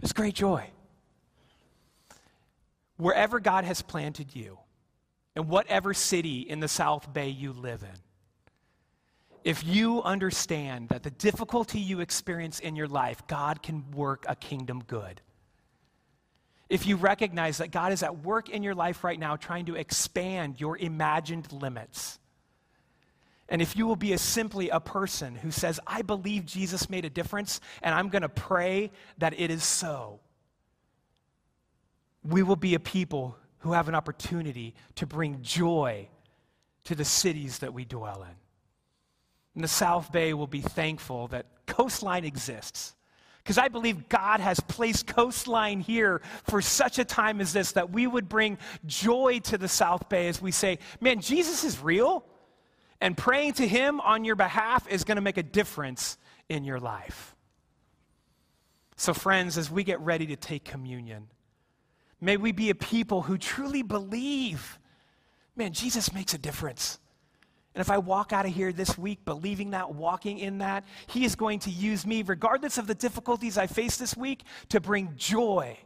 There's 0.00 0.12
great 0.12 0.34
joy. 0.34 0.68
Wherever 2.98 3.40
God 3.40 3.64
has 3.64 3.80
planted 3.80 4.34
you, 4.34 4.58
in 5.34 5.48
whatever 5.48 5.94
city 5.94 6.40
in 6.40 6.60
the 6.60 6.68
South 6.68 7.12
Bay 7.12 7.28
you 7.28 7.52
live 7.52 7.82
in, 7.82 7.98
if 9.44 9.64
you 9.64 10.02
understand 10.02 10.88
that 10.88 11.04
the 11.04 11.10
difficulty 11.10 11.78
you 11.78 12.00
experience 12.00 12.58
in 12.58 12.76
your 12.76 12.88
life, 12.88 13.26
God 13.28 13.62
can 13.62 13.88
work 13.92 14.24
a 14.28 14.34
kingdom 14.34 14.82
good. 14.86 15.20
If 16.68 16.86
you 16.86 16.96
recognize 16.96 17.58
that 17.58 17.70
God 17.70 17.92
is 17.92 18.02
at 18.02 18.24
work 18.24 18.50
in 18.50 18.62
your 18.62 18.74
life 18.74 19.04
right 19.04 19.18
now 19.18 19.36
trying 19.36 19.66
to 19.66 19.76
expand 19.76 20.60
your 20.60 20.76
imagined 20.76 21.50
limits, 21.52 22.18
and 23.48 23.62
if 23.62 23.76
you 23.76 23.86
will 23.86 23.96
be 23.96 24.12
a, 24.12 24.18
simply 24.18 24.68
a 24.68 24.80
person 24.80 25.34
who 25.34 25.50
says, 25.50 25.80
I 25.86 26.02
believe 26.02 26.44
Jesus 26.44 26.90
made 26.90 27.04
a 27.04 27.10
difference, 27.10 27.60
and 27.82 27.94
I'm 27.94 28.08
going 28.10 28.22
to 28.22 28.28
pray 28.28 28.90
that 29.18 29.38
it 29.38 29.50
is 29.50 29.64
so, 29.64 30.20
we 32.22 32.42
will 32.42 32.56
be 32.56 32.74
a 32.74 32.80
people 32.80 33.36
who 33.60 33.72
have 33.72 33.88
an 33.88 33.94
opportunity 33.94 34.74
to 34.96 35.06
bring 35.06 35.40
joy 35.42 36.08
to 36.84 36.94
the 36.94 37.04
cities 37.04 37.60
that 37.60 37.72
we 37.72 37.84
dwell 37.84 38.22
in. 38.22 38.36
And 39.54 39.64
the 39.64 39.68
South 39.68 40.12
Bay 40.12 40.34
will 40.34 40.46
be 40.46 40.60
thankful 40.60 41.28
that 41.28 41.46
Coastline 41.66 42.24
exists. 42.24 42.94
Because 43.42 43.56
I 43.56 43.68
believe 43.68 44.10
God 44.10 44.40
has 44.40 44.60
placed 44.60 45.06
Coastline 45.06 45.80
here 45.80 46.20
for 46.44 46.60
such 46.60 46.98
a 46.98 47.04
time 47.04 47.40
as 47.40 47.54
this 47.54 47.72
that 47.72 47.90
we 47.90 48.06
would 48.06 48.28
bring 48.28 48.58
joy 48.84 49.40
to 49.44 49.56
the 49.56 49.68
South 49.68 50.10
Bay 50.10 50.28
as 50.28 50.40
we 50.42 50.50
say, 50.50 50.78
man, 51.00 51.20
Jesus 51.20 51.64
is 51.64 51.80
real. 51.80 52.24
And 53.00 53.16
praying 53.16 53.54
to 53.54 53.68
Him 53.68 54.00
on 54.00 54.24
your 54.24 54.36
behalf 54.36 54.88
is 54.88 55.04
going 55.04 55.16
to 55.16 55.22
make 55.22 55.36
a 55.36 55.42
difference 55.42 56.18
in 56.48 56.64
your 56.64 56.80
life. 56.80 57.34
So, 58.96 59.14
friends, 59.14 59.56
as 59.56 59.70
we 59.70 59.84
get 59.84 60.00
ready 60.00 60.26
to 60.26 60.36
take 60.36 60.64
communion, 60.64 61.28
may 62.20 62.36
we 62.36 62.50
be 62.50 62.70
a 62.70 62.74
people 62.74 63.22
who 63.22 63.38
truly 63.38 63.82
believe 63.82 64.78
man, 65.58 65.72
Jesus 65.72 66.14
makes 66.14 66.32
a 66.32 66.38
difference. 66.38 66.98
And 67.74 67.80
if 67.80 67.90
I 67.90 67.98
walk 67.98 68.32
out 68.32 68.46
of 68.46 68.54
here 68.54 68.72
this 68.72 68.96
week 68.96 69.24
believing 69.24 69.72
that, 69.72 69.94
walking 69.94 70.38
in 70.38 70.58
that, 70.58 70.84
He 71.08 71.24
is 71.24 71.34
going 71.34 71.58
to 71.60 71.70
use 71.70 72.06
me, 72.06 72.22
regardless 72.22 72.78
of 72.78 72.86
the 72.86 72.94
difficulties 72.94 73.58
I 73.58 73.66
face 73.66 73.98
this 73.98 74.16
week, 74.16 74.44
to 74.70 74.80
bring 74.80 75.14
joy 75.16 75.76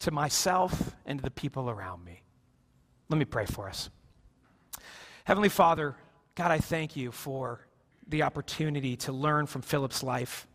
to 0.00 0.10
myself 0.10 0.94
and 1.06 1.18
to 1.18 1.22
the 1.22 1.30
people 1.30 1.70
around 1.70 2.04
me. 2.04 2.22
Let 3.08 3.18
me 3.18 3.24
pray 3.24 3.46
for 3.46 3.68
us. 3.68 3.88
Heavenly 5.30 5.48
Father, 5.48 5.94
God, 6.34 6.50
I 6.50 6.58
thank 6.58 6.96
you 6.96 7.12
for 7.12 7.64
the 8.08 8.24
opportunity 8.24 8.96
to 8.96 9.12
learn 9.12 9.46
from 9.46 9.62
Philip's 9.62 10.02
life. 10.02 10.48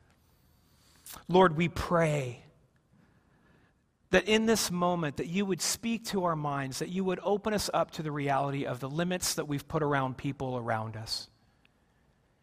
Lord, 1.30 1.55
we 1.55 1.69
pray 1.69 2.43
that 4.09 4.28
in 4.28 4.47
this 4.47 4.69
moment 4.69 5.15
that 5.15 5.28
you 5.28 5.45
would 5.45 5.61
speak 5.61 6.03
to 6.07 6.26
our 6.26 6.36
minds, 6.36 6.80
that 6.80 6.89
you 6.89 7.05
would 7.05 7.21
open 7.23 7.53
us 7.53 7.69
up 7.73 7.91
to 7.91 8.03
the 8.03 8.11
reality 8.11 8.65
of 8.65 8.82
the 8.82 8.89
limits 8.89 9.36
that 9.36 9.47
we've 9.47 9.65
put 9.65 9.82
around 9.82 10.17
people 10.17 10.57
around 10.57 10.97
us 10.97 11.30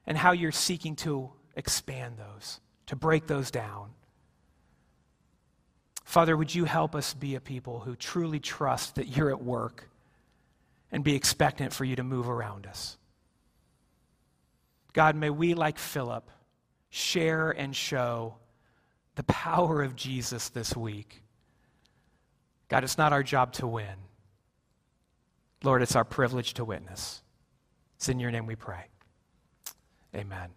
and 0.07 0.17
how 0.17 0.33
you're 0.33 0.53
seeking 0.53 0.97
to 0.97 1.31
expand 1.55 2.17
those, 2.17 2.61
to 2.87 2.97
break 2.97 3.27
those 3.27 3.51
down. 3.51 3.91
Father, 6.03 6.35
would 6.35 6.55
you 6.55 6.65
help 6.65 6.95
us 6.95 7.13
be 7.13 7.35
a 7.35 7.43
people 7.43 7.81
who 7.81 7.95
truly 7.95 8.41
trust 8.41 8.95
that 8.95 9.15
you're 9.15 9.29
at 9.29 9.45
work 9.45 9.91
and 10.93 11.03
be 11.03 11.17
expectant 11.17 11.73
for 11.73 11.85
you 11.85 11.97
to 11.97 12.05
move 12.05 12.29
around 12.29 12.67
us? 12.67 12.99
God, 14.93 15.17
may 15.17 15.31
we, 15.31 15.55
like 15.55 15.79
Philip, 15.79 16.31
share 16.91 17.51
and 17.51 17.75
show 17.75 18.37
the 19.15 19.23
power 19.25 19.83
of 19.83 19.97
Jesus 19.97 20.51
this 20.51 20.77
week. 20.77 21.23
God, 22.69 22.85
it's 22.85 22.99
not 22.99 23.13
our 23.13 23.23
job 23.23 23.53
to 23.55 23.67
win. 23.67 23.87
Lord, 25.65 25.83
it's 25.83 25.97
our 25.97 26.05
privilege 26.05 26.55
to 26.55 26.65
witness. 26.65 27.23
It's 27.97 28.09
in 28.09 28.19
your 28.19 28.31
name 28.31 28.47
we 28.47 28.57
pray. 28.57 28.87
Amen. 30.15 30.51